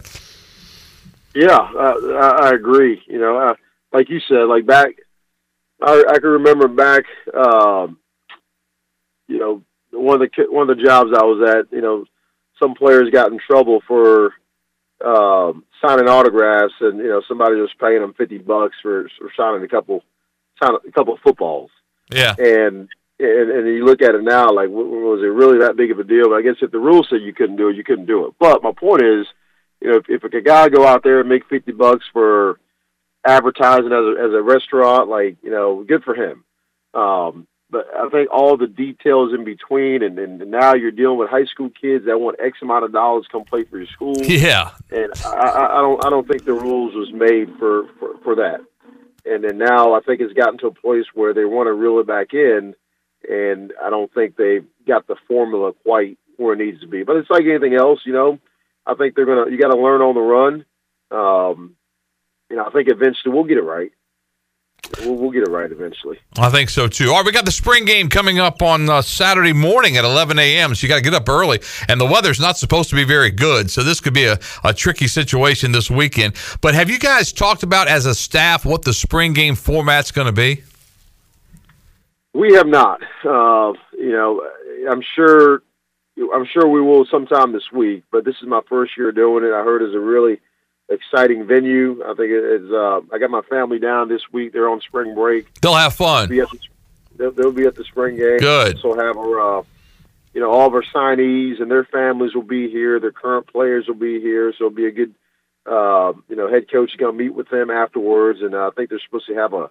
Yeah, 1.36 1.58
I, 1.58 2.38
I 2.42 2.50
agree. 2.56 3.02
You 3.08 3.20
know, 3.20 3.38
uh, 3.38 3.54
like 3.94 4.10
you 4.10 4.20
said, 4.28 4.46
like 4.46 4.66
back, 4.66 4.90
I, 5.82 6.04
I 6.10 6.20
can 6.20 6.30
remember 6.30 6.68
back. 6.68 7.04
Um, 7.34 8.00
you 9.28 9.38
know, 9.38 9.64
one 9.92 10.22
of 10.22 10.30
the 10.30 10.46
one 10.50 10.70
of 10.70 10.78
the 10.78 10.84
jobs 10.84 11.12
I 11.16 11.24
was 11.24 11.50
at. 11.50 11.72
You 11.72 11.82
know, 11.82 12.06
some 12.60 12.74
players 12.74 13.10
got 13.12 13.32
in 13.32 13.39
trouble 13.39 13.82
for 13.88 14.34
um, 15.06 15.63
signing 15.86 16.08
autographs, 16.08 16.74
and 16.80 16.98
you 16.98 17.08
know 17.08 17.22
somebody 17.28 17.56
was 17.56 17.70
paying 17.80 18.02
them 18.02 18.13
fifty 18.13 18.38
bucks 18.38 18.76
for, 18.82 19.10
for 19.20 19.32
signing 19.38 19.63
a 19.63 19.67
couple, 19.67 20.04
signing 20.62 20.80
a 20.88 20.91
couple 20.91 21.13
of 21.13 21.20
footballs. 21.22 21.70
Yeah, 22.10 22.36
and 22.38 22.89
and, 23.20 23.52
and 23.52 23.67
you 23.67 23.86
look 23.86 24.02
at 24.02 24.15
it 24.15 24.24
now, 24.24 24.52
like 24.52 24.70
was 24.70 25.22
it 25.22 25.28
really 25.28 25.60
that 25.60 25.78
big 25.78 25.91
of 25.91 26.00
a 26.00 26.04
deal? 26.04 26.30
But 26.30 26.38
I 26.38 26.41
guess 26.41 26.62
if 26.62 26.72
the 26.72 26.80
rules 26.80 27.08
said 27.10 27.22
you 27.22 27.34
couldn't 27.34 27.58
do 27.58 27.70
it, 27.70 27.76
you 27.76 27.84
couldn't 27.84 28.06
do 28.06 28.26
it. 28.28 28.34
But 28.39 28.63
my 28.63 28.72
point 28.72 29.04
is, 29.04 29.28
you 29.82 29.91
know, 29.91 29.98
if, 29.98 30.06
if 30.10 30.24
a 30.24 30.41
guy 30.41 30.70
go 30.70 30.86
out 30.86 31.04
there 31.04 31.20
and 31.20 31.30
make 31.30 31.48
fifty 31.48 31.72
bucks 31.72 32.06
for 32.12 32.60
advertising 33.26 33.91
as 33.91 33.91
a, 33.91 34.15
as 34.20 34.34
a 34.34 34.41
restaurant, 34.41 35.10
like 35.10 35.38
you 35.43 35.52
know, 35.52 35.84
good 35.88 36.04
for 36.04 36.15
him. 36.15 36.43
Um, 36.93 37.48
but 37.69 37.86
I 37.95 38.08
think 38.10 38.30
all 38.32 38.56
the 38.56 38.67
details 38.67 39.34
in 39.34 39.43
between, 39.43 40.01
and, 40.01 40.17
and 40.17 40.39
now 40.49 40.73
you're 40.73 40.91
dealing 40.91 41.17
with 41.17 41.30
high 41.30 41.45
school 41.45 41.69
kids 41.69 42.06
that 42.06 42.19
want 42.19 42.38
X 42.39 42.60
amount 42.62 42.86
of 42.86 42.93
dollars 42.93 43.25
to 43.25 43.32
come 43.32 43.43
play 43.43 43.63
for 43.63 43.77
your 43.77 43.88
school. 43.88 44.15
Yeah, 44.23 44.71
and 44.91 45.12
I, 45.25 45.67
I 45.71 45.82
don't 45.82 46.06
I 46.06 46.10
don't 46.10 46.27
think 46.27 46.45
the 46.45 46.53
rules 46.53 46.93
was 46.93 47.12
made 47.12 47.58
for, 47.58 47.88
for 47.99 48.17
for 48.23 48.36
that. 48.36 48.62
And 49.25 49.43
then 49.43 49.58
now 49.58 49.93
I 49.93 49.99
think 49.99 50.21
it's 50.21 50.34
gotten 50.34 50.58
to 50.60 50.67
a 50.67 50.73
place 50.73 51.06
where 51.13 51.34
they 51.34 51.43
want 51.43 51.67
to 51.67 51.73
reel 51.73 51.99
it 51.99 52.08
back 52.08 52.34
in, 52.34 52.75
and 53.27 53.73
I 53.84 53.89
don't 53.89 54.13
think 54.13 54.36
they've 54.36 54.65
got 54.88 55.08
the 55.08 55.15
formula 55.27 55.73
quite 55.84 56.17
where 56.38 56.53
it 56.53 56.60
needs 56.60 56.82
to 56.82 56.88
be. 56.88 57.03
But 57.03 57.17
it's 57.17 57.30
like 57.30 57.43
anything 57.43 57.73
else, 57.73 57.99
you 58.06 58.13
know. 58.13 58.39
I 58.86 58.93
think 58.95 59.15
they're 59.15 59.25
gonna 59.25 59.51
you 59.51 59.60
got 59.60 59.73
to 59.73 59.82
learn 59.82 60.01
on 60.01 60.15
the 60.15 60.21
run. 60.21 60.65
Um, 61.12 61.75
you 62.49 62.56
know, 62.56 62.65
I 62.65 62.71
think 62.71 62.88
eventually 62.89 63.34
we'll 63.34 63.43
get 63.43 63.58
it 63.58 63.63
right. 63.63 63.91
We'll, 65.02 65.15
we'll, 65.15 65.32
get 65.32 65.43
it 65.43 65.50
right 65.50 65.71
eventually. 65.71 66.19
I 66.38 66.50
think 66.50 66.69
so 66.69 66.88
too. 66.88 67.10
All 67.10 67.17
right, 67.17 67.26
we 67.26 67.32
got 67.32 67.45
the 67.45 67.52
spring 67.52 67.86
game 67.86 68.10
coming 68.10 68.39
up 68.39 68.62
on 68.62 68.89
uh, 68.89 69.02
Saturday 69.02 69.54
morning 69.54 69.97
at 69.97 70.06
11 70.06 70.39
a.m. 70.39 70.73
So 70.73 70.86
you 70.86 70.89
got 70.89 70.97
to 70.97 71.02
get 71.02 71.13
up 71.13 71.28
early, 71.28 71.60
and 71.88 72.00
the 72.00 72.06
weather's 72.06 72.39
not 72.39 72.58
supposed 72.58 72.89
to 72.89 72.95
be 72.95 73.04
very 73.04 73.32
good. 73.32 73.69
So 73.69 73.84
this 73.84 74.00
could 74.00 74.13
be 74.13 74.26
a, 74.26 74.39
a 74.63 74.73
tricky 74.73 75.08
situation 75.08 75.71
this 75.71 75.91
weekend. 75.91 76.36
But 76.62 76.76
have 76.76 76.89
you 76.89 77.00
guys 77.00 77.32
talked 77.32 77.63
about 77.63 77.88
as 77.88 78.06
a 78.06 78.15
staff 78.15 78.65
what 78.65 78.84
the 78.84 78.93
spring 78.93 79.34
game 79.34 79.56
format's 79.56 80.12
going 80.12 80.28
to 80.28 80.34
be? 80.34 80.63
We 82.34 82.54
have 82.54 82.67
not. 82.67 83.02
Uh, 83.26 83.73
you 83.97 84.12
know, 84.12 84.41
I'm 84.89 85.02
sure. 85.15 85.63
I'm 86.34 86.47
sure 86.52 86.67
we 86.67 86.82
will 86.82 87.06
sometime 87.12 87.52
this 87.52 87.71
week. 87.71 88.04
But 88.12 88.26
this 88.26 88.36
is 88.41 88.47
my 88.47 88.62
first 88.67 88.93
year 88.97 89.12
doing 89.12 89.43
it. 89.43 89.54
I 89.54 89.63
heard 89.63 89.82
it's 89.82 89.95
a 89.95 90.00
really 90.00 90.39
exciting 90.89 91.45
venue. 91.45 92.02
I 92.04 92.13
think 92.13 92.32
it's. 92.32 92.71
Uh, 92.71 93.02
I 93.13 93.17
got 93.17 93.30
my 93.30 93.41
family 93.41 93.80
down 93.80 94.10
this 94.10 94.21
week. 94.32 94.54
They're 94.54 94.69
on 94.69 94.82
spring 94.82 95.15
break. 95.15 95.54
They'll 95.62 95.76
have 95.76 95.93
fun. 95.93 96.30
They'll 96.30 96.38
be 96.38 96.41
at 96.41 96.50
the, 96.50 96.60
they'll, 97.17 97.32
they'll 97.32 97.52
be 97.52 97.66
at 97.66 97.76
the 97.76 97.84
spring 97.84 98.16
game. 98.16 98.39
Good. 98.39 98.80
So 98.80 98.95
have 98.95 99.18
our, 99.18 99.59
uh, 99.59 99.64
you 100.34 100.41
know, 100.41 100.51
all 100.51 100.68
of 100.68 100.74
our 100.74 100.84
signees 100.84 101.62
and 101.62 101.70
their 101.70 101.86
families 101.86 102.36
will 102.36 102.43
be 102.43 102.70
here. 102.70 102.99
Their 102.99 103.12
current 103.12 103.47
players 103.47 103.88
will 103.88 103.95
be 103.95 104.20
here. 104.22 104.53
So 104.53 104.66
it'll 104.66 104.76
be 104.76 104.88
a 104.88 104.91
good, 104.91 105.14
uh, 105.66 106.14
you 106.30 106.36
know, 106.36 106.49
head 106.49 106.72
coach 106.72 106.91
is 106.91 106.95
going 106.95 107.18
to 107.18 107.24
meet 107.24 107.34
with 107.34 107.49
them 107.49 107.70
afterwards, 107.70 108.41
and 108.41 108.53
uh, 108.55 108.68
I 108.68 108.70
think 108.76 108.89
they're 108.89 109.01
supposed 109.05 109.28
to 109.28 109.36
have 109.36 109.53
a 109.53 109.70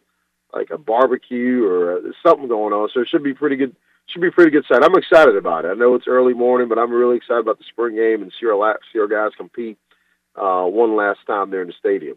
like 0.53 0.71
a 0.71 0.79
barbecue 0.79 1.65
or 1.67 1.99
uh, 1.99 2.01
something 2.23 2.49
going 2.49 2.73
on. 2.73 2.89
So 2.93 3.01
it 3.01 3.09
should 3.09 3.23
be 3.23 3.35
pretty 3.35 3.57
good, 3.57 3.75
should 4.07 4.23
be 4.23 4.29
a 4.29 4.33
pretty 4.33 4.51
good 4.51 4.65
sign. 4.71 4.85
I'm 4.85 4.97
excited 4.97 5.37
about 5.37 5.65
it. 5.65 5.69
I 5.69 5.75
know 5.75 5.95
it's 5.95 6.09
early 6.09 6.35
morning, 6.35 6.69
but 6.69 6.79
I'm 6.79 6.93
really 6.93 7.17
excited 7.17 7.41
about 7.41 7.59
the 7.59 7.65
spring 7.65 7.97
game 7.97 8.23
and 8.23 8.33
see 8.39 8.47
our 8.47 8.79
see 8.93 8.99
our 8.99 9.09
guys 9.09 9.33
compete 9.37 9.79
uh, 10.37 10.65
one 10.65 10.97
last 10.97 11.21
time 11.27 11.51
there 11.51 11.63
in 11.63 11.69
the 11.69 11.75
stadium. 11.79 12.17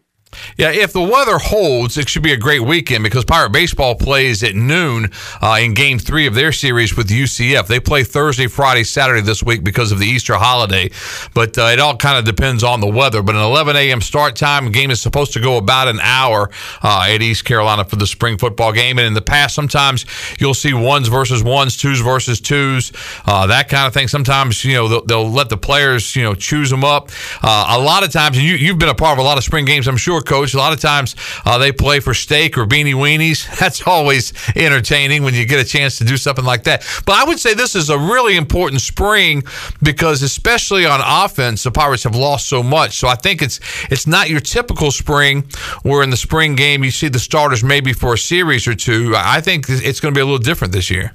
Yeah, 0.56 0.70
if 0.72 0.92
the 0.92 1.02
weather 1.02 1.38
holds, 1.38 1.96
it 1.96 2.08
should 2.08 2.22
be 2.22 2.32
a 2.32 2.36
great 2.36 2.60
weekend 2.60 3.04
because 3.04 3.24
Pirate 3.24 3.50
Baseball 3.52 3.94
plays 3.94 4.42
at 4.42 4.54
noon 4.54 5.10
uh, 5.40 5.58
in 5.60 5.74
Game 5.74 5.98
Three 5.98 6.26
of 6.26 6.34
their 6.34 6.52
series 6.52 6.96
with 6.96 7.08
UCF. 7.08 7.66
They 7.66 7.80
play 7.80 8.04
Thursday, 8.04 8.46
Friday, 8.46 8.84
Saturday 8.84 9.20
this 9.20 9.42
week 9.42 9.64
because 9.64 9.92
of 9.92 9.98
the 9.98 10.06
Easter 10.06 10.34
holiday, 10.34 10.90
but 11.34 11.56
uh, 11.56 11.70
it 11.72 11.78
all 11.78 11.96
kind 11.96 12.18
of 12.18 12.24
depends 12.24 12.64
on 12.64 12.80
the 12.80 12.86
weather. 12.86 13.22
But 13.22 13.36
an 13.36 13.42
11 13.42 13.76
a.m. 13.76 14.00
start 14.00 14.36
time, 14.36 14.70
game 14.72 14.90
is 14.90 15.00
supposed 15.00 15.32
to 15.34 15.40
go 15.40 15.56
about 15.56 15.88
an 15.88 16.00
hour 16.00 16.50
uh, 16.82 17.06
at 17.08 17.22
East 17.22 17.44
Carolina 17.44 17.84
for 17.84 17.96
the 17.96 18.06
spring 18.06 18.36
football 18.36 18.72
game. 18.72 18.98
And 18.98 19.06
in 19.06 19.14
the 19.14 19.22
past, 19.22 19.54
sometimes 19.54 20.04
you'll 20.38 20.54
see 20.54 20.74
ones 20.74 21.08
versus 21.08 21.42
ones, 21.42 21.76
twos 21.76 22.00
versus 22.00 22.40
twos, 22.40 22.92
uh, 23.26 23.46
that 23.46 23.68
kind 23.68 23.86
of 23.86 23.94
thing. 23.94 24.08
Sometimes 24.08 24.64
you 24.64 24.74
know 24.74 24.88
they'll, 24.88 25.04
they'll, 25.04 25.30
let 25.30 25.48
the 25.48 25.56
players 25.56 26.16
you 26.16 26.24
know 26.24 26.34
choose 26.34 26.70
them 26.70 26.84
up. 26.84 27.10
Uh, 27.42 27.76
a 27.78 27.80
lot 27.80 28.02
of 28.02 28.10
times, 28.10 28.36
and 28.36 28.44
you, 28.44 28.56
you've 28.56 28.78
been 28.78 28.88
a 28.88 28.94
part 28.94 29.12
of 29.12 29.18
a 29.18 29.26
lot 29.26 29.38
of 29.38 29.44
spring 29.44 29.64
games, 29.64 29.86
I'm 29.86 29.96
sure 29.96 30.20
coach. 30.20 30.39
A 30.40 30.58
lot 30.58 30.72
of 30.72 30.80
times 30.80 31.14
uh, 31.44 31.58
they 31.58 31.72
play 31.72 32.00
for 32.00 32.14
steak 32.14 32.56
or 32.56 32.66
beanie 32.66 32.94
weenies. 32.94 33.46
That's 33.60 33.86
always 33.86 34.32
entertaining 34.56 35.22
when 35.22 35.34
you 35.34 35.46
get 35.46 35.60
a 35.60 35.68
chance 35.68 35.98
to 35.98 36.04
do 36.04 36.16
something 36.16 36.44
like 36.44 36.64
that. 36.64 36.86
But 37.06 37.16
I 37.16 37.24
would 37.24 37.38
say 37.38 37.54
this 37.54 37.74
is 37.74 37.90
a 37.90 37.98
really 37.98 38.36
important 38.36 38.80
spring 38.80 39.42
because, 39.82 40.22
especially 40.22 40.86
on 40.86 41.00
offense, 41.04 41.62
the 41.62 41.70
Pirates 41.70 42.04
have 42.04 42.16
lost 42.16 42.48
so 42.48 42.62
much. 42.62 42.96
So 42.96 43.08
I 43.08 43.14
think 43.14 43.42
it's 43.42 43.60
it's 43.90 44.06
not 44.06 44.30
your 44.30 44.40
typical 44.40 44.90
spring 44.90 45.44
where 45.82 46.02
in 46.02 46.10
the 46.10 46.16
spring 46.16 46.54
game 46.54 46.82
you 46.82 46.90
see 46.90 47.08
the 47.08 47.18
starters 47.18 47.62
maybe 47.62 47.92
for 47.92 48.14
a 48.14 48.18
series 48.18 48.66
or 48.66 48.74
two. 48.74 49.14
I 49.16 49.40
think 49.40 49.66
it's 49.68 50.00
going 50.00 50.14
to 50.14 50.18
be 50.18 50.22
a 50.22 50.24
little 50.24 50.38
different 50.38 50.72
this 50.72 50.90
year. 50.90 51.14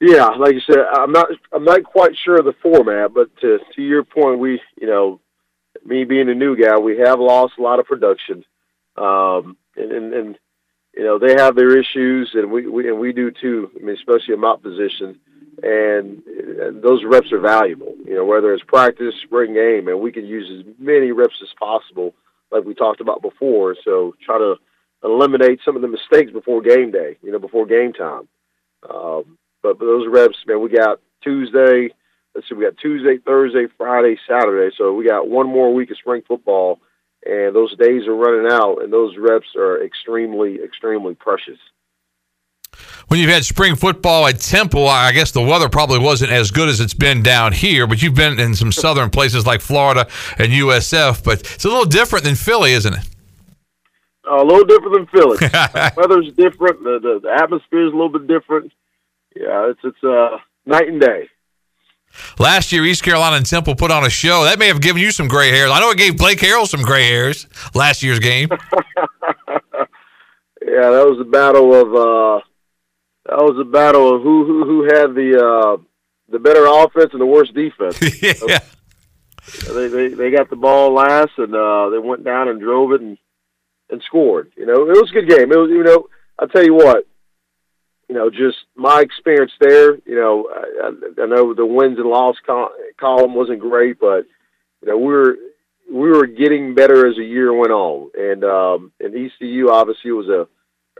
Yeah, 0.00 0.26
like 0.26 0.52
you 0.52 0.60
said, 0.60 0.78
I'm 0.92 1.10
not 1.10 1.28
I'm 1.52 1.64
not 1.64 1.82
quite 1.84 2.12
sure 2.22 2.36
of 2.36 2.44
the 2.44 2.54
format, 2.62 3.14
but 3.14 3.34
to 3.40 3.58
to 3.74 3.82
your 3.82 4.04
point, 4.04 4.38
we 4.38 4.60
you 4.78 4.86
know 4.86 5.20
me 5.86 6.04
being 6.04 6.28
a 6.28 6.34
new 6.34 6.56
guy, 6.56 6.78
we 6.78 6.98
have 6.98 7.20
lost 7.20 7.54
a 7.58 7.62
lot 7.62 7.78
of 7.78 7.86
production, 7.86 8.44
um, 8.96 9.56
and, 9.76 9.92
and, 9.92 10.14
and 10.14 10.38
you 10.94 11.04
know 11.04 11.18
they 11.18 11.34
have 11.34 11.54
their 11.54 11.78
issues, 11.78 12.30
and 12.34 12.50
we, 12.50 12.66
we 12.66 12.88
and 12.88 12.98
we 12.98 13.12
do 13.12 13.30
too. 13.30 13.70
I 13.76 13.84
mean, 13.84 13.96
especially 13.96 14.34
in 14.34 14.40
my 14.40 14.56
position, 14.60 15.18
and, 15.62 16.22
and 16.24 16.82
those 16.82 17.04
reps 17.04 17.32
are 17.32 17.40
valuable. 17.40 17.94
You 18.04 18.14
know, 18.14 18.24
whether 18.24 18.52
it's 18.52 18.64
practice, 18.64 19.14
spring 19.22 19.54
game, 19.54 19.88
and 19.88 20.00
we 20.00 20.12
can 20.12 20.26
use 20.26 20.50
as 20.60 20.74
many 20.78 21.12
reps 21.12 21.36
as 21.42 21.48
possible, 21.58 22.14
like 22.50 22.64
we 22.64 22.74
talked 22.74 23.00
about 23.00 23.22
before. 23.22 23.76
So 23.84 24.14
try 24.24 24.38
to 24.38 24.56
eliminate 25.04 25.60
some 25.64 25.76
of 25.76 25.82
the 25.82 25.88
mistakes 25.88 26.32
before 26.32 26.62
game 26.62 26.90
day. 26.90 27.16
You 27.22 27.32
know, 27.32 27.38
before 27.38 27.66
game 27.66 27.92
time. 27.92 28.28
Um, 28.88 29.38
but, 29.62 29.78
but 29.78 29.86
those 29.86 30.06
reps, 30.08 30.36
man, 30.46 30.60
we 30.60 30.68
got 30.68 31.00
Tuesday 31.22 31.90
let's 32.36 32.48
see, 32.48 32.54
we 32.54 32.64
got 32.64 32.76
Tuesday, 32.76 33.18
Thursday, 33.18 33.66
Friday, 33.76 34.16
Saturday. 34.28 34.74
So 34.78 34.94
we 34.94 35.04
got 35.06 35.28
one 35.28 35.48
more 35.48 35.74
week 35.74 35.90
of 35.90 35.98
spring 35.98 36.22
football, 36.28 36.78
and 37.24 37.56
those 37.56 37.76
days 37.76 38.06
are 38.06 38.14
running 38.14 38.52
out, 38.52 38.82
and 38.82 38.92
those 38.92 39.16
reps 39.16 39.56
are 39.56 39.82
extremely, 39.82 40.62
extremely 40.62 41.14
precious. 41.14 41.58
When 43.08 43.18
you've 43.18 43.30
had 43.30 43.44
spring 43.44 43.74
football 43.74 44.26
at 44.26 44.40
Temple, 44.40 44.86
I 44.86 45.12
guess 45.12 45.30
the 45.30 45.40
weather 45.40 45.68
probably 45.68 45.98
wasn't 45.98 46.30
as 46.30 46.50
good 46.50 46.68
as 46.68 46.78
it's 46.80 46.92
been 46.94 47.22
down 47.22 47.52
here, 47.52 47.86
but 47.86 48.02
you've 48.02 48.14
been 48.14 48.38
in 48.38 48.54
some 48.54 48.70
southern 48.70 49.10
places 49.10 49.46
like 49.46 49.60
Florida 49.60 50.06
and 50.38 50.52
USF, 50.52 51.24
but 51.24 51.40
it's 51.40 51.64
a 51.64 51.68
little 51.68 51.84
different 51.86 52.24
than 52.24 52.34
Philly, 52.34 52.72
isn't 52.72 52.94
it? 52.94 53.08
a 54.28 54.42
little 54.42 54.64
different 54.64 54.94
than 54.94 55.06
Philly. 55.06 55.36
the 55.36 55.92
weather's 55.96 56.32
different. 56.34 56.82
The, 56.82 56.98
the 57.00 57.20
the 57.22 57.42
atmosphere 57.42 57.86
is 57.86 57.92
a 57.92 57.96
little 57.96 58.08
bit 58.08 58.26
different. 58.26 58.72
Yeah, 59.34 59.70
it's 59.70 59.80
it's 59.84 60.02
uh 60.02 60.38
night 60.64 60.88
and 60.88 61.00
day. 61.00 61.28
Last 62.38 62.72
year, 62.72 62.84
East 62.84 63.02
Carolina 63.02 63.36
and 63.36 63.46
Temple 63.46 63.74
put 63.74 63.90
on 63.90 64.04
a 64.04 64.10
show. 64.10 64.44
That 64.44 64.58
may 64.58 64.68
have 64.68 64.80
given 64.80 65.00
you 65.00 65.10
some 65.10 65.28
gray 65.28 65.50
hairs. 65.50 65.70
I 65.72 65.80
know 65.80 65.90
it 65.90 65.98
gave 65.98 66.16
Blake 66.16 66.38
Harrell 66.38 66.66
some 66.66 66.82
gray 66.82 67.04
hairs 67.04 67.46
last 67.74 68.02
year's 68.02 68.18
game. 68.18 68.48
yeah, 70.66 70.90
that 70.90 71.06
was 71.06 71.18
a 71.20 71.24
battle 71.24 71.74
of 71.74 71.94
uh, 71.94 72.44
that 73.26 73.38
was 73.38 73.58
a 73.60 73.64
battle 73.64 74.14
of 74.14 74.22
who 74.22 74.44
who, 74.44 74.64
who 74.64 74.82
had 74.84 75.14
the 75.14 75.38
uh, 75.38 75.82
the 76.28 76.38
better 76.38 76.66
offense 76.66 77.12
and 77.12 77.20
the 77.20 77.26
worst 77.26 77.54
defense. 77.54 78.00
yeah. 78.22 78.60
They, 79.72 79.88
they 79.88 80.08
they 80.08 80.30
got 80.30 80.50
the 80.50 80.56
ball 80.56 80.92
last 80.92 81.32
and 81.38 81.54
uh, 81.54 81.90
they 81.90 81.98
went 81.98 82.24
down 82.24 82.48
and 82.48 82.60
drove 82.60 82.92
it 82.92 83.00
and 83.00 83.16
and 83.90 84.02
scored. 84.02 84.52
You 84.56 84.66
know, 84.66 84.88
it 84.88 85.00
was 85.00 85.10
a 85.10 85.14
good 85.14 85.28
game. 85.28 85.52
It 85.52 85.58
was 85.58 85.70
you 85.70 85.84
know, 85.84 86.08
I'll 86.38 86.48
tell 86.48 86.64
you 86.64 86.74
what, 86.74 87.06
you 88.08 88.14
know, 88.14 88.30
just 88.30 88.58
my 88.76 89.00
experience 89.00 89.52
there, 89.60 89.96
you 89.96 90.14
know, 90.14 90.48
I, 90.54 91.22
I 91.22 91.26
know 91.26 91.54
the 91.54 91.66
wins 91.66 91.98
and 91.98 92.08
loss 92.08 92.36
col- 92.46 92.70
column 92.98 93.34
wasn't 93.34 93.60
great, 93.60 93.98
but 93.98 94.26
you 94.82 94.88
know, 94.88 94.98
we 94.98 95.12
were 95.12 95.36
we 95.90 96.10
were 96.10 96.26
getting 96.26 96.74
better 96.74 97.06
as 97.08 97.16
the 97.16 97.24
year 97.24 97.52
went 97.52 97.72
on, 97.72 98.10
and 98.16 98.44
um, 98.44 98.92
and 99.00 99.14
ECU 99.14 99.70
obviously 99.70 100.12
was 100.12 100.28
a, 100.28 100.46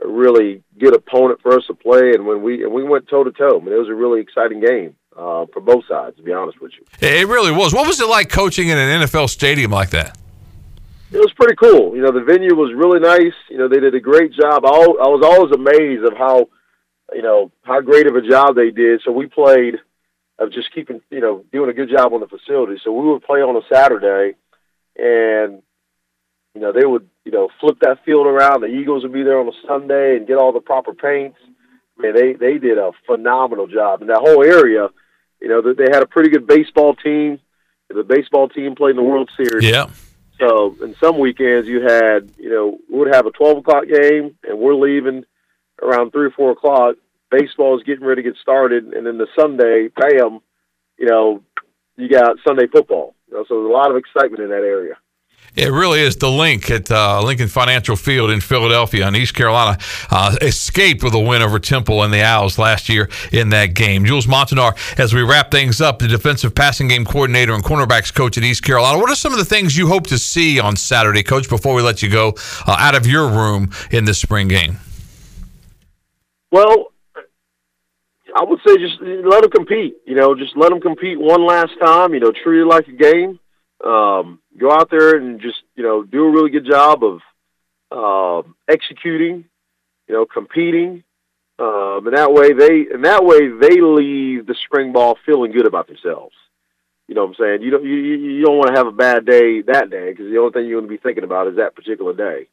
a 0.05 0.07
really 0.07 0.63
good 0.77 0.95
opponent 0.95 1.41
for 1.41 1.53
us 1.57 1.65
to 1.67 1.73
play, 1.73 2.11
and 2.13 2.25
when 2.25 2.41
we 2.43 2.63
and 2.63 2.73
we 2.73 2.83
went 2.83 3.07
toe 3.07 3.23
to 3.23 3.31
toe, 3.31 3.59
I 3.59 3.63
mean, 3.63 3.73
it 3.73 3.79
was 3.79 3.89
a 3.89 3.95
really 3.95 4.19
exciting 4.19 4.59
game 4.59 4.95
uh, 5.15 5.45
for 5.53 5.61
both 5.61 5.85
sides. 5.87 6.17
To 6.17 6.23
be 6.23 6.33
honest 6.33 6.59
with 6.59 6.73
you, 6.77 6.85
it 6.99 7.27
really 7.27 7.51
was. 7.51 7.73
What 7.73 7.87
was 7.87 8.01
it 8.01 8.07
like 8.07 8.29
coaching 8.29 8.67
in 8.67 8.77
an 8.77 9.01
NFL 9.01 9.29
stadium 9.29 9.71
like 9.71 9.91
that? 9.91 10.17
It 11.09 11.19
was 11.19 11.31
pretty 11.33 11.55
cool. 11.55 11.95
You 11.95 12.01
know, 12.01 12.11
the 12.11 12.21
venue 12.21 12.53
was 12.53 12.73
really 12.73 12.99
nice. 12.99 13.33
You 13.49 13.57
know, 13.57 13.69
they 13.69 13.79
did 13.79 13.95
a 13.95 13.99
great 14.01 14.33
job. 14.33 14.65
I, 14.65 14.69
I 14.69 15.07
was 15.07 15.23
always 15.23 15.53
amazed 15.53 16.03
of 16.03 16.17
how 16.17 16.49
you 17.13 17.21
know, 17.21 17.51
how 17.63 17.81
great 17.81 18.07
of 18.07 18.15
a 18.15 18.21
job 18.21 18.55
they 18.55 18.71
did. 18.71 19.01
So 19.05 19.11
we 19.11 19.27
played 19.27 19.75
of 20.39 20.51
just 20.51 20.73
keeping, 20.73 21.01
you 21.09 21.19
know, 21.19 21.43
doing 21.51 21.69
a 21.69 21.73
good 21.73 21.89
job 21.89 22.13
on 22.13 22.19
the 22.19 22.27
facility. 22.27 22.79
So 22.83 22.91
we 22.91 23.07
would 23.07 23.23
play 23.23 23.39
on 23.39 23.55
a 23.55 23.61
Saturday 23.73 24.35
and, 24.95 25.61
you 26.53 26.61
know, 26.61 26.71
they 26.71 26.85
would, 26.85 27.09
you 27.23 27.31
know, 27.31 27.49
flip 27.59 27.77
that 27.81 28.03
field 28.05 28.27
around. 28.27 28.61
The 28.61 28.67
Eagles 28.67 29.03
would 29.03 29.13
be 29.13 29.23
there 29.23 29.39
on 29.39 29.47
a 29.47 29.67
Sunday 29.67 30.17
and 30.17 30.27
get 30.27 30.37
all 30.37 30.51
the 30.51 30.59
proper 30.59 30.93
paints. 30.93 31.37
Man, 31.97 32.13
they, 32.13 32.33
they 32.33 32.57
did 32.59 32.77
a 32.77 32.91
phenomenal 33.05 33.67
job. 33.67 34.01
And 34.01 34.09
that 34.09 34.19
whole 34.19 34.43
area, 34.43 34.89
you 35.41 35.47
know, 35.47 35.61
they 35.61 35.89
had 35.91 36.03
a 36.03 36.07
pretty 36.07 36.29
good 36.29 36.45
baseball 36.45 36.95
team. 36.95 37.39
The 37.89 38.03
baseball 38.03 38.49
team 38.49 38.75
played 38.75 38.91
in 38.91 38.97
the 38.97 39.03
World 39.03 39.31
Series. 39.37 39.67
Yeah. 39.67 39.89
So, 40.39 40.75
in 40.83 40.93
some 41.01 41.17
weekends, 41.17 41.67
you 41.67 41.81
had, 41.81 42.31
you 42.37 42.49
know, 42.49 42.77
we 42.91 42.99
would 42.99 43.15
have 43.15 43.25
a 43.25 43.31
12 43.31 43.57
o'clock 43.59 43.85
game 43.87 44.37
and 44.43 44.59
we're 44.59 44.75
leaving– 44.75 45.23
around 45.81 46.11
three 46.11 46.27
or 46.27 46.31
four 46.31 46.51
o'clock. 46.51 46.95
Baseball 47.29 47.77
is 47.77 47.83
getting 47.83 48.05
ready 48.05 48.23
to 48.23 48.29
get 48.29 48.39
started, 48.41 48.85
and 48.85 49.05
then 49.05 49.17
the 49.17 49.27
Sunday, 49.37 49.89
bam, 49.95 50.39
you 50.97 51.07
know, 51.07 51.43
you 51.97 52.09
got 52.09 52.37
Sunday 52.45 52.67
football. 52.67 53.15
You 53.27 53.35
know, 53.35 53.45
so 53.47 53.55
there's 53.55 53.69
a 53.69 53.73
lot 53.73 53.91
of 53.91 53.97
excitement 53.97 54.41
in 54.41 54.49
that 54.49 54.63
area. 54.63 54.95
It 55.55 55.71
really 55.71 56.01
is 56.01 56.15
the 56.17 56.29
link 56.29 56.69
at 56.69 56.91
uh, 56.91 57.21
Lincoln 57.23 57.47
Financial 57.47 57.95
Field 57.95 58.29
in 58.29 58.41
Philadelphia, 58.41 59.07
and 59.07 59.15
East 59.15 59.33
Carolina 59.33 59.79
uh, 60.11 60.35
escaped 60.41 61.03
with 61.03 61.15
a 61.15 61.19
win 61.19 61.41
over 61.41 61.57
Temple 61.57 62.03
and 62.03 62.13
the 62.13 62.21
Owls 62.21 62.59
last 62.59 62.89
year 62.89 63.09
in 63.31 63.49
that 63.49 63.73
game. 63.73 64.05
Jules 64.05 64.27
Montinar, 64.27 64.77
as 64.99 65.15
we 65.15 65.23
wrap 65.23 65.49
things 65.49 65.81
up, 65.81 65.97
the 65.97 66.07
defensive 66.07 66.53
passing 66.53 66.87
game 66.87 67.05
coordinator 67.05 67.53
and 67.53 67.63
cornerbacks 67.63 68.13
coach 68.13 68.37
at 68.37 68.43
East 68.43 68.63
Carolina. 68.63 68.99
What 68.99 69.09
are 69.09 69.15
some 69.15 69.33
of 69.33 69.39
the 69.39 69.45
things 69.45 69.75
you 69.75 69.87
hope 69.87 70.05
to 70.07 70.19
see 70.19 70.59
on 70.59 70.75
Saturday, 70.75 71.23
Coach? 71.23 71.49
Before 71.49 71.73
we 71.73 71.81
let 71.81 72.03
you 72.03 72.09
go 72.09 72.35
uh, 72.67 72.75
out 72.77 72.93
of 72.93 73.07
your 73.07 73.27
room 73.27 73.71
in 73.89 74.05
this 74.05 74.19
spring 74.19 74.47
game. 74.47 74.77
Well, 76.51 76.91
I 78.35 78.43
would 78.43 78.59
say 78.65 78.77
just 78.77 79.01
let 79.01 79.41
them 79.41 79.51
compete. 79.51 79.97
You 80.05 80.15
know, 80.15 80.35
just 80.35 80.55
let 80.55 80.69
them 80.69 80.81
compete 80.81 81.19
one 81.19 81.45
last 81.45 81.73
time. 81.81 82.13
You 82.13 82.19
know, 82.19 82.31
treat 82.31 82.61
it 82.61 82.65
like 82.65 82.87
a 82.87 82.91
game. 82.91 83.39
Um, 83.83 84.39
go 84.59 84.71
out 84.71 84.89
there 84.89 85.15
and 85.15 85.39
just 85.39 85.57
you 85.75 85.83
know 85.83 86.03
do 86.03 86.23
a 86.23 86.31
really 86.31 86.49
good 86.49 86.65
job 86.69 87.03
of 87.03 87.19
uh, 87.91 88.47
executing. 88.67 89.45
You 90.07 90.15
know, 90.15 90.25
competing, 90.25 91.03
um, 91.59 92.07
and 92.07 92.15
that 92.15 92.31
way 92.31 92.53
they 92.53 92.87
and 92.93 93.03
that 93.03 93.25
way 93.25 93.49
they 93.49 93.81
leave 93.81 94.45
the 94.45 94.55
spring 94.65 94.93
ball 94.93 95.17
feeling 95.25 95.51
good 95.51 95.67
about 95.67 95.87
themselves. 95.87 96.35
You 97.07 97.15
know 97.15 97.25
what 97.25 97.29
I'm 97.29 97.35
saying? 97.39 97.61
You 97.61 97.71
don't 97.71 97.83
you, 97.83 97.95
you 97.95 98.45
don't 98.45 98.57
want 98.57 98.73
to 98.73 98.77
have 98.77 98.87
a 98.87 98.91
bad 98.91 99.25
day 99.25 99.61
that 99.63 99.89
day 99.89 100.11
because 100.11 100.29
the 100.31 100.37
only 100.37 100.51
thing 100.51 100.65
you're 100.65 100.79
going 100.79 100.89
to 100.89 100.97
be 100.97 101.01
thinking 101.01 101.23
about 101.23 101.47
is 101.47 101.57
that 101.57 101.75
particular 101.75 102.13
day. 102.13 102.47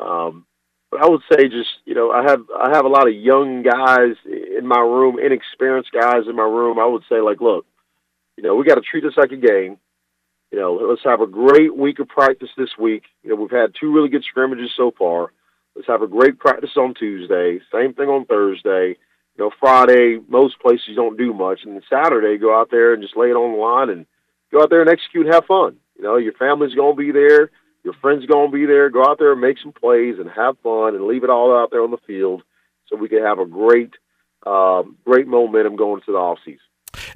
Um, 0.00 0.46
I 0.92 1.08
would 1.08 1.22
say 1.30 1.48
just 1.48 1.68
you 1.84 1.94
know 1.94 2.10
I 2.10 2.22
have 2.22 2.42
I 2.56 2.70
have 2.74 2.84
a 2.84 2.88
lot 2.88 3.08
of 3.08 3.14
young 3.14 3.62
guys 3.62 4.16
in 4.26 4.66
my 4.66 4.80
room, 4.80 5.18
inexperienced 5.18 5.92
guys 5.92 6.22
in 6.28 6.36
my 6.36 6.44
room. 6.44 6.78
I 6.78 6.86
would 6.86 7.02
say 7.08 7.20
like, 7.20 7.40
look, 7.40 7.66
you 8.36 8.42
know, 8.42 8.54
we 8.54 8.64
got 8.64 8.76
to 8.76 8.82
treat 8.82 9.02
this 9.02 9.16
like 9.16 9.32
a 9.32 9.36
game. 9.36 9.78
You 10.52 10.60
know, 10.60 10.74
let's 10.88 11.04
have 11.04 11.20
a 11.20 11.26
great 11.26 11.76
week 11.76 11.98
of 11.98 12.08
practice 12.08 12.50
this 12.56 12.70
week. 12.78 13.02
You 13.22 13.30
know, 13.30 13.36
we've 13.36 13.50
had 13.50 13.74
two 13.78 13.92
really 13.92 14.08
good 14.08 14.24
scrimmages 14.24 14.70
so 14.76 14.92
far. 14.96 15.32
Let's 15.74 15.88
have 15.88 16.02
a 16.02 16.06
great 16.06 16.38
practice 16.38 16.70
on 16.76 16.94
Tuesday. 16.94 17.60
Same 17.72 17.92
thing 17.94 18.08
on 18.08 18.24
Thursday. 18.24 18.96
You 19.36 19.44
know, 19.44 19.50
Friday, 19.60 20.18
most 20.28 20.58
places 20.60 20.94
don't 20.94 21.18
do 21.18 21.34
much. 21.34 21.60
And 21.64 21.82
Saturday, 21.90 22.38
go 22.38 22.58
out 22.58 22.70
there 22.70 22.94
and 22.94 23.02
just 23.02 23.16
lay 23.16 23.28
it 23.28 23.34
on 23.34 23.52
the 23.52 23.58
line 23.58 23.90
and 23.90 24.06
go 24.52 24.62
out 24.62 24.70
there 24.70 24.80
and 24.80 24.88
execute 24.88 25.26
and 25.26 25.34
have 25.34 25.44
fun. 25.44 25.76
You 25.96 26.04
know, 26.04 26.16
your 26.16 26.32
family's 26.34 26.74
to 26.74 26.94
be 26.96 27.10
there. 27.10 27.50
Your 27.86 27.94
friend's 28.02 28.26
going 28.26 28.50
to 28.50 28.52
be 28.52 28.66
there. 28.66 28.90
Go 28.90 29.04
out 29.04 29.20
there 29.20 29.30
and 29.30 29.40
make 29.40 29.58
some 29.62 29.70
plays 29.70 30.16
and 30.18 30.28
have 30.28 30.58
fun 30.58 30.96
and 30.96 31.06
leave 31.06 31.22
it 31.22 31.30
all 31.30 31.56
out 31.56 31.70
there 31.70 31.84
on 31.84 31.92
the 31.92 32.04
field 32.04 32.42
so 32.88 32.96
we 32.96 33.08
can 33.08 33.22
have 33.22 33.38
a 33.38 33.46
great 33.46 33.92
um, 34.44 34.96
great 35.04 35.28
momentum 35.28 35.76
going 35.76 36.00
to 36.00 36.10
the 36.10 36.18
off 36.18 36.40
season. 36.44 36.65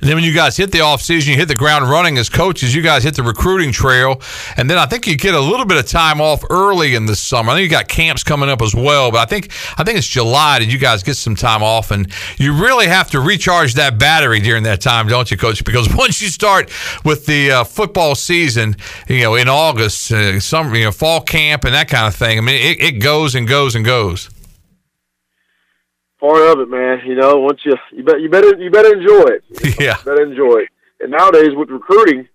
And 0.01 0.09
then 0.09 0.17
when 0.17 0.25
you 0.25 0.33
guys 0.33 0.57
hit 0.57 0.73
the 0.73 0.79
offseason, 0.79 1.27
you 1.27 1.37
hit 1.37 1.49
the 1.49 1.55
ground 1.55 1.89
running 1.89 2.17
as 2.17 2.29
coaches. 2.31 2.75
You 2.75 2.81
guys 2.81 3.05
hit 3.05 3.17
the 3.17 3.23
recruiting 3.23 3.71
trail, 3.71 4.21
and 4.57 4.69
then 4.69 4.79
I 4.79 4.87
think 4.87 5.07
you 5.07 5.17
get 5.17 5.35
a 5.35 5.41
little 5.41 5.67
bit 5.67 5.77
of 5.77 5.87
time 5.87 6.21
off 6.21 6.43
early 6.49 6.95
in 6.95 7.05
the 7.05 7.15
summer. 7.15 7.53
I 7.53 7.57
think 7.57 7.65
you 7.65 7.71
got 7.71 7.89
camps 7.89 8.25
coming 8.25 8.49
up 8.49 8.63
as 8.63 8.75
well, 8.75 9.11
but 9.11 9.19
I 9.19 9.27
think 9.27 9.51
I 9.77 9.85
think 9.85 9.99
it's 9.99 10.07
July 10.07 10.61
that 10.61 10.67
you 10.67 10.79
guys 10.79 11.03
get 11.03 11.17
some 11.17 11.35
time 11.35 11.63
off, 11.63 11.91
and 11.91 12.11
you 12.39 12.55
really 12.55 12.87
have 12.87 13.11
to 13.11 13.21
recharge 13.21 13.75
that 13.75 13.99
battery 13.99 14.41
during 14.41 14.63
that 14.63 14.81
time, 14.81 15.07
don't 15.07 15.31
you, 15.31 15.37
Coach? 15.37 15.65
Because 15.65 15.95
once 15.95 16.23
you 16.23 16.29
start 16.29 16.71
with 17.05 17.27
the 17.27 17.51
uh, 17.51 17.65
football 17.65 18.15
season, 18.15 18.77
you 19.07 19.21
know, 19.21 19.35
in 19.35 19.49
August, 19.49 20.11
uh, 20.13 20.41
summer, 20.41 20.77
you 20.77 20.87
know, 20.87 20.93
fall 20.93 21.21
camp 21.21 21.65
and 21.65 21.75
that 21.75 21.89
kind 21.89 22.07
of 22.07 22.15
thing. 22.15 22.39
I 22.39 22.41
mean, 22.41 22.55
it, 22.57 22.83
it 22.83 22.93
goes 23.01 23.35
and 23.35 23.47
goes 23.47 23.75
and 23.75 23.85
goes 23.85 24.31
part 26.21 26.43
of 26.43 26.61
it, 26.61 26.69
man. 26.69 27.01
You 27.07 27.15
know, 27.17 27.39
once 27.39 27.61
you 27.65 27.75
you 27.93 28.05
bet 28.05 28.21
you 28.21 28.29
better 28.29 28.57
you 28.57 28.71
better 28.71 28.93
enjoy 28.93 29.25
it. 29.35 29.45
You 29.65 29.71
know, 29.71 29.77
yeah, 29.81 29.99
you 29.99 30.05
better 30.05 30.23
enjoy 30.23 30.57
it. 30.61 30.69
And 31.01 31.11
nowadays 31.11 31.55
with 31.57 31.71
recruiting, 31.71 32.29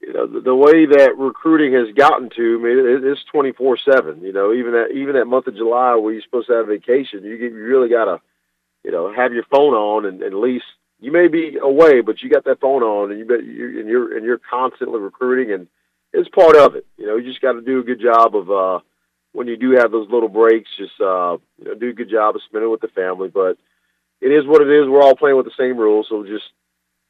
you 0.00 0.12
know, 0.14 0.26
the, 0.26 0.40
the 0.40 0.54
way 0.54 0.86
that 0.86 1.18
recruiting 1.18 1.74
has 1.74 1.94
gotten 1.94 2.30
to, 2.30 2.58
I 2.58 2.62
mean, 2.62 2.78
it, 2.78 3.04
it's 3.04 3.20
twenty 3.30 3.52
four 3.52 3.76
seven. 3.76 4.22
You 4.22 4.32
know, 4.32 4.52
even 4.52 4.72
that 4.72 4.90
even 4.94 5.14
that 5.14 5.26
month 5.26 5.46
of 5.46 5.56
July 5.56 5.94
where 5.96 6.12
you're 6.12 6.22
supposed 6.22 6.48
to 6.48 6.54
have 6.54 6.66
vacation, 6.66 7.22
you 7.24 7.36
get, 7.38 7.52
you 7.52 7.62
really 7.62 7.90
gotta, 7.90 8.20
you 8.84 8.90
know, 8.90 9.12
have 9.12 9.32
your 9.32 9.44
phone 9.44 9.74
on 9.74 10.06
and, 10.06 10.22
and 10.22 10.32
at 10.32 10.38
least 10.38 10.64
you 11.00 11.12
may 11.12 11.28
be 11.28 11.58
away, 11.62 12.00
but 12.00 12.22
you 12.22 12.30
got 12.30 12.44
that 12.44 12.60
phone 12.60 12.82
on 12.82 13.10
and 13.10 13.18
you 13.20 13.26
bet 13.26 13.44
you 13.44 13.80
and 13.80 13.88
you're 13.88 14.16
and 14.16 14.24
you're 14.24 14.40
constantly 14.50 14.98
recruiting 15.00 15.52
and 15.52 15.68
it's 16.12 16.28
part 16.30 16.56
of 16.56 16.74
it. 16.74 16.86
You 16.96 17.06
know, 17.06 17.16
you 17.16 17.28
just 17.28 17.42
got 17.42 17.52
to 17.52 17.60
do 17.60 17.80
a 17.80 17.84
good 17.84 18.00
job 18.00 18.34
of. 18.34 18.50
uh 18.50 18.80
when 19.38 19.46
you 19.46 19.56
do 19.56 19.70
have 19.78 19.92
those 19.92 20.10
little 20.10 20.28
breaks, 20.28 20.68
just 20.76 21.00
uh, 21.00 21.38
you 21.58 21.64
know, 21.64 21.74
do 21.74 21.90
a 21.90 21.92
good 21.92 22.10
job 22.10 22.34
of 22.34 22.42
spending 22.42 22.70
with 22.72 22.80
the 22.80 22.88
family. 22.88 23.28
But 23.28 23.56
it 24.20 24.32
is 24.32 24.44
what 24.44 24.60
it 24.60 24.68
is. 24.68 24.88
We're 24.88 25.00
all 25.00 25.14
playing 25.14 25.36
with 25.36 25.46
the 25.46 25.52
same 25.56 25.78
rules, 25.78 26.06
so 26.08 26.24
just 26.24 26.44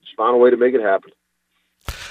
just 0.03 0.15
find 0.15 0.35
a 0.35 0.39
way 0.39 0.51
to 0.51 0.59
make 0.59 0.75
it 0.75 0.83
happen. 0.83 1.11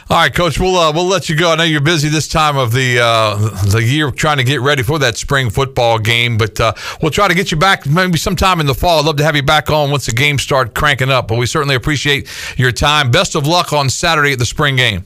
All 0.10 0.18
right, 0.18 0.34
Coach. 0.34 0.60
We'll 0.60 0.76
uh, 0.76 0.92
we'll 0.92 1.06
let 1.06 1.30
you 1.30 1.36
go. 1.36 1.52
I 1.52 1.56
know 1.56 1.64
you're 1.64 1.82
busy 1.82 2.10
this 2.10 2.28
time 2.28 2.58
of 2.58 2.72
the 2.72 3.00
uh, 3.00 3.36
the 3.66 3.84
year 3.84 4.10
trying 4.10 4.38
to 4.38 4.44
get 4.44 4.62
ready 4.62 4.82
for 4.82 4.98
that 4.98 5.18
spring 5.18 5.52
football 5.52 6.00
game, 6.00 6.36
but 6.36 6.60
uh, 6.60 6.74
we'll 7.00 7.12
try 7.12 7.28
to 7.28 7.36
get 7.36 7.52
you 7.52 7.58
back 7.58 7.86
maybe 7.86 8.18
sometime 8.18 8.60
in 8.60 8.66
the 8.66 8.74
fall. 8.74 9.00
I'd 9.00 9.06
love 9.06 9.18
to 9.18 9.24
have 9.24 9.36
you 9.36 9.44
back 9.44 9.70
on 9.70 9.92
once 9.92 10.08
the 10.08 10.14
games 10.14 10.42
start 10.42 10.74
cranking 10.74 11.12
up. 11.12 11.28
But 11.28 11.38
we 11.38 11.46
certainly 11.46 11.76
appreciate 11.76 12.28
your 12.58 12.72
time. 12.72 13.12
Best 13.12 13.36
of 13.36 13.46
luck 13.46 13.72
on 13.72 13.88
Saturday 13.88 14.32
at 14.32 14.40
the 14.40 14.46
spring 14.46 14.78
game. 14.78 15.04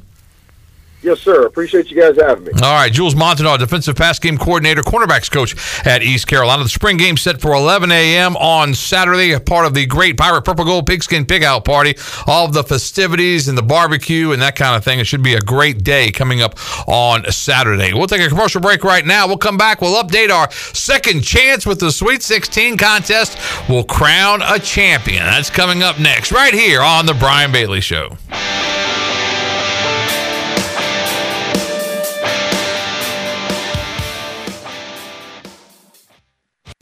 Yes, 1.03 1.19
sir. 1.19 1.47
Appreciate 1.47 1.89
you 1.89 1.99
guys 1.99 2.15
having 2.15 2.43
me. 2.43 2.51
All 2.61 2.73
right, 2.73 2.91
Jules 2.91 3.15
Montinar, 3.15 3.57
defensive 3.57 3.95
pass 3.95 4.19
game 4.19 4.37
coordinator, 4.37 4.83
cornerbacks 4.83 5.31
coach 5.31 5.55
at 5.85 6.03
East 6.03 6.27
Carolina. 6.27 6.61
The 6.63 6.69
spring 6.69 6.97
game 6.97 7.17
set 7.17 7.41
for 7.41 7.53
11 7.53 7.91
a.m. 7.91 8.37
on 8.37 8.75
Saturday, 8.75 9.37
part 9.39 9.65
of 9.65 9.73
the 9.73 9.87
great 9.87 10.15
Pirate 10.15 10.43
Purple 10.43 10.63
Gold 10.63 10.85
Pigskin 10.85 11.25
Pig 11.25 11.43
Out 11.43 11.65
Party. 11.65 11.95
All 12.27 12.45
of 12.45 12.53
the 12.53 12.63
festivities 12.63 13.47
and 13.47 13.57
the 13.57 13.63
barbecue 13.63 14.31
and 14.31 14.41
that 14.43 14.55
kind 14.55 14.75
of 14.75 14.83
thing. 14.83 14.99
It 14.99 15.07
should 15.07 15.23
be 15.23 15.33
a 15.33 15.41
great 15.41 15.83
day 15.83 16.11
coming 16.11 16.41
up 16.41 16.55
on 16.87 17.25
Saturday. 17.31 17.93
We'll 17.93 18.07
take 18.07 18.21
a 18.21 18.29
commercial 18.29 18.61
break 18.61 18.83
right 18.83 19.05
now. 19.05 19.27
We'll 19.27 19.37
come 19.37 19.57
back. 19.57 19.81
We'll 19.81 20.01
update 20.01 20.29
our 20.29 20.51
second 20.51 21.23
chance 21.23 21.65
with 21.65 21.79
the 21.79 21.91
Sweet 21.91 22.21
16 22.21 22.77
contest. 22.77 23.39
We'll 23.67 23.83
crown 23.85 24.43
a 24.43 24.59
champion. 24.59 25.23
That's 25.23 25.49
coming 25.49 25.81
up 25.81 25.99
next, 25.99 26.31
right 26.31 26.53
here 26.53 26.81
on 26.81 27.07
The 27.07 27.15
Brian 27.15 27.51
Bailey 27.51 27.81
Show. 27.81 28.17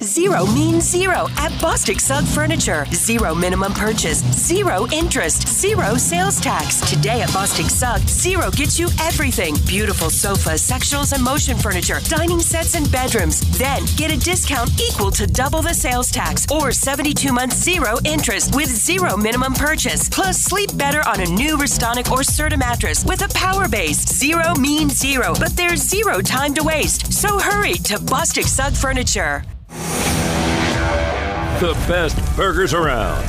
Zero 0.01 0.45
means 0.45 0.89
zero 0.89 1.27
at 1.35 1.51
Bostic 1.59 1.99
Sugg 1.99 2.23
Furniture. 2.23 2.85
Zero 2.93 3.35
minimum 3.35 3.73
purchase, 3.73 4.19
zero 4.31 4.87
interest, 4.93 5.45
zero 5.49 5.95
sales 5.95 6.39
tax. 6.39 6.79
Today 6.89 7.21
at 7.21 7.27
Bostic 7.29 7.69
Sugg, 7.69 7.99
zero 8.07 8.49
gets 8.49 8.79
you 8.79 8.87
everything. 9.01 9.55
Beautiful 9.67 10.09
sofas, 10.09 10.61
sectionals, 10.65 11.11
and 11.11 11.21
motion 11.21 11.57
furniture, 11.57 11.99
dining 12.05 12.39
sets, 12.39 12.75
and 12.75 12.89
bedrooms. 12.89 13.41
Then 13.57 13.83
get 13.97 14.09
a 14.09 14.17
discount 14.17 14.71
equal 14.79 15.11
to 15.11 15.27
double 15.27 15.61
the 15.61 15.73
sales 15.73 16.09
tax 16.09 16.47
or 16.49 16.71
72 16.71 17.33
months 17.33 17.57
zero 17.57 17.97
interest 18.05 18.55
with 18.55 18.69
zero 18.69 19.17
minimum 19.17 19.53
purchase. 19.53 20.07
Plus, 20.07 20.41
sleep 20.41 20.69
better 20.77 21.05
on 21.09 21.19
a 21.19 21.25
new 21.25 21.57
Restonic 21.57 22.09
or 22.09 22.19
Serta 22.19 22.57
mattress 22.57 23.03
with 23.03 23.21
a 23.21 23.33
power 23.33 23.67
base. 23.67 23.99
Zero 24.07 24.55
means 24.55 24.97
zero, 24.97 25.33
but 25.37 25.57
there's 25.57 25.81
zero 25.81 26.21
time 26.21 26.53
to 26.53 26.63
waste. 26.63 27.11
So 27.11 27.37
hurry 27.37 27.73
to 27.73 27.95
Bostic 27.97 28.45
Sugg 28.45 28.73
Furniture. 28.73 29.43
The 31.59 31.73
best 31.89 32.17
burgers 32.37 32.73
around. 32.73 33.25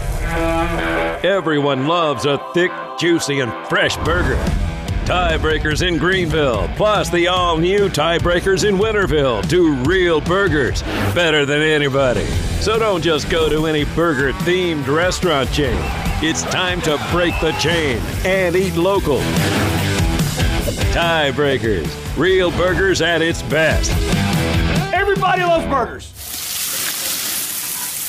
Everyone 1.24 1.88
loves 1.88 2.26
a 2.26 2.38
thick, 2.54 2.70
juicy, 2.96 3.40
and 3.40 3.52
fresh 3.68 3.96
burger. 4.04 4.36
Tiebreakers 5.04 5.84
in 5.84 5.98
Greenville, 5.98 6.68
plus 6.76 7.10
the 7.10 7.26
all 7.26 7.56
new 7.56 7.88
Tiebreakers 7.88 8.68
in 8.68 8.76
Winterville 8.76 9.48
do 9.48 9.74
real 9.82 10.20
burgers 10.20 10.82
better 11.12 11.44
than 11.44 11.60
anybody. 11.60 12.24
So 12.60 12.78
don't 12.78 13.02
just 13.02 13.28
go 13.28 13.48
to 13.48 13.66
any 13.66 13.84
burger 13.96 14.30
themed 14.44 14.86
restaurant 14.86 15.50
chain. 15.50 15.76
It's 16.22 16.42
time 16.42 16.80
to 16.82 17.04
break 17.10 17.34
the 17.40 17.50
chain 17.58 18.00
and 18.24 18.54
eat 18.54 18.76
local. 18.76 19.18
Tiebreakers, 20.92 22.16
real 22.16 22.52
burgers 22.52 23.02
at 23.02 23.22
its 23.22 23.42
best. 23.42 23.90
Everybody 24.94 25.42
loves 25.42 25.66
burgers. 25.66 26.19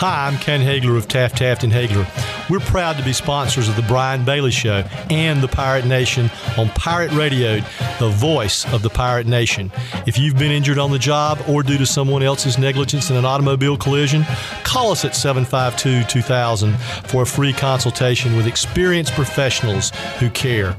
Hi, 0.00 0.28
I'm 0.28 0.38
Ken 0.38 0.62
Haigler 0.62 0.96
of 0.96 1.08
Taft 1.08 1.36
Taft 1.36 1.62
and 1.62 1.70
Haigler. 1.70 2.06
We're 2.48 2.60
proud 2.60 2.96
to 2.96 3.04
be 3.04 3.12
sponsors 3.12 3.68
of 3.68 3.76
the 3.76 3.82
Brian 3.82 4.24
Bailey 4.24 4.50
Show 4.50 4.82
and 5.10 5.42
the 5.42 5.46
Pirate 5.46 5.84
Nation 5.84 6.30
on 6.56 6.70
Pirate 6.70 7.12
Radio, 7.12 7.60
the 7.98 8.08
voice 8.08 8.64
of 8.72 8.80
the 8.80 8.88
Pirate 8.88 9.26
Nation. 9.26 9.70
If 10.06 10.16
you've 10.16 10.38
been 10.38 10.52
injured 10.52 10.78
on 10.78 10.90
the 10.90 10.98
job 10.98 11.44
or 11.46 11.62
due 11.62 11.76
to 11.76 11.84
someone 11.84 12.22
else's 12.22 12.56
negligence 12.56 13.10
in 13.10 13.16
an 13.16 13.26
automobile 13.26 13.76
collision, 13.76 14.24
call 14.64 14.90
us 14.90 15.04
at 15.04 15.14
752 15.14 16.08
2000 16.08 16.78
for 17.04 17.24
a 17.24 17.26
free 17.26 17.52
consultation 17.52 18.38
with 18.38 18.46
experienced 18.46 19.12
professionals 19.12 19.90
who 20.18 20.30
care. 20.30 20.74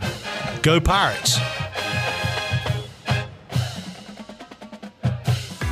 Go 0.63 0.79
Pirates! 0.79 1.37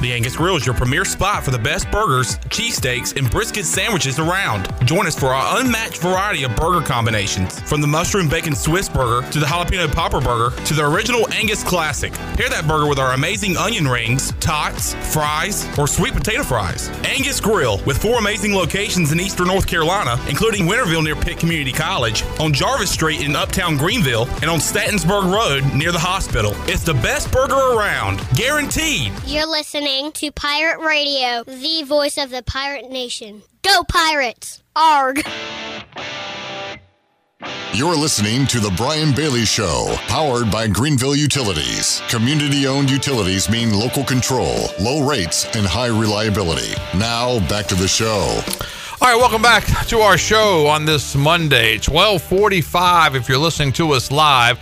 The 0.01 0.13
Angus 0.13 0.37
Grill 0.37 0.55
is 0.55 0.65
your 0.65 0.75
premier 0.75 1.03
spot 1.03 1.43
for 1.43 1.51
the 1.51 1.59
best 1.59 1.91
burgers, 1.91 2.37
cheesesteaks, 2.47 3.17
and 3.17 3.29
brisket 3.29 3.65
sandwiches 3.65 4.17
around. 4.17 4.69
Join 4.87 5.05
us 5.05 5.19
for 5.19 5.27
our 5.27 5.59
unmatched 5.59 5.97
variety 5.97 6.43
of 6.43 6.55
burger 6.55 6.79
combinations, 6.79 7.59
from 7.63 7.81
the 7.81 7.87
mushroom 7.87 8.29
bacon 8.29 8.55
Swiss 8.55 8.87
burger 8.87 9.29
to 9.29 9.39
the 9.39 9.45
jalapeno 9.45 9.91
popper 9.93 10.21
burger 10.21 10.55
to 10.63 10.73
the 10.73 10.85
original 10.85 11.27
Angus 11.33 11.65
classic. 11.65 12.13
Pair 12.13 12.47
that 12.47 12.65
burger 12.65 12.87
with 12.87 12.97
our 12.97 13.11
amazing 13.11 13.57
onion 13.57 13.89
rings, 13.89 14.31
tots, 14.39 14.93
fries, 15.11 15.67
or 15.77 15.85
sweet 15.85 16.13
potato 16.13 16.43
fries. 16.43 16.87
Angus 17.03 17.41
Grill, 17.41 17.83
with 17.83 18.01
four 18.01 18.19
amazing 18.19 18.55
locations 18.55 19.11
in 19.11 19.19
eastern 19.19 19.47
North 19.47 19.67
Carolina, 19.67 20.17
including 20.29 20.65
Winterville 20.65 21.03
near 21.03 21.17
Pitt 21.17 21.39
Community 21.39 21.73
College, 21.73 22.23
on 22.39 22.53
Jarvis 22.53 22.89
Street 22.89 23.19
in 23.19 23.35
uptown 23.35 23.75
Greenville, 23.75 24.29
and 24.41 24.45
on 24.45 24.59
Stantonsburg 24.59 25.29
Road 25.29 25.75
near 25.75 25.91
the 25.91 25.99
hospital. 25.99 26.53
It's 26.69 26.83
the 26.83 26.93
best 26.93 27.33
burger 27.33 27.75
around, 27.75 28.25
guaranteed. 28.35 29.11
You're 29.25 29.45
listening 29.45 29.88
listening 29.89 30.11
to 30.11 30.31
Pirate 30.31 30.79
Radio, 30.85 31.43
the 31.45 31.81
voice 31.81 32.19
of 32.19 32.29
the 32.29 32.43
pirate 32.43 32.91
nation. 32.91 33.41
Go 33.63 33.83
Pirates! 33.83 34.61
Arg! 34.75 35.23
You're 37.73 37.95
listening 37.95 38.45
to 38.47 38.59
The 38.59 38.71
Brian 38.77 39.15
Bailey 39.15 39.45
Show, 39.45 39.95
powered 40.07 40.51
by 40.51 40.67
Greenville 40.67 41.15
Utilities. 41.15 42.03
Community 42.07 42.67
owned 42.67 42.91
utilities 42.91 43.49
mean 43.49 43.73
local 43.73 44.03
control, 44.03 44.67
low 44.79 45.07
rates, 45.07 45.45
and 45.55 45.65
high 45.65 45.87
reliability. 45.87 46.75
Now, 46.95 47.39
back 47.49 47.65
to 47.67 47.75
the 47.75 47.87
show. 47.87 48.43
All 49.01 49.07
right, 49.07 49.15
welcome 49.15 49.41
back 49.41 49.63
to 49.87 49.99
our 49.99 50.17
show 50.17 50.67
on 50.67 50.83
this 50.83 51.15
Monday, 51.15 51.75
1245 51.77 53.15
if 53.15 53.29
you're 53.29 53.37
listening 53.37 53.71
to 53.73 53.93
us 53.93 54.11
live. 54.11 54.59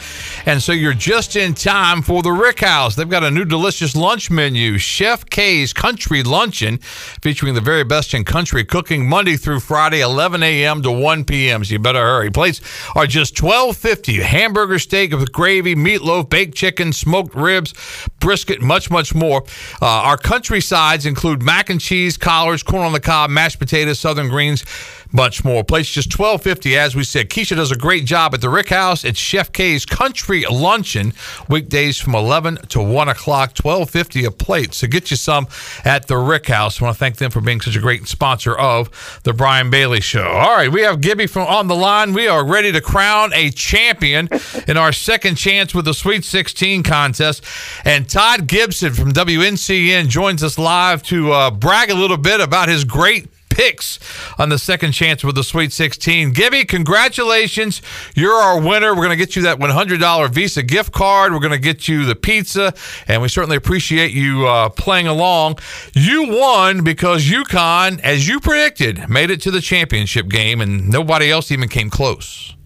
And 0.47 0.63
so 0.63 0.71
you're 0.71 0.93
just 0.93 1.35
in 1.35 1.53
time 1.55 2.01
for 2.01 2.21
the 2.23 2.31
Rick 2.31 2.61
House. 2.61 2.95
They've 2.95 3.09
got 3.09 3.21
a 3.21 3.29
new 3.29 3.43
delicious 3.43 3.97
lunch 3.97 4.31
menu, 4.31 4.77
Chef 4.77 5.29
K's 5.29 5.73
Country 5.73 6.23
Luncheon, 6.23 6.77
featuring 6.77 7.53
the 7.53 7.59
very 7.59 7.83
best 7.83 8.13
in 8.13 8.23
country 8.23 8.63
cooking 8.63 9.09
Monday 9.09 9.35
through 9.35 9.59
Friday, 9.59 9.99
11 9.99 10.41
a.m. 10.43 10.81
to 10.83 10.89
1 10.89 11.25
p.m. 11.25 11.65
So 11.65 11.73
you 11.73 11.79
better 11.79 11.99
hurry. 11.99 12.31
Plates 12.31 12.61
are 12.95 13.05
just 13.05 13.35
$12.50. 13.35 14.21
Hamburger 14.21 14.79
steak 14.79 15.11
with 15.11 15.33
gravy, 15.33 15.75
meatloaf, 15.75 16.29
baked 16.29 16.55
chicken, 16.55 16.93
smoked 16.93 17.35
ribs, 17.35 17.73
brisket, 18.21 18.61
much, 18.61 18.89
much 18.89 19.13
more. 19.13 19.43
Uh, 19.81 19.85
our 19.85 20.17
country 20.17 20.61
sides 20.61 21.05
include 21.05 21.43
mac 21.43 21.69
and 21.69 21.81
cheese, 21.81 22.15
collards, 22.15 22.63
corn 22.63 22.85
on 22.85 22.93
the 22.93 23.01
cob, 23.01 23.29
mashed 23.29 23.59
potatoes, 23.59 23.99
southern 23.99 24.29
greens, 24.29 24.63
much 25.11 25.43
more. 25.43 25.63
Place 25.63 25.89
just 25.89 26.11
twelve 26.11 26.41
fifty, 26.41 26.77
as 26.77 26.95
we 26.95 27.03
said. 27.03 27.29
Keisha 27.29 27.55
does 27.55 27.71
a 27.71 27.77
great 27.77 28.05
job 28.05 28.33
at 28.33 28.41
the 28.41 28.49
Rick 28.49 28.69
House. 28.69 29.03
It's 29.03 29.19
Chef 29.19 29.51
K's 29.51 29.85
Country 29.85 30.45
Luncheon, 30.49 31.13
weekdays 31.49 31.97
from 31.97 32.15
eleven 32.15 32.57
to 32.69 32.81
one 32.81 33.09
o'clock, 33.09 33.53
twelve 33.53 33.89
fifty 33.89 34.25
a 34.25 34.31
plate. 34.31 34.73
So 34.73 34.87
get 34.87 35.11
you 35.11 35.17
some 35.17 35.47
at 35.83 36.07
the 36.07 36.17
Rick 36.17 36.47
House. 36.47 36.81
I 36.81 36.85
want 36.85 36.95
to 36.95 36.99
thank 36.99 37.17
them 37.17 37.31
for 37.31 37.41
being 37.41 37.61
such 37.61 37.75
a 37.75 37.79
great 37.79 38.07
sponsor 38.07 38.55
of 38.55 39.21
the 39.23 39.33
Brian 39.33 39.69
Bailey 39.69 40.01
Show. 40.01 40.27
All 40.27 40.55
right, 40.55 40.71
we 40.71 40.81
have 40.81 41.01
Gibby 41.01 41.27
from 41.27 41.47
on 41.47 41.67
the 41.67 41.75
line. 41.75 42.13
We 42.13 42.27
are 42.27 42.45
ready 42.45 42.71
to 42.71 42.81
crown 42.81 43.31
a 43.33 43.49
champion 43.49 44.29
in 44.67 44.77
our 44.77 44.91
second 44.91 45.35
chance 45.35 45.73
with 45.73 45.85
the 45.85 45.93
Sweet 45.93 46.23
16 46.23 46.83
contest. 46.83 47.43
And 47.85 48.09
Todd 48.09 48.47
Gibson 48.47 48.93
from 48.93 49.13
WNCN 49.13 50.07
joins 50.09 50.43
us 50.43 50.57
live 50.57 51.03
to 51.03 51.31
uh, 51.31 51.51
brag 51.51 51.89
a 51.89 51.95
little 51.95 52.17
bit 52.17 52.39
about 52.41 52.69
his 52.69 52.83
great 52.83 53.27
picks 53.57 53.97
on 54.37 54.49
the 54.49 54.59
second 54.59 54.91
chance 54.91 55.23
with 55.23 55.33
the 55.33 55.43
Sweet 55.43 55.73
16. 55.73 56.31
Gibby, 56.33 56.63
congratulations. 56.63 57.81
You're 58.15 58.35
our 58.35 58.61
winner. 58.61 58.91
We're 58.91 59.05
going 59.05 59.09
to 59.09 59.15
get 59.15 59.35
you 59.35 59.41
that 59.43 59.57
$100 59.57 60.29
Visa 60.29 60.61
gift 60.61 60.91
card. 60.93 61.33
We're 61.33 61.39
going 61.39 61.53
to 61.53 61.57
get 61.57 61.87
you 61.87 62.05
the 62.05 62.15
pizza, 62.15 62.75
and 63.07 63.19
we 63.19 63.29
certainly 63.29 63.57
appreciate 63.57 64.11
you 64.11 64.45
uh, 64.45 64.69
playing 64.69 65.07
along. 65.07 65.57
You 65.93 66.29
won 66.29 66.83
because 66.83 67.25
UConn, 67.25 67.99
as 68.01 68.27
you 68.27 68.39
predicted, 68.39 69.09
made 69.09 69.31
it 69.31 69.41
to 69.41 69.49
the 69.51 69.61
championship 69.61 70.29
game, 70.29 70.61
and 70.61 70.89
nobody 70.89 71.31
else 71.31 71.51
even 71.51 71.67
came 71.67 71.89
close. 71.89 72.56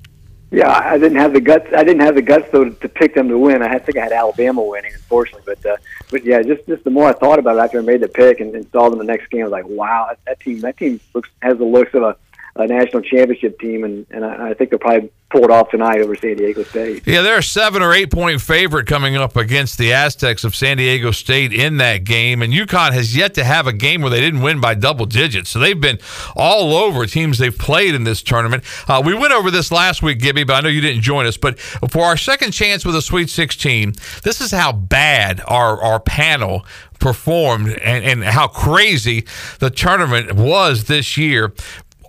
Yeah, 0.54 0.70
I 0.70 0.98
didn't 0.98 1.18
have 1.18 1.32
the 1.32 1.40
guts. 1.40 1.68
I 1.74 1.86
didn't 1.86 2.02
have 2.02 2.16
the 2.16 2.22
guts 2.22 2.50
though 2.52 2.70
to 2.70 2.90
pick 2.90 3.16
them 3.16 3.30
to 3.30 3.38
win. 3.38 3.64
I 3.64 3.80
think 3.80 3.98
I 3.98 4.04
had 4.04 4.12
Alabama 4.12 4.62
winning, 4.62 4.94
unfortunately. 4.94 5.44
But 5.46 5.66
uh, 5.66 5.78
but 6.10 6.26
yeah, 6.26 6.42
just 6.44 6.68
just 6.68 6.84
the 6.84 6.90
more 6.90 7.08
I 7.08 7.14
thought 7.14 7.40
about 7.40 7.56
it 7.56 7.60
after 7.60 7.80
I 7.80 7.82
made 7.84 8.02
the 8.02 8.10
pick 8.10 8.42
and, 8.42 8.54
and 8.54 8.70
saw 8.70 8.90
them 8.90 9.00
the 9.00 9.06
next 9.06 9.30
game, 9.30 9.42
I 9.42 9.44
was 9.46 9.52
like, 9.52 9.68
wow, 9.68 10.08
that, 10.10 10.20
that 10.26 10.40
team 10.42 10.60
that 10.60 10.76
team 10.76 11.00
looks 11.14 11.30
has 11.42 11.58
the 11.58 11.64
looks 11.64 11.94
of 11.94 12.04
a 12.04 12.18
a 12.56 12.68
national 12.68 13.02
championship 13.02 13.60
team, 13.60 13.84
and, 13.84 14.06
and 14.10 14.26
I, 14.26 14.50
I 14.50 14.54
think 14.54 14.72
they'll 14.72 14.80
probably 14.80 15.12
pull 15.32 15.44
it 15.44 15.52
off 15.52 15.70
tonight 15.70 16.02
over 16.02 16.16
San 16.16 16.36
Diego 16.36 16.64
State. 16.64 17.04
Yeah, 17.08 17.22
they're 17.22 17.38
a 17.38 17.44
seven 17.44 17.82
or 17.82 17.94
eight 17.94 18.12
point 18.12 18.42
favorite 18.42 18.86
coming 18.86 19.16
up 19.16 19.38
against 19.38 19.78
the 19.78 19.94
Aztecs 19.94 20.44
of 20.44 20.56
San 20.56 20.78
Diego 20.78 21.12
State 21.12 21.54
in 21.54 21.78
that 21.78 22.04
game, 22.04 22.42
and 22.42 22.52
UConn 22.52 22.92
has 22.92 23.16
yet 23.16 23.34
to 23.36 23.44
have 23.44 23.68
a 23.68 23.74
game 23.74 24.02
where 24.02 24.10
they 24.10 24.20
didn't 24.20 24.42
win 24.42 24.60
by 24.60 24.74
double 24.74 25.06
digits. 25.06 25.50
So 25.50 25.60
they've 25.60 25.80
been 25.80 26.00
all 26.36 26.74
over 26.76 27.06
teams 27.06 27.38
they've 27.38 27.58
played 27.58 27.96
in 27.96 28.04
this 28.04 28.22
tournament. 28.22 28.64
Uh, 28.88 29.02
we 29.04 29.14
went 29.14 29.34
over 29.34 29.50
this 29.50 29.72
last 29.72 30.04
week, 30.04 30.20
Gibby, 30.20 30.44
but 30.44 30.54
I 30.54 30.62
know 30.62 30.70
you 30.70 30.82
didn't 30.82 31.02
join 31.02 31.26
us. 31.26 31.38
But 31.38 31.60
for 31.60 32.04
our 32.04 32.18
second 32.18 32.52
chance 32.52 32.86
with 32.86 32.96
a 32.96 33.02
Sweet 33.02 33.30
16, 33.30 33.94
this 34.24 34.42
is 34.42 34.52
how 34.52 34.74
bad 34.74 35.42
our 35.48 35.82
our 35.82 36.00
panel 36.00 36.66
performed 37.00 37.70
and, 37.70 38.06
and 38.06 38.24
how 38.24 38.48
crazy 38.48 39.26
the 39.60 39.70
tournament 39.70 40.34
was 40.34 40.86
this 40.86 41.18
year 41.18 41.54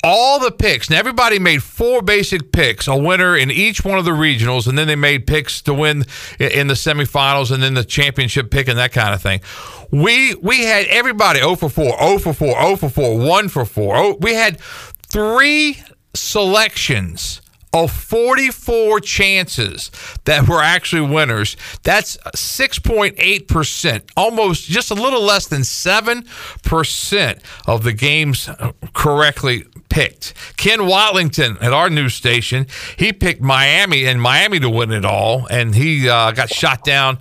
all 0.02 0.40
the 0.40 0.50
picks. 0.50 0.90
Now, 0.90 0.98
everybody 0.98 1.38
made 1.38 1.62
four 1.62 2.02
basic 2.02 2.52
picks, 2.52 2.88
a 2.88 2.96
winner 2.96 3.36
in 3.36 3.50
each 3.50 3.84
one 3.84 3.98
of 3.98 4.04
the 4.04 4.10
regionals, 4.10 4.66
and 4.66 4.76
then 4.76 4.88
they 4.88 4.96
made 4.96 5.26
picks 5.26 5.62
to 5.62 5.74
win 5.74 6.04
in 6.38 6.66
the 6.66 6.74
semifinals 6.74 7.52
and 7.52 7.62
then 7.62 7.74
the 7.74 7.84
championship 7.84 8.50
pick 8.50 8.68
and 8.68 8.78
that 8.78 8.92
kind 8.92 9.14
of 9.14 9.22
thing. 9.22 9.40
We 9.90 10.34
we 10.36 10.64
had 10.64 10.86
everybody 10.86 11.40
0 11.40 11.56
for 11.56 11.68
4, 11.68 11.98
0 11.98 12.18
for 12.18 12.32
4, 12.32 12.62
0 12.62 12.76
for 12.76 12.88
4, 12.88 13.18
1 13.18 13.48
for 13.48 13.64
4. 13.64 13.96
Oh, 13.96 14.16
we 14.20 14.34
had 14.34 14.60
three 14.60 15.78
selections 16.14 17.42
of 17.74 17.90
44 17.90 19.00
chances 19.00 19.90
that 20.24 20.46
were 20.46 20.62
actually 20.62 21.08
winners. 21.10 21.56
That's 21.82 22.18
6.8%, 22.18 24.02
almost 24.16 24.64
just 24.66 24.90
a 24.90 24.94
little 24.94 25.22
less 25.22 25.46
than 25.46 25.62
7% 25.62 27.42
of 27.66 27.82
the 27.82 27.92
games 27.92 28.50
correctly 28.92 29.64
picked. 29.92 30.32
Ken 30.56 30.80
Watlington 30.80 31.62
at 31.62 31.74
our 31.74 31.90
news 31.90 32.14
station, 32.14 32.66
he 32.96 33.12
picked 33.12 33.42
Miami 33.42 34.06
and 34.06 34.20
Miami 34.22 34.58
to 34.60 34.70
win 34.70 34.90
it 34.90 35.04
all, 35.04 35.46
and 35.48 35.74
he 35.74 36.08
uh, 36.08 36.32
got 36.32 36.48
shot 36.48 36.82
down 36.82 37.18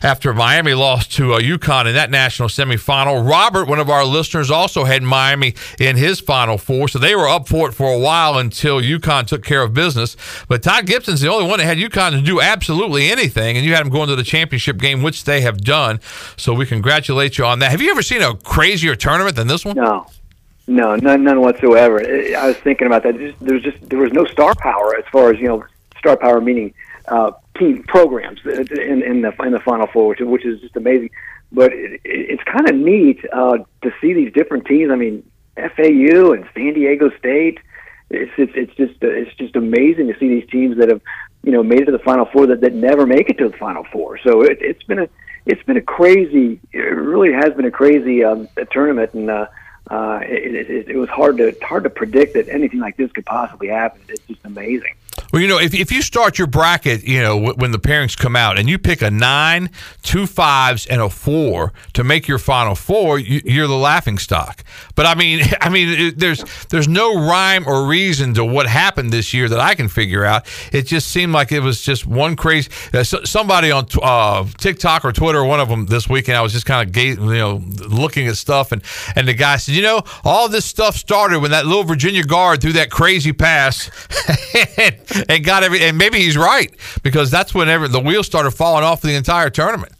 after 0.00 0.32
Miami 0.32 0.72
lost 0.72 1.12
to 1.12 1.34
uh, 1.34 1.40
UConn 1.40 1.86
in 1.86 1.94
that 1.94 2.10
national 2.10 2.48
semifinal. 2.48 3.28
Robert, 3.28 3.68
one 3.68 3.78
of 3.78 3.90
our 3.90 4.04
listeners, 4.04 4.50
also 4.50 4.84
had 4.84 5.02
Miami 5.02 5.54
in 5.78 5.96
his 5.96 6.18
final 6.18 6.56
four, 6.56 6.88
so 6.88 6.98
they 6.98 7.14
were 7.14 7.28
up 7.28 7.46
for 7.46 7.68
it 7.68 7.72
for 7.72 7.92
a 7.92 7.98
while 7.98 8.38
until 8.38 8.80
UConn 8.80 9.26
took 9.26 9.44
care 9.44 9.62
of 9.62 9.74
business. 9.74 10.16
But 10.48 10.62
Todd 10.62 10.86
Gibson's 10.86 11.20
the 11.20 11.28
only 11.28 11.46
one 11.46 11.58
that 11.58 11.66
had 11.66 11.76
UConn 11.76 12.12
to 12.12 12.22
do 12.22 12.40
absolutely 12.40 13.10
anything, 13.10 13.56
and 13.56 13.66
you 13.66 13.74
had 13.74 13.84
them 13.84 13.92
going 13.92 14.08
to 14.08 14.16
the 14.16 14.22
championship 14.22 14.78
game, 14.78 15.02
which 15.02 15.24
they 15.24 15.42
have 15.42 15.60
done. 15.60 16.00
So 16.38 16.54
we 16.54 16.64
congratulate 16.64 17.36
you 17.36 17.44
on 17.44 17.58
that. 17.58 17.70
Have 17.70 17.82
you 17.82 17.90
ever 17.90 18.02
seen 18.02 18.22
a 18.22 18.34
crazier 18.34 18.96
tournament 18.96 19.36
than 19.36 19.46
this 19.46 19.64
one? 19.64 19.76
No. 19.76 20.06
No, 20.68 20.96
none, 20.96 21.24
none 21.24 21.40
whatsoever. 21.40 21.98
I 22.36 22.46
was 22.46 22.56
thinking 22.58 22.86
about 22.86 23.02
that. 23.04 23.16
There 23.40 23.54
was 23.54 23.62
just 23.62 23.88
there 23.88 23.98
was 23.98 24.12
no 24.12 24.26
star 24.26 24.54
power 24.54 24.96
as 24.96 25.04
far 25.10 25.32
as 25.32 25.40
you 25.40 25.48
know, 25.48 25.64
star 25.98 26.16
power 26.16 26.42
meaning 26.42 26.74
uh, 27.08 27.32
team 27.58 27.82
programs 27.84 28.40
in, 28.44 29.02
in 29.02 29.22
the 29.22 29.34
in 29.42 29.52
the 29.52 29.60
Final 29.64 29.86
Four, 29.86 30.08
which, 30.08 30.20
which 30.20 30.44
is 30.44 30.60
just 30.60 30.76
amazing. 30.76 31.10
But 31.50 31.72
it, 31.72 32.02
it's 32.04 32.42
kind 32.44 32.68
of 32.68 32.76
neat 32.76 33.24
uh, 33.32 33.58
to 33.82 33.94
see 33.98 34.12
these 34.12 34.30
different 34.34 34.66
teams. 34.66 34.90
I 34.92 34.96
mean, 34.96 35.28
FAU 35.56 36.32
and 36.32 36.46
San 36.54 36.74
Diego 36.74 37.10
State. 37.18 37.60
It's 38.10 38.32
it's 38.36 38.52
it's 38.54 38.74
just 38.74 39.02
it's 39.02 39.34
just 39.36 39.56
amazing 39.56 40.08
to 40.08 40.18
see 40.18 40.28
these 40.28 40.48
teams 40.50 40.76
that 40.76 40.90
have 40.90 41.00
you 41.44 41.52
know 41.52 41.62
made 41.62 41.80
it 41.80 41.86
to 41.86 41.92
the 41.92 41.98
Final 41.98 42.26
Four 42.26 42.46
that, 42.48 42.60
that 42.60 42.74
never 42.74 43.06
make 43.06 43.30
it 43.30 43.38
to 43.38 43.48
the 43.48 43.56
Final 43.56 43.84
Four. 43.90 44.18
So 44.18 44.42
it, 44.42 44.58
it's 44.60 44.82
been 44.82 44.98
a 44.98 45.08
it's 45.46 45.62
been 45.62 45.78
a 45.78 45.82
crazy. 45.82 46.60
It 46.72 46.78
really 46.78 47.32
has 47.32 47.54
been 47.54 47.64
a 47.64 47.70
crazy 47.70 48.22
um, 48.22 48.48
tournament, 48.70 49.14
and 49.14 49.30
uh, 49.30 49.46
uh, 49.88 50.20
it, 50.22 50.70
it, 50.70 50.88
it 50.88 50.96
was 50.96 51.08
hard 51.08 51.38
to 51.38 51.56
hard 51.62 51.84
to 51.84 51.90
predict 51.90 52.34
that 52.34 52.48
anything 52.48 52.80
like 52.80 52.96
this 52.96 53.10
could 53.12 53.26
possibly 53.26 53.68
happen. 53.68 54.00
It's 54.08 54.20
just 54.26 54.40
amazing. 54.44 54.94
Well, 55.32 55.42
you 55.42 55.48
know, 55.48 55.58
if, 55.58 55.74
if 55.74 55.92
you 55.92 56.00
start 56.00 56.38
your 56.38 56.46
bracket, 56.46 57.04
you 57.04 57.20
know, 57.20 57.34
w- 57.34 57.54
when 57.54 57.70
the 57.70 57.78
pairings 57.78 58.16
come 58.16 58.34
out 58.34 58.58
and 58.58 58.68
you 58.68 58.78
pick 58.78 59.02
a 59.02 59.10
nine, 59.10 59.70
two 60.02 60.26
fives, 60.26 60.86
and 60.86 61.02
a 61.02 61.10
four 61.10 61.74
to 61.92 62.02
make 62.02 62.26
your 62.26 62.38
final 62.38 62.74
four, 62.74 63.18
you, 63.18 63.62
are 63.62 63.66
the 63.66 63.76
laughing 63.76 64.16
stock. 64.16 64.64
But 64.94 65.04
I 65.04 65.14
mean, 65.14 65.44
I 65.60 65.68
mean, 65.68 65.88
it, 65.88 66.18
there's 66.18 66.42
there's 66.70 66.88
no 66.88 67.14
rhyme 67.14 67.68
or 67.68 67.86
reason 67.86 68.32
to 68.34 68.44
what 68.44 68.66
happened 68.66 69.12
this 69.12 69.34
year 69.34 69.48
that 69.50 69.60
I 69.60 69.74
can 69.74 69.88
figure 69.88 70.24
out. 70.24 70.46
It 70.72 70.86
just 70.86 71.08
seemed 71.08 71.32
like 71.34 71.52
it 71.52 71.60
was 71.60 71.82
just 71.82 72.06
one 72.06 72.34
crazy. 72.34 72.70
Uh, 72.94 73.04
so, 73.04 73.22
somebody 73.24 73.70
on 73.70 73.86
uh, 74.02 74.46
TikTok 74.56 75.04
or 75.04 75.12
Twitter, 75.12 75.44
one 75.44 75.60
of 75.60 75.68
them 75.68 75.86
this 75.86 76.08
weekend, 76.08 76.38
I 76.38 76.42
was 76.42 76.54
just 76.54 76.64
kind 76.64 76.88
of 76.88 76.96
you 76.96 77.16
know 77.16 77.62
looking 77.86 78.28
at 78.28 78.36
stuff, 78.36 78.72
and 78.72 78.82
and 79.14 79.28
the 79.28 79.34
guy 79.34 79.56
said, 79.58 79.74
you 79.74 79.82
know, 79.82 80.02
all 80.24 80.48
this 80.48 80.64
stuff 80.64 80.96
started 80.96 81.40
when 81.40 81.50
that 81.50 81.66
little 81.66 81.84
Virginia 81.84 82.24
guard 82.24 82.62
threw 82.62 82.72
that 82.72 82.90
crazy 82.90 83.34
pass. 83.34 83.90
and 85.28 85.44
got 85.44 85.62
every 85.62 85.82
and 85.82 85.98
maybe 85.98 86.18
he's 86.18 86.36
right 86.36 86.74
because 87.02 87.30
that's 87.30 87.54
whenever 87.54 87.88
the 87.88 88.00
wheels 88.00 88.26
started 88.26 88.50
falling 88.50 88.84
off 88.84 89.00
the 89.00 89.14
entire 89.14 89.50
tournament. 89.50 89.92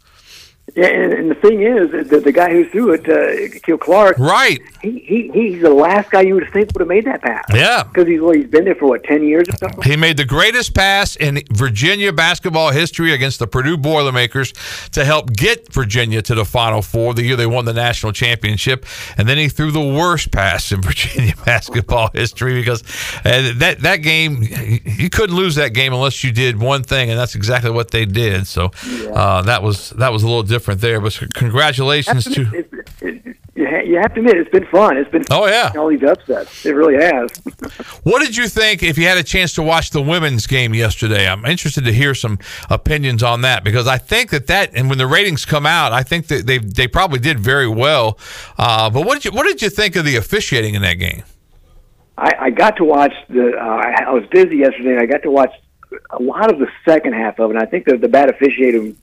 Yeah, 0.79 0.87
and, 0.87 1.11
and 1.11 1.31
the 1.31 1.35
thing 1.35 1.61
is, 1.61 2.09
the, 2.09 2.21
the 2.21 2.31
guy 2.31 2.51
who 2.51 2.69
threw 2.69 2.93
it, 2.93 3.01
uh, 3.01 3.59
Kihei 3.59 3.77
Clark, 3.77 4.17
right? 4.17 4.61
He, 4.81 4.99
he 4.99 5.31
he's 5.33 5.61
the 5.61 5.73
last 5.73 6.09
guy 6.09 6.21
you 6.21 6.35
would 6.35 6.49
think 6.53 6.69
would 6.73 6.79
have 6.79 6.87
made 6.87 7.03
that 7.03 7.21
pass. 7.21 7.43
Yeah, 7.53 7.83
because 7.83 8.07
he's 8.07 8.21
well, 8.21 8.31
he's 8.31 8.47
been 8.47 8.63
there 8.63 8.75
for 8.75 8.87
what 8.87 9.03
ten 9.03 9.21
years 9.21 9.49
or 9.49 9.57
something. 9.57 9.83
He 9.83 9.97
made 9.97 10.15
the 10.15 10.23
greatest 10.23 10.73
pass 10.73 11.17
in 11.17 11.41
Virginia 11.51 12.13
basketball 12.13 12.71
history 12.71 13.11
against 13.11 13.39
the 13.39 13.47
Purdue 13.47 13.75
Boilermakers 13.75 14.53
to 14.93 15.03
help 15.03 15.33
get 15.33 15.73
Virginia 15.73 16.21
to 16.21 16.33
the 16.33 16.45
Final 16.45 16.81
Four 16.81 17.13
the 17.13 17.23
year 17.23 17.35
they 17.35 17.45
won 17.45 17.65
the 17.65 17.73
national 17.73 18.13
championship, 18.13 18.85
and 19.17 19.27
then 19.27 19.37
he 19.37 19.49
threw 19.49 19.71
the 19.71 19.81
worst 19.81 20.31
pass 20.31 20.71
in 20.71 20.81
Virginia 20.89 21.33
basketball 21.43 22.09
history 22.13 22.53
because 22.53 22.83
uh, 23.25 23.51
that 23.55 23.81
that 23.81 23.97
game 23.97 24.43
you 24.85 25.09
couldn't 25.09 25.35
lose 25.35 25.55
that 25.55 25.73
game 25.73 25.91
unless 25.93 26.23
you 26.23 26.31
did 26.31 26.57
one 26.57 26.83
thing, 26.83 27.09
and 27.09 27.19
that's 27.19 27.35
exactly 27.35 27.71
what 27.71 27.91
they 27.91 28.05
did. 28.05 28.47
So 28.47 28.71
uh, 29.13 29.41
that 29.41 29.61
was 29.61 29.89
that 29.91 30.13
was 30.13 30.23
a 30.23 30.25
little 30.25 30.43
different 30.43 30.68
different 30.77 30.81
there. 30.81 31.01
But 31.01 31.33
congratulations 31.33 32.25
to. 32.25 32.41
It, 32.53 32.73
it, 33.01 33.35
you 33.55 33.97
have 33.97 34.13
to 34.13 34.19
admit 34.19 34.37
it's 34.37 34.49
been 34.49 34.65
fun. 34.67 34.97
It's 34.97 35.09
been 35.09 35.25
oh 35.31 35.47
yeah, 35.47 35.73
all 35.75 35.89
these 35.89 36.03
upsets. 36.03 36.65
It 36.65 36.71
really 36.71 36.95
has. 36.95 37.29
what 38.03 38.21
did 38.21 38.37
you 38.37 38.47
think 38.47 38.83
if 38.83 38.97
you 38.97 39.05
had 39.05 39.17
a 39.17 39.23
chance 39.23 39.53
to 39.53 39.63
watch 39.63 39.89
the 39.89 40.01
women's 40.01 40.47
game 40.47 40.73
yesterday? 40.73 41.27
I'm 41.27 41.45
interested 41.45 41.83
to 41.85 41.91
hear 41.91 42.15
some 42.15 42.39
opinions 42.69 43.21
on 43.21 43.41
that 43.41 43.63
because 43.63 43.87
I 43.87 43.97
think 43.97 44.29
that 44.29 44.47
that 44.47 44.71
and 44.75 44.87
when 44.89 44.97
the 44.97 45.07
ratings 45.07 45.45
come 45.45 45.65
out, 45.65 45.91
I 45.91 46.03
think 46.03 46.27
that 46.27 46.45
they 46.45 46.59
they 46.59 46.87
probably 46.87 47.19
did 47.19 47.39
very 47.39 47.67
well. 47.67 48.17
Uh, 48.57 48.89
but 48.89 49.05
what 49.05 49.15
did 49.15 49.25
you 49.25 49.31
what 49.31 49.45
did 49.45 49.61
you 49.61 49.69
think 49.69 49.95
of 49.95 50.05
the 50.05 50.15
officiating 50.15 50.75
in 50.75 50.81
that 50.83 50.95
game? 50.95 51.23
I, 52.17 52.35
I 52.39 52.49
got 52.49 52.77
to 52.77 52.83
watch 52.83 53.13
the. 53.29 53.53
Uh, 53.57 53.61
I, 53.61 54.03
I 54.07 54.11
was 54.11 54.23
busy 54.31 54.57
yesterday. 54.57 54.91
and 54.91 55.01
I 55.01 55.05
got 55.05 55.23
to 55.23 55.31
watch 55.31 55.51
a 56.11 56.21
lot 56.21 56.51
of 56.51 56.59
the 56.59 56.67
second 56.85 57.13
half 57.13 57.39
of 57.39 57.49
it. 57.49 57.55
And 57.55 57.63
I 57.63 57.65
think 57.65 57.85
that 57.85 58.01
the 58.01 58.09
bad 58.09 58.29
officiating 58.29 58.97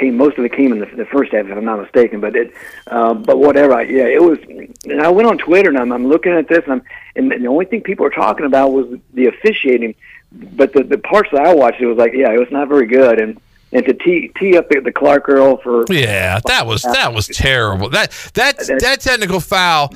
came 0.00 0.16
most 0.16 0.38
of 0.38 0.44
it 0.44 0.52
came 0.52 0.72
in 0.72 0.80
the, 0.80 0.86
the 0.86 1.04
first 1.04 1.32
half, 1.32 1.46
if 1.46 1.56
I'm 1.56 1.64
not 1.64 1.80
mistaken. 1.80 2.20
But 2.20 2.34
it, 2.34 2.52
uh, 2.86 3.14
but 3.14 3.38
whatever. 3.38 3.74
I, 3.74 3.82
yeah, 3.82 4.04
it 4.04 4.22
was. 4.22 4.38
And 4.84 5.00
I 5.00 5.08
went 5.10 5.28
on 5.28 5.38
Twitter 5.38 5.68
and 5.68 5.78
I'm, 5.78 5.92
I'm 5.92 6.06
looking 6.08 6.32
at 6.32 6.48
this, 6.48 6.64
and 6.64 6.72
I'm, 6.72 6.82
and 7.14 7.30
the 7.30 7.48
only 7.48 7.66
thing 7.66 7.82
people 7.82 8.04
were 8.04 8.10
talking 8.10 8.46
about 8.46 8.72
was 8.72 8.98
the 9.14 9.26
officiating. 9.26 9.94
But 10.32 10.72
the 10.72 10.82
the 10.82 10.98
parts 10.98 11.30
that 11.32 11.46
I 11.46 11.54
watched, 11.54 11.80
it 11.80 11.86
was 11.86 11.98
like, 11.98 12.12
yeah, 12.14 12.32
it 12.32 12.38
was 12.38 12.50
not 12.50 12.68
very 12.68 12.86
good, 12.86 13.20
and 13.20 13.40
and 13.72 13.84
to 13.84 13.94
tee 13.94 14.32
tee 14.38 14.56
up 14.56 14.68
the, 14.68 14.80
the 14.80 14.92
Clark 14.92 15.26
girl 15.26 15.58
for 15.58 15.84
yeah, 15.90 16.40
that 16.46 16.66
was 16.66 16.82
that 16.82 17.12
was 17.14 17.26
terrible. 17.26 17.90
That 17.90 18.10
that 18.34 18.58
that 18.80 19.00
technical 19.00 19.40
foul 19.40 19.94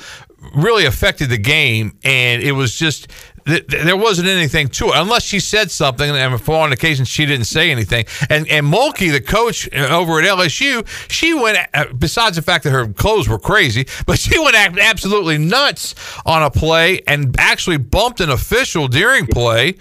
really 0.55 0.85
affected 0.87 1.31
the 1.31 1.39
game, 1.39 1.97
and 2.05 2.43
it 2.43 2.53
was 2.53 2.77
just 2.77 3.09
there 3.45 3.97
wasn't 3.97 4.29
anything 4.29 4.69
to 4.69 4.87
it 4.87 4.93
unless 4.95 5.23
she 5.23 5.39
said 5.41 5.71
something. 5.71 6.11
And 6.11 6.41
for 6.41 6.57
on 6.57 6.73
occasion, 6.73 7.05
she 7.05 7.27
didn't 7.27 7.47
say 7.47 7.71
anything. 7.71 8.07
And 8.31 8.49
and 8.49 8.67
Mulkey, 8.67 9.13
the 9.13 9.21
coach 9.21 9.69
uh, 9.73 9.89
over 9.89 10.21
at 10.21 10.27
LSU, 10.27 10.87
she 11.11 11.35
went. 11.35 11.59
Uh, 11.75 11.87
besides 11.99 12.37
the 12.37 12.43
fact 12.43 12.65
that 12.65 12.71
her 12.71 12.89
clothes 12.89 13.29
were 13.29 13.39
crazy, 13.39 13.87
but 14.07 14.19
she 14.19 14.39
went 14.39 14.57
absolutely 14.57 15.39
nuts 15.39 15.95
on 16.25 16.43
a 16.43 16.51
play 16.51 17.01
and 17.07 17.35
actually 17.39 17.77
bumped 17.77 18.21
an 18.21 18.31
official 18.31 18.89
during 18.89 19.27
play 19.27 19.77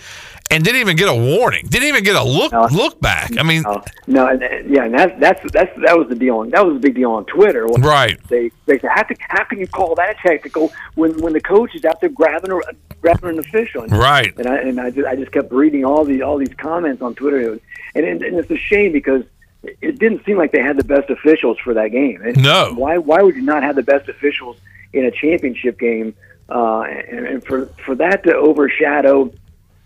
and 0.51 0.63
didn't 0.63 0.81
even 0.81 0.95
get 0.95 1.09
a 1.09 1.15
warning. 1.15 1.65
Didn't 1.67 1.87
even 1.87 2.03
get 2.03 2.15
a 2.15 2.23
look 2.23 2.51
no. 2.51 2.67
look 2.71 2.99
back. 2.99 3.37
I 3.37 3.43
mean, 3.43 3.63
no, 3.63 3.83
no 4.07 4.27
and, 4.27 4.69
yeah, 4.69 4.85
and 4.85 4.93
that's 4.93 5.19
that's 5.19 5.51
that's 5.51 5.81
that 5.81 5.97
was 5.97 6.09
the 6.09 6.15
deal. 6.15 6.37
On, 6.37 6.49
that 6.51 6.65
was 6.65 6.77
a 6.77 6.79
big 6.79 6.95
deal 6.95 7.11
on 7.11 7.25
Twitter. 7.25 7.65
Right. 7.65 8.21
They 8.27 8.51
they 8.65 8.79
said, 8.79 8.91
how 8.93 9.03
can 9.03 9.17
how 9.19 9.43
can 9.45 9.59
you 9.59 9.67
call 9.67 9.95
that 9.95 10.17
technical 10.19 10.71
when 10.95 11.19
when 11.21 11.33
the 11.33 11.41
coach 11.41 11.75
is 11.75 11.85
out 11.85 12.01
there 12.01 12.09
grabbing 12.09 12.51
a, 12.51 12.59
grabbing 13.01 13.29
an 13.29 13.39
official? 13.39 13.83
And, 13.83 13.91
right. 13.91 14.33
And 14.37 14.47
I 14.47 14.57
and 14.57 14.79
I 14.79 14.91
just 14.91 15.07
I 15.07 15.15
just 15.15 15.31
kept 15.31 15.51
reading 15.51 15.85
all 15.85 16.03
these 16.05 16.21
all 16.21 16.37
these 16.37 16.53
comments 16.57 17.01
on 17.01 17.15
Twitter, 17.15 17.53
and 17.95 18.05
and, 18.05 18.21
and 18.21 18.37
it's 18.37 18.51
a 18.51 18.57
shame 18.57 18.91
because 18.91 19.23
it 19.63 19.97
didn't 19.97 20.25
seem 20.25 20.37
like 20.37 20.51
they 20.51 20.61
had 20.61 20.77
the 20.77 20.83
best 20.83 21.09
officials 21.09 21.57
for 21.59 21.73
that 21.73 21.89
game. 21.89 22.21
And 22.21 22.41
no. 22.41 22.73
Why 22.75 22.97
why 22.97 23.21
would 23.21 23.35
you 23.35 23.41
not 23.41 23.63
have 23.63 23.75
the 23.75 23.83
best 23.83 24.09
officials 24.09 24.57
in 24.91 25.05
a 25.05 25.11
championship 25.11 25.79
game? 25.79 26.15
Uh, 26.49 26.81
and, 26.81 27.25
and 27.25 27.43
for 27.45 27.67
for 27.85 27.95
that 27.95 28.23
to 28.25 28.35
overshadow 28.35 29.33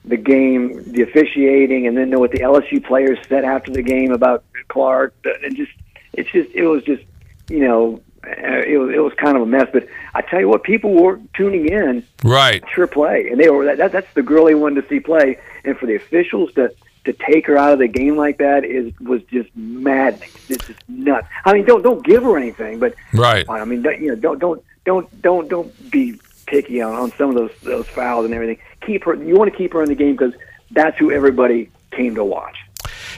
the 0.08 0.18
game, 0.18 0.92
the 0.92 1.04
officiating, 1.04 1.88
and 1.88 1.98
then 1.98 2.10
know 2.10 2.20
what 2.20 2.32
the 2.32 2.40
LSU 2.40 2.84
players 2.84 3.20
said 3.28 3.44
after 3.44 3.72
the 3.72 3.82
game 3.82 4.12
about 4.12 4.44
Clark, 4.70 5.14
and 5.44 5.56
just 5.56 5.72
it's 6.14 6.32
just 6.32 6.50
it 6.54 6.66
was 6.66 6.84
just 6.84 7.04
you 7.50 7.60
know 7.60 8.02
uh, 8.26 8.62
it 8.66 8.78
was 8.78 8.96
it 8.96 9.00
was 9.00 9.14
kind 9.14 9.36
of 9.36 9.44
a 9.44 9.46
mess. 9.46 9.68
But 9.72 9.88
I 10.16 10.22
tell 10.22 10.40
you 10.40 10.48
what, 10.48 10.64
people 10.64 10.94
were 10.94 11.20
tuning 11.36 11.68
in, 11.68 12.06
right? 12.24 12.64
Sure 12.74 12.88
play, 12.88 13.30
and 13.30 13.40
they 13.40 13.50
were 13.50 13.76
that, 13.76 13.92
that's 13.92 14.14
the 14.14 14.24
girl 14.24 14.46
they 14.46 14.56
wanted 14.56 14.82
to 14.82 14.88
see 14.88 15.00
play, 15.00 15.40
and 15.64 15.78
for 15.78 15.86
the 15.86 15.96
officials 15.96 16.54
to 16.54 16.74
to 17.04 17.14
take 17.14 17.48
her 17.48 17.58
out 17.58 17.74
of 17.74 17.80
the 17.80 17.88
game 17.88 18.18
like 18.18 18.38
that 18.38 18.64
is 18.64 18.94
was 19.00 19.22
just 19.24 19.50
maddening. 19.56 20.30
It's 20.50 20.68
just 20.68 20.80
nuts. 20.88 21.28
I 21.44 21.54
mean, 21.54 21.66
don't 21.66 21.84
don't 21.84 22.04
give 22.06 22.24
her 22.24 22.38
anything, 22.38 22.80
but 22.80 22.96
right. 23.14 23.46
I 23.50 23.66
mean, 23.66 23.84
you 23.84 24.10
know, 24.10 24.16
don't 24.16 24.40
don't 24.40 24.64
don't 24.86 25.22
don't 25.22 25.50
don't 25.50 25.92
be 25.92 26.20
picky 26.48 26.82
on, 26.82 26.94
on 26.96 27.12
some 27.12 27.30
of 27.30 27.36
those 27.36 27.52
those 27.62 27.88
fouls 27.88 28.26
and 28.26 28.34
everything. 28.34 28.60
Keep 28.82 29.04
her. 29.04 29.14
You 29.14 29.36
want 29.36 29.52
to 29.52 29.58
keep 29.58 29.74
her 29.74 29.84
in 29.84 29.90
the 29.90 29.96
game 29.96 30.14
because 30.14 30.34
that's 30.72 30.98
who 30.98 31.12
everybody 31.12 31.70
came 31.92 32.16
to 32.16 32.24
watch. 32.24 32.58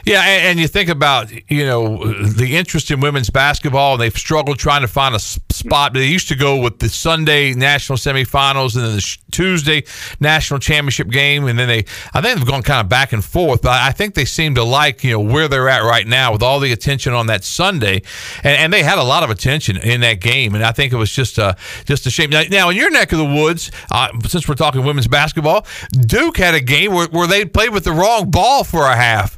Yeah, 0.06 0.22
and, 0.22 0.60
you 0.60 0.68
think 0.68 0.90
about 0.90 1.32
you 1.50 1.66
know 1.66 2.04
the 2.24 2.58
interest 2.58 2.92
in 2.92 3.00
women's 3.00 3.30
basketball, 3.30 3.94
and 3.94 4.02
they've 4.02 4.18
struggled 4.18 4.60
trying 4.60 4.82
to 4.82 4.88
find 4.88 5.16
a 5.16 5.20
spot. 5.20 5.94
They 5.94 6.06
used 6.06 6.28
to 6.30 6.36
go 6.36 6.58
with 6.58 6.80
the 6.80 6.90
Sunday 6.90 7.54
national 7.54 7.98
semifinals 7.98 8.76
and 8.76 8.84
then 8.86 8.96
the 8.96 9.18
Tuesday 9.32 9.84
national 10.20 10.60
championship 10.60 11.10
game, 11.10 11.46
and 11.48 11.58
then 11.58 11.68
they 11.68 11.86
I 12.14 12.22
think 12.22 12.38
they've 12.38 12.48
gone 12.48 12.64
kind 12.64 12.82
of 12.82 12.90
back 12.90 13.14
and 13.14 13.24
forth. 13.24 13.62
But 13.62 13.82
I 13.82 13.92
think 13.92 14.16
they 14.16 14.26
seem 14.26 14.56
to 14.56 14.64
like 14.64 15.04
you 15.04 15.12
know 15.12 15.20
where 15.20 15.48
they're 15.48 15.70
at 15.70 15.84
right 15.84 16.08
now 16.08 16.34
with 16.34 16.44
all 16.44 16.60
the 16.60 16.72
attention 16.72 17.14
on 17.14 17.28
that 17.28 17.44
Sunday, 17.44 18.02
and, 18.44 18.58
and 18.58 18.74
they 18.74 18.84
had 18.84 18.98
a 18.98 19.04
lot 19.04 19.24
of 19.24 19.30
attention 19.30 19.78
in 19.78 20.02
that 20.02 20.20
game, 20.20 20.56
and 20.56 20.64
I 20.64 20.72
think 20.72 20.94
it 20.94 20.98
was 20.98 21.12
just 21.12 21.38
a 21.38 21.56
just 21.86 22.06
a 22.06 22.10
shame. 22.10 22.30
Now, 22.30 22.44
now 22.50 22.70
in 22.70 22.78
your 22.78 22.92
neck 22.92 23.12
of 23.12 23.18
the 23.18 23.26
woods, 23.26 23.72
uh, 23.92 24.10
since 24.28 24.48
we're 24.48 24.56
talking 24.56 24.84
women's 24.84 25.08
basketball, 25.08 25.66
Duke 25.92 26.38
had 26.38 26.56
a 26.56 26.62
game 26.62 26.94
where, 26.94 27.08
where 27.08 27.28
they 27.28 27.46
played 27.46 27.72
with 27.72 27.84
the 27.84 27.92
wrong 27.92 28.30
ball 28.30 28.64
for 28.64 28.86
a 28.86 28.96
half. 28.96 29.38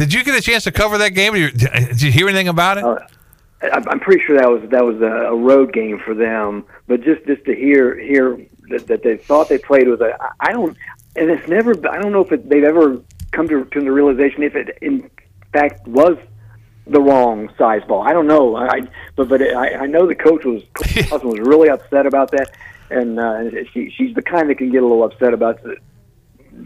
Did 0.00 0.14
you 0.14 0.24
get 0.24 0.34
a 0.34 0.40
chance 0.40 0.64
to 0.64 0.72
cover 0.72 0.96
that 0.96 1.10
game? 1.10 1.34
Did 1.34 2.00
you 2.00 2.10
hear 2.10 2.26
anything 2.26 2.48
about 2.48 2.78
it? 2.78 2.84
Uh, 2.84 3.00
I'm 3.70 4.00
pretty 4.00 4.24
sure 4.24 4.38
that 4.38 4.48
was 4.48 4.62
that 4.70 4.82
was 4.82 4.96
a 5.02 5.36
road 5.36 5.74
game 5.74 5.98
for 5.98 6.14
them. 6.14 6.64
But 6.86 7.02
just 7.02 7.26
just 7.26 7.44
to 7.44 7.54
hear 7.54 7.98
hear 7.98 8.40
that, 8.70 8.86
that 8.86 9.02
they 9.02 9.18
thought 9.18 9.50
they 9.50 9.58
played 9.58 9.88
with 9.88 10.00
a 10.00 10.16
I 10.40 10.52
don't 10.52 10.74
and 11.16 11.30
it's 11.30 11.46
never 11.48 11.72
I 11.86 12.00
don't 12.00 12.12
know 12.12 12.22
if 12.22 12.32
it, 12.32 12.48
they've 12.48 12.64
ever 12.64 13.02
come 13.32 13.46
to 13.48 13.66
to 13.66 13.80
the 13.82 13.92
realization 13.92 14.42
if 14.42 14.56
it 14.56 14.78
in 14.80 15.10
fact 15.52 15.86
was 15.86 16.16
the 16.86 17.02
wrong 17.02 17.52
size 17.58 17.82
ball. 17.86 18.00
I 18.00 18.14
don't 18.14 18.26
know. 18.26 18.56
I 18.56 18.80
but 19.16 19.28
but 19.28 19.42
it, 19.42 19.54
I, 19.54 19.80
I 19.80 19.86
know 19.86 20.06
the 20.06 20.14
coach 20.14 20.46
was 20.46 20.62
coach 21.10 21.22
was 21.22 21.40
really 21.40 21.68
upset 21.68 22.06
about 22.06 22.30
that, 22.30 22.52
and 22.88 23.20
uh, 23.20 23.50
she 23.74 23.90
she's 23.90 24.14
the 24.14 24.22
kind 24.22 24.48
that 24.48 24.54
can 24.54 24.70
get 24.70 24.82
a 24.82 24.86
little 24.86 25.04
upset 25.04 25.34
about 25.34 25.62
the 25.62 25.76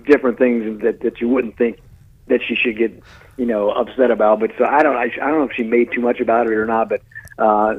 different 0.07 0.39
things 0.39 0.81
that 0.83 1.01
that 1.01 1.21
you 1.21 1.29
wouldn't 1.29 1.57
think 1.57 1.81
that 2.29 2.41
she 2.43 2.55
should 2.55 2.79
get 2.79 3.03
you 3.37 3.47
know 3.47 3.71
upset 3.71 4.11
about. 4.11 4.41
But 4.41 4.53
so 4.59 4.65
I 4.65 4.83
don't 4.83 4.97
I, 4.97 5.05
I 5.05 5.31
don't 5.31 5.39
know 5.39 5.49
if 5.49 5.53
she 5.57 5.65
made 5.65 5.93
too 5.93 6.01
much 6.01 6.21
about 6.21 6.47
it 6.47 6.53
or 6.53 6.67
not. 6.67 6.89
But 6.89 7.03
uh, 7.39 7.77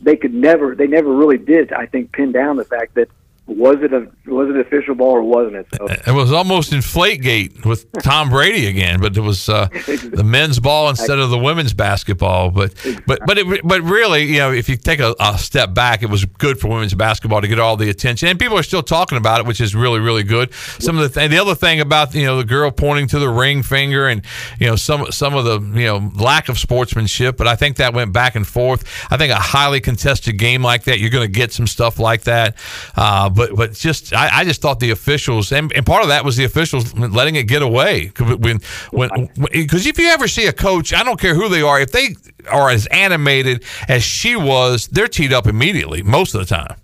they 0.00 0.16
could 0.16 0.34
never 0.34 0.74
they 0.74 0.86
never 0.86 1.12
really 1.14 1.38
did 1.38 1.72
I 1.72 1.86
think 1.86 2.12
pin 2.12 2.32
down 2.32 2.56
the 2.56 2.64
fact 2.64 2.94
that 2.94 3.08
was 3.48 3.76
it 3.80 3.94
a 3.94 4.06
was 4.26 4.50
it 4.50 4.56
an 4.56 4.60
official 4.60 4.94
ball 4.94 5.12
or 5.12 5.22
wasn't 5.22 5.56
it? 5.56 5.66
So. 5.74 5.86
It 5.86 6.14
was 6.14 6.32
almost 6.32 6.72
Inflategate 6.72 7.64
with 7.64 7.90
Tom 8.02 8.28
Brady 8.28 8.66
again, 8.66 9.00
but 9.00 9.16
it 9.16 9.20
was 9.20 9.48
uh, 9.48 9.68
the 9.86 10.22
men's 10.24 10.60
ball 10.60 10.90
instead 10.90 11.18
of 11.18 11.30
the 11.30 11.38
women's 11.38 11.72
basketball. 11.72 12.50
But 12.50 12.74
but 13.06 13.20
but 13.26 13.38
it, 13.38 13.62
but 13.64 13.80
really, 13.82 14.24
you 14.24 14.38
know, 14.38 14.52
if 14.52 14.68
you 14.68 14.76
take 14.76 15.00
a, 15.00 15.14
a, 15.18 15.38
step 15.38 15.72
back, 15.72 16.02
it 16.02 16.10
was 16.10 16.26
good 16.26 16.60
for 16.60 16.68
women's 16.68 16.92
basketball 16.92 17.40
to 17.40 17.48
get 17.48 17.58
all 17.58 17.76
the 17.76 17.88
attention, 17.88 18.28
and 18.28 18.38
people 18.38 18.58
are 18.58 18.62
still 18.62 18.82
talking 18.82 19.16
about 19.16 19.40
it, 19.40 19.46
which 19.46 19.62
is 19.62 19.74
really 19.74 19.98
really 19.98 20.24
good. 20.24 20.52
Some 20.78 20.98
of 20.98 21.02
the 21.02 21.20
th- 21.20 21.30
the 21.30 21.38
other 21.38 21.54
thing 21.54 21.80
about 21.80 22.14
you 22.14 22.26
know 22.26 22.36
the 22.36 22.44
girl 22.44 22.70
pointing 22.70 23.08
to 23.08 23.18
the 23.18 23.30
ring 23.30 23.62
finger 23.62 24.08
and 24.08 24.22
you 24.60 24.66
know 24.66 24.76
some 24.76 25.10
some 25.10 25.34
of 25.34 25.46
the 25.46 25.60
you 25.78 25.86
know 25.86 26.12
lack 26.16 26.50
of 26.50 26.58
sportsmanship, 26.58 27.38
but 27.38 27.48
I 27.48 27.56
think 27.56 27.76
that 27.76 27.94
went 27.94 28.12
back 28.12 28.34
and 28.34 28.46
forth. 28.46 28.84
I 29.10 29.16
think 29.16 29.32
a 29.32 29.36
highly 29.36 29.80
contested 29.80 30.36
game 30.36 30.62
like 30.62 30.84
that, 30.84 30.98
you're 30.98 31.10
going 31.10 31.26
to 31.26 31.32
get 31.32 31.52
some 31.52 31.66
stuff 31.66 31.98
like 31.98 32.22
that. 32.24 32.56
Uh, 32.94 33.30
but 33.38 33.54
but 33.54 33.72
just 33.72 34.12
I, 34.12 34.40
I 34.40 34.44
just 34.44 34.60
thought 34.60 34.80
the 34.80 34.90
officials 34.90 35.52
and, 35.52 35.72
and, 35.72 35.86
part 35.86 36.02
of 36.02 36.08
that 36.08 36.24
was 36.24 36.36
the 36.36 36.44
officials 36.44 36.92
letting 36.94 37.36
it 37.36 37.44
get 37.44 37.62
away 37.62 38.08
when 38.18 38.58
when 38.90 39.30
because 39.52 39.86
if 39.86 39.96
you 39.96 40.08
ever 40.08 40.26
see 40.26 40.46
a 40.46 40.52
coach, 40.52 40.92
I 40.92 41.04
don't 41.04 41.20
care 41.20 41.34
who 41.34 41.48
they 41.48 41.62
are, 41.62 41.80
if 41.80 41.92
they 41.92 42.16
are 42.50 42.68
as 42.68 42.86
animated 42.86 43.64
as 43.88 44.02
she 44.02 44.34
was, 44.34 44.88
they're 44.88 45.06
teed 45.06 45.32
up 45.32 45.46
immediately 45.46 46.02
most 46.02 46.34
of 46.34 46.40
the 46.40 46.46
time. 46.46 46.76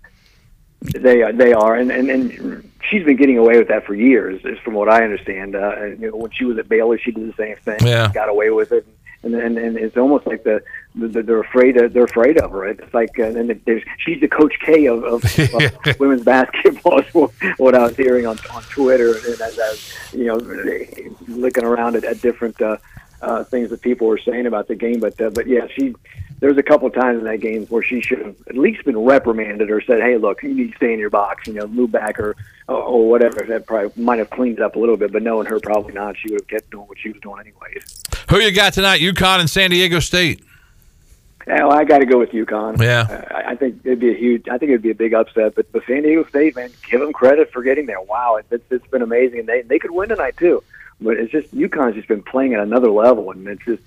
They 0.81 1.23
are, 1.23 1.33
they 1.33 1.51
are, 1.51 1.75
and, 1.75 1.91
and 1.91 2.09
and 2.09 2.71
she's 2.89 3.03
been 3.03 3.17
getting 3.17 3.37
away 3.37 3.57
with 3.57 3.67
that 3.67 3.85
for 3.85 3.93
years, 3.93 4.39
is 4.45 4.57
from 4.59 4.75
what 4.75 4.87
I 4.87 5.03
understand. 5.03 5.55
Uh, 5.55 5.85
you 5.85 6.09
know, 6.09 6.15
when 6.15 6.31
she 6.31 6.45
was 6.45 6.57
at 6.57 6.69
Baylor, 6.69 6.97
she 6.97 7.11
did 7.11 7.27
the 7.27 7.35
same 7.35 7.57
thing. 7.57 7.85
Yeah. 7.85 8.11
got 8.13 8.29
away 8.29 8.49
with 8.51 8.71
it 8.71 8.87
and 9.25 9.35
and, 9.35 9.57
and 9.57 9.77
it's 9.77 9.97
almost 9.97 10.25
like 10.25 10.43
the, 10.43 10.63
the 10.93 11.23
they're 11.23 11.41
afraid 11.41 11.75
of, 11.81 11.91
they're 11.93 12.05
afraid 12.05 12.37
of 12.37 12.51
her. 12.51 12.67
It's 12.67 12.93
like 12.93 13.19
uh, 13.19 13.23
and 13.23 13.49
there's 13.65 13.83
she's 13.97 14.21
the 14.21 14.27
Coach 14.27 14.53
K 14.63 14.85
of, 14.85 15.03
of, 15.03 15.23
of 15.85 15.99
women's 15.99 16.23
basketball. 16.23 16.99
Is 17.05 17.13
what 17.57 17.75
I 17.75 17.83
was 17.83 17.97
hearing 17.97 18.25
on 18.27 18.37
on 18.53 18.63
Twitter 18.63 19.15
and 19.15 19.41
as 19.41 19.59
I 19.59 19.69
was 19.69 20.13
you 20.13 20.25
know 20.25 20.37
looking 21.27 21.65
around 21.65 21.95
at, 21.95 22.03
at 22.03 22.21
different 22.21 22.61
uh, 22.61 22.77
uh, 23.21 23.43
things 23.43 23.71
that 23.71 23.81
people 23.81 24.07
were 24.07 24.19
saying 24.19 24.45
about 24.45 24.67
the 24.67 24.75
game. 24.75 24.99
But 24.99 25.19
uh, 25.19 25.31
but 25.31 25.47
yeah, 25.47 25.67
she 25.75 25.95
there's 26.45 26.57
a 26.59 26.63
couple 26.63 26.87
of 26.87 26.93
times 26.93 27.17
in 27.17 27.25
that 27.25 27.39
game 27.39 27.65
where 27.67 27.81
she 27.81 28.01
should 28.01 28.19
have 28.19 28.35
at 28.47 28.55
least 28.55 28.85
been 28.85 28.99
reprimanded 28.99 29.71
or 29.71 29.81
said, 29.81 29.99
"Hey, 29.99 30.15
look, 30.17 30.43
you 30.43 30.53
need 30.53 30.69
to 30.69 30.77
stay 30.77 30.93
in 30.93 30.99
your 30.99 31.09
box, 31.09 31.47
you 31.47 31.53
know, 31.53 31.65
move 31.65 31.91
back 31.91 32.19
or 32.19 32.35
or 32.67 33.09
whatever." 33.09 33.43
That 33.47 33.65
probably 33.65 33.91
might 34.01 34.19
have 34.19 34.29
cleaned 34.29 34.59
it 34.59 34.61
up 34.61 34.75
a 34.75 34.79
little 34.79 34.95
bit, 34.95 35.11
but 35.11 35.23
knowing 35.23 35.47
her, 35.47 35.59
probably 35.59 35.93
not. 35.93 36.15
She 36.17 36.29
would 36.29 36.41
have 36.41 36.47
kept 36.47 36.69
doing 36.69 36.87
what 36.87 36.99
she 36.99 37.09
was 37.09 37.19
doing 37.21 37.39
anyways. 37.39 38.03
Who 38.29 38.37
you 38.37 38.51
got 38.51 38.73
tonight? 38.73 39.01
UConn 39.01 39.39
and 39.39 39.49
San 39.49 39.71
Diego 39.71 39.99
State. 39.99 40.43
Yeah, 41.47 41.65
well, 41.65 41.77
I 41.77 41.83
got 41.83 41.99
to 41.99 42.05
go 42.05 42.19
with 42.19 42.29
UConn. 42.29 42.79
Yeah, 42.79 43.01
uh, 43.01 43.41
I 43.43 43.55
think 43.55 43.81
it'd 43.83 43.99
be 43.99 44.11
a 44.11 44.15
huge. 44.15 44.47
I 44.47 44.59
think 44.59 44.69
it'd 44.69 44.83
be 44.83 44.91
a 44.91 44.95
big 44.95 45.15
upset. 45.15 45.55
But, 45.55 45.71
but 45.71 45.83
San 45.87 46.03
Diego 46.03 46.25
State, 46.25 46.55
man, 46.55 46.69
give 46.87 46.99
them 46.99 47.11
credit 47.11 47.51
for 47.51 47.63
getting 47.63 47.87
there. 47.87 48.01
Wow, 48.01 48.39
it's, 48.51 48.63
it's 48.69 48.87
been 48.87 49.01
amazing, 49.01 49.39
and 49.39 49.49
they 49.49 49.63
they 49.63 49.79
could 49.79 49.91
win 49.91 50.09
tonight 50.09 50.37
too. 50.37 50.63
But 51.01 51.17
it's 51.17 51.31
just 51.31 51.55
UConn's 51.55 51.95
just 51.95 52.07
been 52.07 52.21
playing 52.21 52.53
at 52.53 52.59
another 52.59 52.91
level, 52.91 53.31
and 53.31 53.47
it's 53.47 53.65
just 53.65 53.81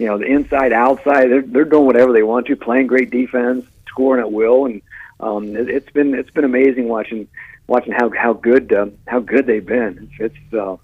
you 0.00 0.06
know, 0.06 0.16
the 0.16 0.24
inside, 0.24 0.72
outside, 0.72 1.30
they're 1.30 1.42
they're 1.42 1.66
doing 1.66 1.84
whatever 1.84 2.14
they 2.14 2.22
want 2.22 2.46
to, 2.46 2.56
playing 2.56 2.86
great 2.86 3.10
defense, 3.10 3.66
scoring 3.86 4.22
at 4.22 4.32
will, 4.32 4.64
and 4.64 4.80
um, 5.20 5.54
it, 5.54 5.68
it's 5.68 5.90
been 5.90 6.14
it's 6.14 6.30
been 6.30 6.44
amazing 6.44 6.88
watching 6.88 7.28
watching 7.66 7.92
how 7.92 8.08
how 8.08 8.32
good 8.32 8.72
uh, 8.72 8.86
how 9.06 9.20
good 9.20 9.46
they've 9.46 9.64
been. 9.64 10.10
It's, 10.18 10.54
uh, 10.54 10.78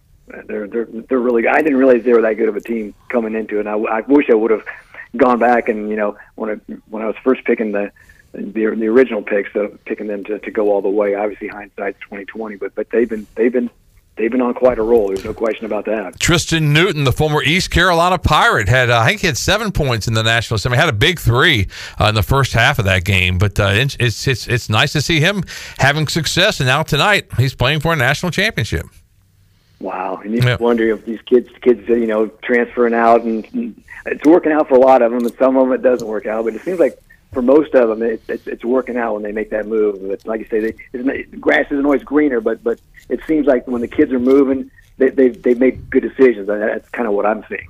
they're 0.46 0.68
they're 0.68 0.84
they're 0.84 1.18
really. 1.18 1.48
I 1.48 1.62
didn't 1.62 1.78
realize 1.78 2.04
they 2.04 2.12
were 2.12 2.20
that 2.20 2.34
good 2.34 2.50
of 2.50 2.56
a 2.56 2.60
team 2.60 2.94
coming 3.08 3.34
into 3.34 3.56
it. 3.56 3.60
And 3.60 3.70
I, 3.70 3.76
I 3.76 4.00
wish 4.02 4.28
I 4.28 4.34
would 4.34 4.50
have 4.50 4.66
gone 5.16 5.38
back 5.38 5.70
and 5.70 5.88
you 5.88 5.96
know 5.96 6.18
when 6.34 6.50
I 6.50 6.72
when 6.90 7.02
I 7.02 7.06
was 7.06 7.16
first 7.24 7.42
picking 7.46 7.72
the 7.72 7.92
the, 8.32 8.42
the 8.42 8.86
original 8.86 9.22
picks, 9.22 9.50
so 9.54 9.78
picking 9.86 10.08
them 10.08 10.24
to, 10.24 10.38
to 10.40 10.50
go 10.50 10.70
all 10.70 10.82
the 10.82 10.90
way. 10.90 11.14
Obviously, 11.14 11.48
hindsight's 11.48 12.00
twenty 12.00 12.26
twenty, 12.26 12.56
but 12.56 12.74
but 12.74 12.90
they've 12.90 13.08
been 13.08 13.26
they've 13.34 13.52
been 13.52 13.70
they've 14.16 14.30
been 14.30 14.40
on 14.40 14.54
quite 14.54 14.78
a 14.78 14.82
roll. 14.82 15.08
There's 15.08 15.24
no 15.24 15.34
question 15.34 15.66
about 15.66 15.84
that. 15.84 16.18
Tristan 16.18 16.72
Newton, 16.72 17.04
the 17.04 17.12
former 17.12 17.42
East 17.42 17.70
Carolina 17.70 18.18
Pirate, 18.18 18.68
had 18.68 18.90
uh, 18.90 18.98
I 18.98 19.08
think 19.08 19.20
he 19.20 19.26
had 19.26 19.36
seven 19.36 19.72
points 19.72 20.08
in 20.08 20.14
the 20.14 20.22
national. 20.22 20.58
I 20.64 20.68
mean, 20.68 20.80
had 20.80 20.88
a 20.88 20.92
big 20.92 21.20
three 21.20 21.68
uh, 22.00 22.06
in 22.06 22.14
the 22.14 22.22
first 22.22 22.52
half 22.52 22.78
of 22.78 22.84
that 22.86 23.04
game. 23.04 23.38
But 23.38 23.58
uh, 23.60 23.70
it's, 23.72 23.96
it's 24.00 24.26
it's 24.26 24.48
it's 24.48 24.68
nice 24.68 24.92
to 24.92 25.00
see 25.00 25.20
him 25.20 25.44
having 25.78 26.08
success. 26.08 26.60
And 26.60 26.66
now 26.66 26.82
tonight, 26.82 27.28
he's 27.36 27.54
playing 27.54 27.80
for 27.80 27.92
a 27.92 27.96
national 27.96 28.32
championship. 28.32 28.86
Wow, 29.78 30.20
and 30.24 30.32
you 30.32 30.40
yeah. 30.42 30.56
wonder 30.56 30.88
if 30.88 31.04
these 31.04 31.20
kids, 31.22 31.50
kids, 31.60 31.86
you 31.86 32.06
know, 32.06 32.28
transferring 32.42 32.94
out, 32.94 33.22
and, 33.22 33.46
and 33.52 33.84
it's 34.06 34.24
working 34.24 34.50
out 34.50 34.68
for 34.68 34.74
a 34.74 34.80
lot 34.80 35.02
of 35.02 35.12
them, 35.12 35.22
and 35.22 35.36
some 35.36 35.56
of 35.56 35.64
them 35.64 35.72
it 35.74 35.82
doesn't 35.82 36.08
work 36.08 36.24
out. 36.24 36.46
But 36.46 36.54
it 36.54 36.62
seems 36.62 36.80
like 36.80 36.98
for 37.32 37.42
most 37.42 37.74
of 37.74 37.88
them, 37.88 38.02
it's 38.02 38.28
it's, 38.28 38.46
it's 38.46 38.64
working 38.64 38.96
out 38.96 39.14
when 39.14 39.22
they 39.22 39.32
make 39.32 39.50
that 39.50 39.66
move. 39.66 40.06
But 40.06 40.26
like 40.26 40.40
I 40.40 40.48
say, 40.48 40.60
they, 40.60 41.22
the 41.22 41.36
grass 41.38 41.66
isn't 41.70 41.84
always 41.84 42.02
greener, 42.02 42.40
but 42.40 42.62
but 42.62 42.80
it 43.08 43.20
seems 43.26 43.46
like 43.46 43.66
when 43.66 43.80
the 43.80 43.88
kids 43.88 44.12
are 44.12 44.20
moving, 44.20 44.70
they 44.98 45.10
they 45.10 45.28
they 45.28 45.54
make 45.54 45.90
good 45.90 46.02
decisions, 46.02 46.48
and 46.48 46.62
that's 46.62 46.88
kind 46.90 47.08
of 47.08 47.14
what 47.14 47.26
I'm 47.26 47.44
seeing. 47.48 47.68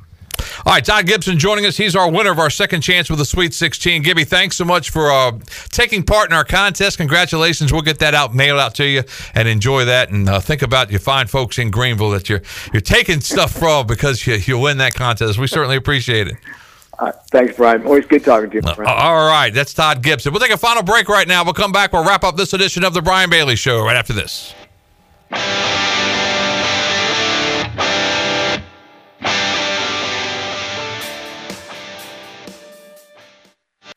All 0.64 0.72
right, 0.72 0.84
Todd 0.84 1.07
Gibson 1.07 1.38
joining 1.38 1.66
us. 1.66 1.76
He's 1.76 1.94
our 1.94 2.11
winner 2.11 2.32
of 2.32 2.38
our 2.38 2.50
second 2.50 2.80
chance 2.80 3.11
with 3.11 3.18
the 3.18 3.24
Sweet 3.24 3.54
16. 3.54 4.02
Gibby, 4.02 4.24
thanks 4.24 4.57
so 4.57 4.64
much 4.64 4.90
for 4.90 5.12
uh, 5.12 5.32
taking 5.70 6.02
part 6.02 6.30
in 6.30 6.36
our 6.36 6.44
contest. 6.44 6.96
Congratulations. 6.96 7.72
We'll 7.72 7.82
get 7.82 7.98
that 8.00 8.14
out, 8.14 8.34
mail 8.34 8.59
out 8.59 8.74
to 8.76 8.84
you, 8.84 9.04
and 9.34 9.46
enjoy 9.46 9.84
that. 9.84 10.11
And 10.11 10.28
uh, 10.28 10.40
think 10.40 10.62
about 10.62 10.90
your 10.90 11.00
fine 11.00 11.26
folks 11.26 11.59
in 11.59 11.70
Greenville 11.70 12.11
that 12.11 12.28
you're 12.28 12.42
you're 12.72 12.80
taking 12.80 13.20
stuff 13.20 13.52
from 13.52 13.86
because 13.86 14.26
you, 14.26 14.34
you 14.34 14.59
win 14.59 14.78
that 14.78 14.94
contest. 14.94 15.38
We 15.38 15.46
certainly 15.46 15.76
appreciate 15.76 16.28
it. 16.28 16.36
Uh, 16.99 17.12
thanks, 17.30 17.57
Brian. 17.57 17.84
Always 17.86 18.07
good 18.07 18.24
talking 18.24 18.51
to 18.51 18.57
you. 18.57 18.62
Uh, 18.64 18.84
all 18.86 19.28
right, 19.28 19.53
that's 19.53 19.74
Todd 19.74 20.03
Gibson. 20.03 20.32
We'll 20.32 20.40
take 20.40 20.53
a 20.53 20.57
final 20.57 20.82
break 20.82 21.09
right 21.09 21.28
now. 21.28 21.44
We'll 21.44 21.53
come 21.55 21.72
back. 21.72 21.92
We'll 21.92 22.07
wrap 22.07 22.24
up 22.24 22.36
this 22.36 22.53
edition 22.53 22.84
of 22.84 22.94
the 22.94 23.03
Brian 23.03 23.28
Bailey 23.28 23.57
Show 23.57 23.82
right 23.84 23.97
after 23.97 24.12
this. 24.12 24.55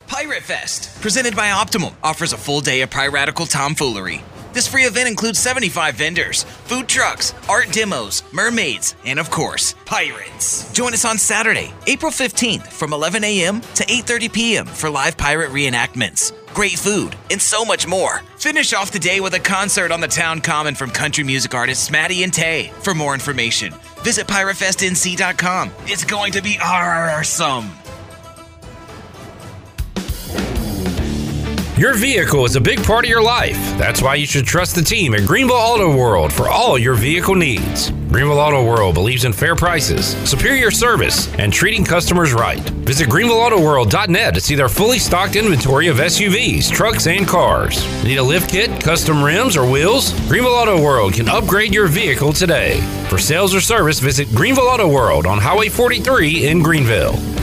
Pirate 0.06 0.42
Fest, 0.42 1.00
presented 1.00 1.34
by 1.34 1.50
Optimum, 1.50 1.94
offers 2.02 2.32
a 2.32 2.36
full 2.36 2.60
day 2.60 2.82
of 2.82 2.90
piratical 2.90 3.46
tomfoolery. 3.46 4.22
This 4.52 4.66
free 4.66 4.84
event 4.84 5.08
includes 5.08 5.38
75 5.38 5.94
vendors, 5.94 6.42
food 6.42 6.88
trucks, 6.88 7.34
art 7.48 7.70
demos, 7.70 8.22
mermaids, 8.32 8.96
and 9.04 9.18
of 9.18 9.30
course, 9.30 9.74
pirates. 9.84 10.72
Join 10.72 10.92
us 10.92 11.04
on 11.04 11.18
Saturday, 11.18 11.72
April 11.86 12.10
15th 12.10 12.66
from 12.66 12.92
11 12.92 13.22
a.m. 13.24 13.60
to 13.60 13.84
8:30 13.84 14.32
p.m. 14.32 14.66
for 14.66 14.90
live 14.90 15.16
pirate 15.16 15.50
reenactments, 15.50 16.32
great 16.52 16.78
food, 16.78 17.14
and 17.30 17.40
so 17.40 17.64
much 17.64 17.86
more. 17.86 18.22
Finish 18.38 18.72
off 18.72 18.90
the 18.90 18.98
day 18.98 19.20
with 19.20 19.34
a 19.34 19.40
concert 19.40 19.92
on 19.92 20.00
the 20.00 20.08
town 20.08 20.40
common 20.40 20.74
from 20.74 20.90
country 20.90 21.22
music 21.24 21.54
artists 21.54 21.90
Maddie 21.90 22.24
and 22.24 22.32
Tae. 22.32 22.72
For 22.82 22.94
more 22.94 23.14
information, 23.14 23.72
visit 24.02 24.26
piratefestnc.com. 24.26 25.70
It's 25.84 26.04
going 26.04 26.32
to 26.32 26.42
be 26.42 26.58
awesome. 26.62 27.70
Your 31.80 31.94
vehicle 31.94 32.44
is 32.44 32.56
a 32.56 32.60
big 32.60 32.84
part 32.84 33.06
of 33.06 33.08
your 33.08 33.22
life. 33.22 33.56
That's 33.78 34.02
why 34.02 34.16
you 34.16 34.26
should 34.26 34.44
trust 34.44 34.74
the 34.74 34.82
team 34.82 35.14
at 35.14 35.26
Greenville 35.26 35.56
Auto 35.56 35.96
World 35.96 36.30
for 36.30 36.46
all 36.46 36.78
your 36.78 36.92
vehicle 36.92 37.34
needs. 37.34 37.90
Greenville 38.10 38.38
Auto 38.38 38.62
World 38.62 38.92
believes 38.92 39.24
in 39.24 39.32
fair 39.32 39.56
prices, 39.56 40.08
superior 40.28 40.70
service, 40.70 41.32
and 41.36 41.50
treating 41.50 41.82
customers 41.82 42.34
right. 42.34 42.60
Visit 42.84 43.08
greenvilleautoworld.net 43.08 44.34
to 44.34 44.40
see 44.42 44.54
their 44.54 44.68
fully 44.68 44.98
stocked 44.98 45.36
inventory 45.36 45.86
of 45.86 45.96
SUVs, 45.96 46.70
trucks, 46.70 47.06
and 47.06 47.26
cars. 47.26 47.82
Need 48.04 48.18
a 48.18 48.22
lift 48.22 48.50
kit, 48.50 48.78
custom 48.84 49.24
rims, 49.24 49.56
or 49.56 49.64
wheels? 49.64 50.12
Greenville 50.28 50.52
Auto 50.52 50.82
World 50.82 51.14
can 51.14 51.30
upgrade 51.30 51.72
your 51.72 51.86
vehicle 51.86 52.34
today. 52.34 52.78
For 53.08 53.16
sales 53.16 53.54
or 53.54 53.60
service, 53.62 54.00
visit 54.00 54.28
Greenville 54.34 54.68
Auto 54.68 54.86
World 54.86 55.24
on 55.24 55.38
Highway 55.38 55.70
43 55.70 56.46
in 56.46 56.62
Greenville. 56.62 57.39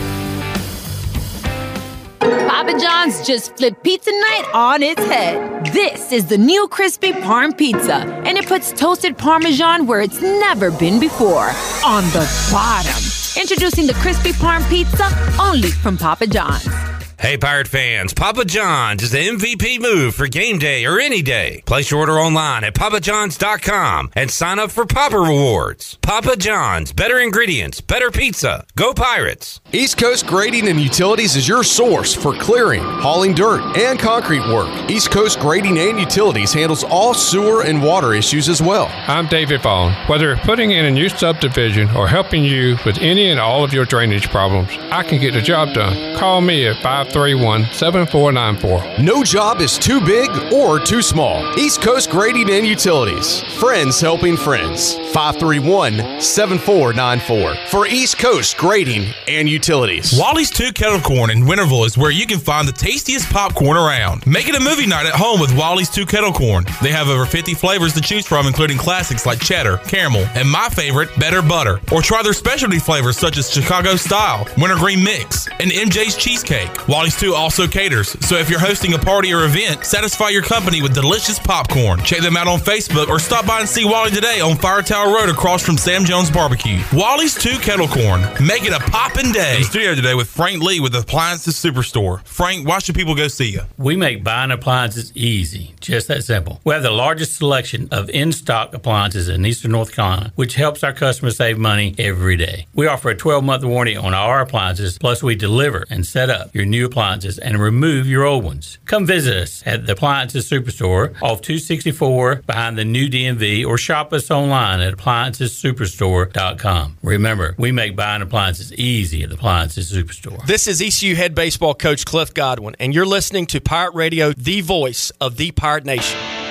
Papa 2.57 2.79
John's 2.79 3.21
just 3.21 3.55
flipped 3.55 3.83
pizza 3.83 4.09
night 4.09 4.49
on 4.51 4.81
its 4.81 5.03
head. 5.03 5.63
This 5.67 6.11
is 6.11 6.25
the 6.25 6.39
new 6.39 6.67
crispy 6.69 7.11
parm 7.11 7.55
pizza, 7.55 7.97
and 8.25 8.35
it 8.35 8.47
puts 8.47 8.71
toasted 8.71 9.15
parmesan 9.15 9.85
where 9.85 10.01
it's 10.01 10.19
never 10.23 10.71
been 10.71 10.99
before 10.99 11.51
on 11.85 12.03
the 12.15 12.27
bottom. 12.51 12.97
Introducing 13.39 13.85
the 13.85 13.93
crispy 14.01 14.31
parm 14.31 14.67
pizza 14.69 15.07
only 15.39 15.69
from 15.69 15.99
Papa 15.99 16.25
John's. 16.25 16.96
Hey, 17.19 17.35
Pirate 17.35 17.67
fans, 17.67 18.13
Papa 18.13 18.45
John's 18.45 19.01
is 19.01 19.09
the 19.09 19.17
MVP 19.17 19.81
move 19.81 20.13
for 20.13 20.27
game 20.27 20.59
day 20.59 20.85
or 20.85 20.99
any 20.99 21.23
day. 21.23 21.63
Place 21.65 21.89
your 21.89 22.01
order 22.01 22.19
online 22.19 22.63
at 22.63 22.75
papajohns.com 22.75 24.11
and 24.13 24.29
sign 24.29 24.59
up 24.59 24.69
for 24.69 24.85
Papa 24.85 25.17
Rewards. 25.17 25.97
Papa 26.03 26.35
John's, 26.37 26.93
better 26.93 27.17
ingredients, 27.17 27.81
better 27.81 28.11
pizza. 28.11 28.65
Go 28.75 28.93
Pirates! 28.93 29.59
East 29.71 29.97
Coast 29.97 30.27
Grading 30.27 30.67
and 30.67 30.79
Utilities 30.79 31.35
is 31.35 31.47
your 31.47 31.63
source 31.63 32.13
for 32.13 32.37
clearing, 32.37 32.83
hauling 32.83 33.33
dirt, 33.33 33.61
and 33.75 33.97
concrete 33.97 34.47
work. 34.53 34.69
East 34.87 35.09
Coast 35.09 35.39
Grading 35.39 35.79
and 35.79 35.99
Utilities 35.99 36.53
handles 36.53 36.83
all 36.83 37.15
sewer 37.15 37.63
and 37.63 37.81
water 37.81 38.13
issues 38.13 38.47
as 38.47 38.61
well. 38.61 38.89
I'm 38.91 39.25
David 39.25 39.63
Vaughn. 39.63 39.91
Whether 40.07 40.37
putting 40.37 40.69
in 40.69 40.85
a 40.85 40.91
new 40.91 41.09
subdivision 41.09 41.89
or 41.95 42.07
helping 42.07 42.43
you 42.43 42.77
with 42.85 42.99
any 42.99 43.31
and 43.31 43.39
all 43.39 43.63
of 43.63 43.73
your 43.73 43.85
drainage 43.85 44.29
problems, 44.29 44.69
I 44.91 45.01
can 45.01 45.19
get 45.19 45.33
the 45.33 45.41
job 45.41 45.73
done. 45.73 46.15
Call 46.15 46.41
me 46.41 46.67
at 46.67 46.81
5 46.83 47.06
531 47.13 47.71
7494. 47.71 49.03
No 49.03 49.23
job 49.23 49.61
is 49.61 49.77
too 49.77 50.01
big 50.01 50.29
or 50.51 50.77
too 50.79 51.01
small. 51.01 51.57
East 51.57 51.81
Coast 51.81 52.09
Grading 52.09 52.49
and 52.49 52.67
Utilities. 52.67 53.41
Friends 53.59 54.01
helping 54.01 54.35
friends. 54.35 54.95
531 55.13 56.19
7494. 56.19 57.55
For 57.69 57.87
East 57.87 58.19
Coast 58.19 58.57
Grading 58.57 59.13
and 59.27 59.47
Utilities. 59.47 60.17
Wally's 60.19 60.49
2 60.49 60.73
Kettle 60.73 60.99
Corn 60.99 61.29
in 61.29 61.43
Winterville 61.43 61.85
is 61.85 61.97
where 61.97 62.11
you 62.11 62.27
can 62.27 62.39
find 62.39 62.67
the 62.67 62.73
tastiest 62.73 63.29
popcorn 63.29 63.77
around. 63.77 64.27
Make 64.27 64.49
it 64.49 64.55
a 64.55 64.59
movie 64.59 64.85
night 64.85 65.05
at 65.05 65.13
home 65.13 65.39
with 65.39 65.57
Wally's 65.57 65.89
2 65.89 66.05
Kettle 66.05 66.33
Corn. 66.33 66.65
They 66.81 66.91
have 66.91 67.07
over 67.07 67.25
50 67.25 67.53
flavors 67.53 67.93
to 67.93 68.01
choose 68.01 68.27
from, 68.27 68.47
including 68.47 68.77
classics 68.77 69.25
like 69.25 69.39
cheddar, 69.39 69.77
caramel, 69.77 70.27
and 70.35 70.49
my 70.49 70.67
favorite, 70.69 71.17
better 71.19 71.41
butter. 71.41 71.79
Or 71.91 72.01
try 72.01 72.21
their 72.21 72.33
specialty 72.33 72.79
flavors 72.79 73.17
such 73.17 73.37
as 73.37 73.49
Chicago 73.49 73.95
Style, 73.95 74.45
Wintergreen 74.57 75.03
Mix, 75.03 75.47
and 75.47 75.71
MJ's 75.71 76.17
Cheesecake. 76.17 76.87
Wally's 76.97 77.19
2 77.19 77.35
also 77.35 77.67
caters, 77.67 78.17
so 78.25 78.37
if 78.37 78.49
you're 78.49 78.59
hosting 78.59 78.95
a 78.95 78.97
party 78.97 79.31
or 79.31 79.45
event, 79.45 79.85
satisfy 79.85 80.29
your 80.29 80.41
company 80.41 80.81
with 80.81 80.95
delicious 80.95 81.37
popcorn. 81.37 81.99
Check 81.99 82.21
them 82.21 82.35
out 82.35 82.47
on 82.47 82.57
Facebook 82.57 83.07
or 83.07 83.19
stop 83.19 83.45
by 83.45 83.59
and 83.59 83.69
see 83.69 83.85
Wally 83.85 84.09
today 84.09 84.39
on 84.39 84.55
Fire 84.55 84.81
Tower 84.81 85.13
Road 85.13 85.29
across 85.29 85.63
from 85.63 85.77
Sam 85.77 86.05
Jones 86.05 86.31
Barbecue. 86.31 86.81
Wally's 86.91 87.35
2 87.35 87.59
Kettle 87.59 87.87
Corn. 87.87 88.21
Make 88.43 88.65
it 88.65 88.73
a 88.73 88.79
poppin' 88.89 89.31
day. 89.31 89.57
In 89.57 89.63
studio 89.63 89.93
today 89.93 90.15
with 90.15 90.27
Frank 90.27 90.63
Lee 90.63 90.79
with 90.79 90.95
Appliances 90.95 91.53
Superstore. 91.53 92.25
Frank, 92.25 92.67
why 92.67 92.79
should 92.79 92.95
people 92.95 93.13
go 93.13 93.27
see 93.27 93.51
you? 93.51 93.61
We 93.77 93.95
make 93.95 94.23
buying 94.23 94.49
appliances 94.49 95.15
easy, 95.15 95.75
just 95.79 96.07
that 96.07 96.23
simple. 96.23 96.61
We 96.63 96.73
have 96.73 96.81
the 96.81 96.89
largest 96.89 97.35
selection 97.35 97.89
of 97.91 98.09
in 98.09 98.31
stock 98.31 98.73
appliances 98.73 99.29
in 99.29 99.45
Eastern 99.45 99.69
North 99.69 99.91
Carolina, 99.93 100.33
which 100.33 100.55
helps 100.55 100.83
our 100.83 100.93
customers 100.93 101.37
save 101.37 101.59
money 101.59 101.93
every 101.99 102.37
day. 102.37 102.65
We 102.73 102.87
offer 102.87 103.09
a 103.09 103.15
12 103.15 103.43
month 103.43 103.63
warranty 103.63 103.95
on 103.95 104.15
our 104.15 104.41
appliances, 104.41 104.97
plus, 104.97 105.21
we 105.21 105.35
deliver 105.35 105.85
and 105.91 106.03
set 106.03 106.31
up 106.31 106.55
your 106.55 106.65
new 106.65 106.86
appliances 106.87 107.37
and 107.37 107.59
remove 107.59 108.07
your 108.07 108.23
old 108.23 108.43
ones. 108.43 108.79
Come 108.85 109.05
visit 109.05 109.37
us 109.37 109.63
at 109.65 109.85
the 109.85 109.93
Appliances 109.93 110.49
Superstore 110.49 111.09
off 111.21 111.41
264 111.41 112.43
behind 112.47 112.77
the 112.77 112.85
new 112.85 113.09
DMV 113.09 113.65
or 113.65 113.77
shop 113.77 114.13
us 114.13 114.31
online 114.31 114.79
at 114.79 114.95
appliancessuperstore.com. 114.95 116.97
Remember, 117.03 117.55
we 117.57 117.71
make 117.71 117.95
buying 117.95 118.21
appliances 118.21 118.73
easy 118.73 119.23
at 119.23 119.29
the 119.29 119.35
Appliances 119.35 119.91
Superstore. 119.91 120.45
This 120.45 120.67
is 120.67 120.81
ECU 120.81 121.15
head 121.15 121.35
baseball 121.35 121.75
coach 121.75 122.05
Cliff 122.05 122.33
Godwin, 122.33 122.75
and 122.79 122.93
you're 122.93 123.05
listening 123.05 123.45
to 123.47 123.61
Pirate 123.61 123.95
Radio, 123.95 124.33
the 124.33 124.61
voice 124.61 125.11
of 125.21 125.37
the 125.37 125.51
Pirate 125.51 125.85
Nation. 125.85 126.46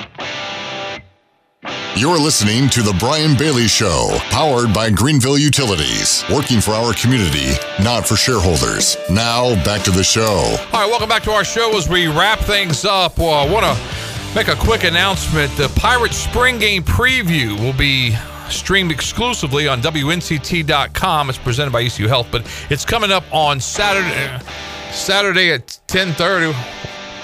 You're 1.97 2.19
listening 2.19 2.69
to 2.69 2.83
The 2.83 2.95
Brian 2.99 3.35
Bailey 3.35 3.67
Show, 3.67 4.09
powered 4.29 4.71
by 4.71 4.91
Greenville 4.91 5.39
Utilities, 5.39 6.23
working 6.31 6.61
for 6.61 6.73
our 6.73 6.93
community, 6.93 7.53
not 7.81 8.07
for 8.07 8.15
shareholders. 8.15 8.95
Now, 9.09 9.55
back 9.65 9.81
to 9.85 9.89
the 9.89 10.03
show. 10.03 10.57
All 10.73 10.81
right, 10.81 10.87
welcome 10.87 11.09
back 11.09 11.23
to 11.23 11.31
our 11.31 11.43
show 11.43 11.75
as 11.75 11.89
we 11.89 12.05
wrap 12.05 12.37
things 12.37 12.85
up. 12.85 13.17
Well, 13.17 13.33
I 13.33 13.51
want 13.51 13.65
to 13.65 14.35
make 14.35 14.47
a 14.47 14.55
quick 14.55 14.83
announcement. 14.83 15.51
The 15.57 15.69
Pirates 15.69 16.17
spring 16.17 16.59
game 16.59 16.83
preview 16.83 17.59
will 17.59 17.73
be 17.73 18.15
streamed 18.47 18.91
exclusively 18.91 19.67
on 19.67 19.81
WNCT.com. 19.81 21.29
It's 21.29 21.39
presented 21.39 21.71
by 21.71 21.81
ECU 21.81 22.07
Health, 22.07 22.27
but 22.31 22.45
it's 22.69 22.85
coming 22.85 23.09
up 23.09 23.23
on 23.31 23.59
Saturday. 23.59 24.45
Saturday 24.91 25.51
at 25.51 25.79
10:30. 25.87 26.53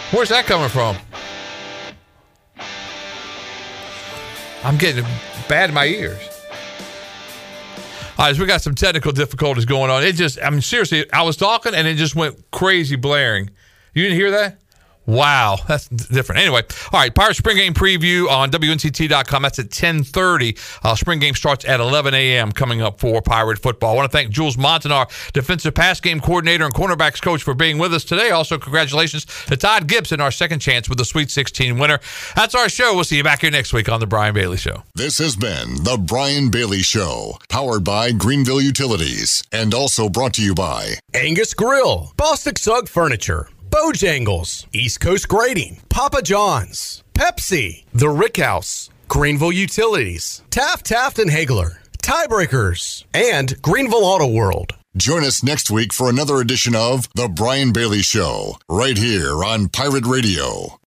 Where's 0.09 0.29
that 0.29 0.47
coming 0.47 0.69
from? 0.69 0.97
I'm 4.63 4.77
getting 4.77 5.03
bad 5.49 5.69
in 5.69 5.75
my 5.75 5.85
ears. 5.85 6.19
All 8.17 8.25
right, 8.27 8.35
so 8.35 8.41
we 8.41 8.47
got 8.47 8.61
some 8.61 8.75
technical 8.75 9.11
difficulties 9.11 9.65
going 9.65 9.89
on. 9.89 10.03
It 10.03 10.13
just, 10.13 10.39
I 10.41 10.49
mean, 10.49 10.61
seriously, 10.61 11.11
I 11.11 11.23
was 11.23 11.35
talking 11.35 11.73
and 11.73 11.87
it 11.87 11.95
just 11.95 12.15
went 12.15 12.51
crazy 12.51 12.95
blaring. 12.95 13.49
You 13.93 14.03
didn't 14.03 14.17
hear 14.17 14.31
that? 14.31 14.59
Wow, 15.05 15.57
that's 15.67 15.87
different. 15.89 16.41
Anyway, 16.41 16.63
all 16.91 16.99
right, 16.99 17.13
Pirate 17.13 17.35
Spring 17.35 17.57
Game 17.57 17.73
preview 17.73 18.29
on 18.29 18.51
WNCT.com. 18.51 19.41
That's 19.43 19.59
at 19.59 19.65
1030. 19.65 20.57
Uh, 20.83 20.95
spring 20.95 21.19
game 21.19 21.35
starts 21.35 21.65
at 21.65 21.79
11 21.79 22.13
a.m. 22.13 22.51
coming 22.51 22.81
up 22.81 22.99
for 22.99 23.21
Pirate 23.21 23.59
football. 23.59 23.93
I 23.93 23.95
want 23.95 24.11
to 24.11 24.17
thank 24.17 24.31
Jules 24.31 24.55
Montinar, 24.55 25.09
defensive 25.33 25.73
pass 25.73 25.99
game 25.99 26.19
coordinator 26.19 26.63
and 26.65 26.73
cornerbacks 26.73 27.21
coach, 27.21 27.43
for 27.43 27.53
being 27.53 27.77
with 27.77 27.93
us 27.93 28.03
today. 28.03 28.29
Also, 28.31 28.57
congratulations 28.57 29.25
to 29.47 29.57
Todd 29.57 29.87
Gibson, 29.87 30.21
our 30.21 30.31
second 30.31 30.59
chance 30.59 30.87
with 30.87 30.97
the 30.97 31.05
Sweet 31.05 31.29
16 31.29 31.77
winner. 31.77 31.99
That's 32.35 32.55
our 32.55 32.69
show. 32.69 32.95
We'll 32.95 33.03
see 33.03 33.17
you 33.17 33.23
back 33.23 33.41
here 33.41 33.51
next 33.51 33.73
week 33.73 33.89
on 33.89 33.99
The 33.99 34.07
Brian 34.07 34.33
Bailey 34.33 34.57
Show. 34.57 34.83
This 34.95 35.17
has 35.17 35.35
been 35.35 35.83
The 35.83 35.97
Brian 35.97 36.49
Bailey 36.49 36.81
Show, 36.81 37.37
powered 37.49 37.83
by 37.83 38.11
Greenville 38.11 38.61
Utilities, 38.61 39.43
and 39.51 39.73
also 39.73 40.07
brought 40.09 40.33
to 40.35 40.41
you 40.41 40.53
by 40.55 40.95
Angus 41.13 41.53
Grill, 41.53 42.13
Bostic 42.17 42.57
Sugg 42.57 42.87
Furniture, 42.87 43.49
Bojangles, 43.73 44.67
East 44.71 44.99
Coast 44.99 45.27
Grading, 45.27 45.79
Papa 45.89 46.21
John's, 46.21 47.03
Pepsi, 47.15 47.85
The 47.91 48.07
Rick 48.07 48.37
House, 48.37 48.91
Greenville 49.07 49.51
Utilities, 49.51 50.43
Taft, 50.51 50.85
Taft 50.85 51.17
and 51.17 51.31
Haigler, 51.31 51.81
Tiebreakers, 52.03 53.03
and 53.15 53.59
Greenville 53.63 54.05
Auto 54.05 54.27
World. 54.27 54.75
Join 54.95 55.23
us 55.23 55.41
next 55.41 55.71
week 55.71 55.91
for 55.91 56.07
another 56.07 56.39
edition 56.39 56.75
of 56.75 57.09
The 57.15 57.27
Brian 57.27 57.73
Bailey 57.73 58.03
Show, 58.03 58.57
right 58.69 58.95
here 58.95 59.43
on 59.43 59.69
Pirate 59.69 60.05
Radio. 60.05 60.79